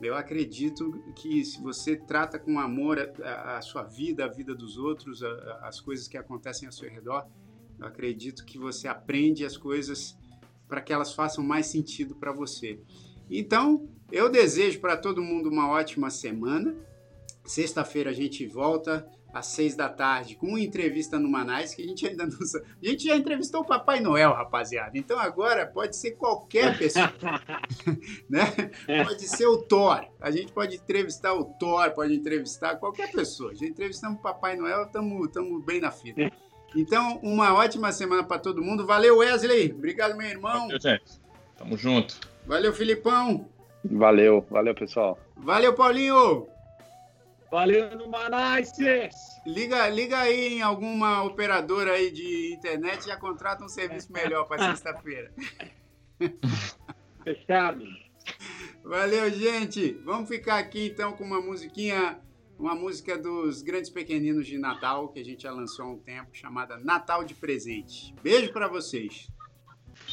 Eu 0.00 0.14
acredito 0.16 0.92
que 1.14 1.44
se 1.44 1.60
você 1.60 1.94
trata 1.94 2.38
com 2.38 2.58
amor 2.58 2.98
a, 3.22 3.58
a 3.58 3.62
sua 3.62 3.82
vida, 3.82 4.24
a 4.24 4.28
vida 4.28 4.54
dos 4.54 4.78
outros, 4.78 5.22
a, 5.22 5.60
as 5.62 5.78
coisas 5.78 6.08
que 6.08 6.16
acontecem 6.16 6.66
ao 6.66 6.72
seu 6.72 6.88
redor, 6.88 7.26
eu 7.78 7.86
acredito 7.86 8.44
que 8.46 8.58
você 8.58 8.88
aprende 8.88 9.44
as 9.44 9.58
coisas 9.58 10.16
para 10.66 10.80
que 10.80 10.92
elas 10.92 11.12
façam 11.12 11.44
mais 11.44 11.66
sentido 11.66 12.14
para 12.14 12.32
você. 12.32 12.80
Então, 13.30 13.88
eu 14.10 14.30
desejo 14.30 14.80
para 14.80 14.96
todo 14.96 15.22
mundo 15.22 15.50
uma 15.50 15.68
ótima 15.68 16.08
semana. 16.08 16.74
Sexta-feira 17.44 18.10
a 18.10 18.14
gente 18.14 18.46
volta 18.46 19.06
às 19.32 19.46
seis 19.46 19.74
da 19.74 19.88
tarde, 19.88 20.34
com 20.34 20.48
uma 20.48 20.60
entrevista 20.60 21.18
no 21.18 21.28
Manais, 21.28 21.74
que 21.74 21.82
a 21.82 21.86
gente 21.86 22.06
ainda 22.06 22.26
não 22.26 22.40
sabe. 22.42 22.64
A 22.82 22.88
gente 22.88 23.04
já 23.04 23.16
entrevistou 23.16 23.62
o 23.62 23.66
Papai 23.66 24.00
Noel, 24.00 24.32
rapaziada. 24.32 24.92
Então 24.94 25.18
agora 25.18 25.66
pode 25.66 25.96
ser 25.96 26.12
qualquer 26.12 26.76
pessoa. 26.76 27.12
né? 28.28 28.44
Pode 29.04 29.22
ser 29.28 29.46
o 29.46 29.58
Thor. 29.58 30.06
A 30.20 30.30
gente 30.30 30.52
pode 30.52 30.76
entrevistar 30.76 31.34
o 31.34 31.44
Thor, 31.44 31.90
pode 31.92 32.14
entrevistar 32.14 32.76
qualquer 32.76 33.10
pessoa. 33.12 33.54
Já 33.54 33.66
entrevistamos 33.66 34.18
o 34.18 34.22
Papai 34.22 34.56
Noel, 34.56 34.84
estamos 34.84 35.64
bem 35.64 35.80
na 35.80 35.90
fita. 35.90 36.30
Então, 36.74 37.18
uma 37.22 37.52
ótima 37.54 37.90
semana 37.90 38.22
para 38.22 38.38
todo 38.38 38.62
mundo. 38.62 38.86
Valeu, 38.86 39.18
Wesley. 39.18 39.72
Obrigado, 39.72 40.16
meu 40.16 40.28
irmão. 40.28 40.68
Valeu, 40.68 40.80
gente. 40.80 41.20
Tamo 41.56 41.76
junto. 41.76 42.16
Valeu, 42.46 42.72
Filipão. 42.72 43.48
Valeu, 43.84 44.46
valeu, 44.50 44.74
pessoal. 44.74 45.18
Valeu, 45.36 45.74
Paulinho. 45.74 46.46
Valeu 47.50 47.96
no 47.96 48.08
Manaices! 48.08 49.12
Liga, 49.44 49.88
liga 49.88 50.18
aí 50.18 50.54
em 50.54 50.62
alguma 50.62 51.24
operadora 51.24 51.92
aí 51.92 52.12
de 52.12 52.54
internet 52.54 53.02
e 53.02 53.06
já 53.08 53.16
contrata 53.16 53.64
um 53.64 53.68
serviço 53.68 54.12
melhor 54.12 54.46
para 54.46 54.70
sexta-feira. 54.70 55.32
Fechado. 57.24 57.84
Valeu, 58.84 59.28
gente. 59.30 59.92
Vamos 60.04 60.28
ficar 60.28 60.58
aqui 60.58 60.86
então 60.86 61.12
com 61.12 61.24
uma 61.24 61.40
musiquinha, 61.40 62.20
uma 62.56 62.76
música 62.76 63.18
dos 63.18 63.62
Grandes 63.62 63.90
Pequeninos 63.90 64.46
de 64.46 64.56
Natal, 64.56 65.08
que 65.08 65.18
a 65.18 65.24
gente 65.24 65.42
já 65.42 65.52
lançou 65.52 65.86
há 65.86 65.88
um 65.90 65.98
tempo, 65.98 66.28
chamada 66.32 66.78
Natal 66.78 67.24
de 67.24 67.34
Presente. 67.34 68.14
Beijo 68.22 68.52
para 68.52 68.68
vocês. 68.68 69.26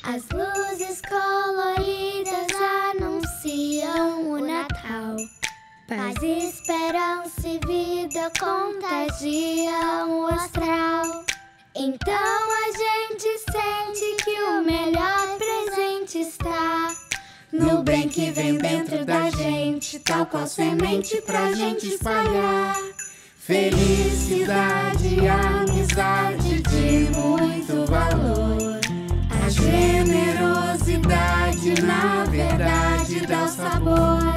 As 0.04 0.28
luzes 0.30 1.02
coloridas 1.02 2.48
anunciam 2.96 4.32
o 4.32 4.40
Natal. 4.40 5.18
Paz, 5.88 6.16
esperança 6.22 7.48
e 7.48 7.58
vida 7.66 8.30
contagiam 8.38 10.20
o 10.20 10.28
astral. 10.28 11.24
Então 11.74 12.14
a 12.14 12.66
gente 12.76 13.40
sente 13.50 14.18
que 14.22 14.32
o 14.32 14.62
melhor 14.64 15.38
presente 15.38 16.20
está 16.20 16.94
no 17.54 17.82
bem 17.84 18.10
que 18.10 18.32
vem 18.32 18.58
dentro 18.58 19.06
da 19.06 19.30
gente, 19.30 20.00
tal 20.00 20.26
qual 20.26 20.46
semente 20.46 21.22
pra 21.22 21.54
gente 21.54 21.88
espalhar. 21.88 22.76
Felicidade, 23.40 25.20
amizade 25.26 26.62
de 26.64 27.10
muito 27.18 27.86
valor. 27.90 28.82
A 29.42 29.50
generosidade, 29.50 31.82
na 31.82 32.26
verdade, 32.26 33.26
dá 33.26 33.46
o 33.46 33.48
sabor 33.48 34.37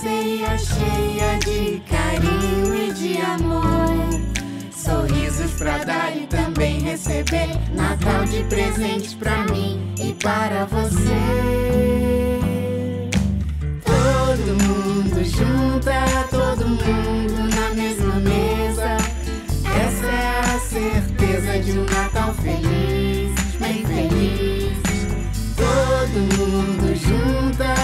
ceia 0.00 0.56
cheia 0.56 1.38
de 1.38 1.82
carinho 1.90 2.74
e 2.74 2.92
de 2.92 3.20
amor. 3.20 4.08
Sorrisos 4.72 5.52
pra 5.52 5.78
dar 5.78 6.16
e 6.16 6.26
também 6.26 6.80
receber. 6.80 7.48
Natal 7.74 8.24
de 8.24 8.44
presentes 8.44 9.14
pra 9.14 9.44
mim 9.44 9.92
e 9.98 10.12
para 10.14 10.66
você. 10.66 12.38
Todo 13.84 14.62
mundo 14.62 15.24
junta, 15.24 15.92
todo 16.30 16.68
mundo 16.68 17.54
na 17.54 17.74
mesma 17.74 18.14
mesa. 18.20 18.96
Essa 19.64 20.06
é 20.06 20.40
a 20.54 20.58
certeza 20.60 21.58
de 21.58 21.78
um 21.78 21.84
Natal 21.84 22.32
feliz, 22.34 23.34
bem 23.58 23.84
feliz. 23.84 24.78
Todo 25.56 26.18
mundo 26.38 26.94
junta, 26.94 27.77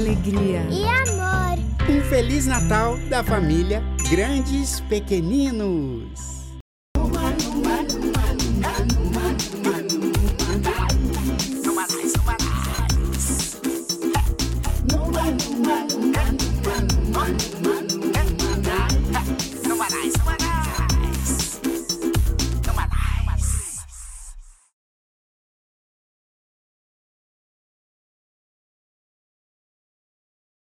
alegria 0.00 0.66
e 0.70 0.82
amor. 0.86 1.58
Um 1.90 2.00
Feliz 2.08 2.46
Natal 2.46 2.96
da 3.10 3.22
família 3.22 3.82
Grandes 4.10 4.80
Pequeninos. 4.80 6.29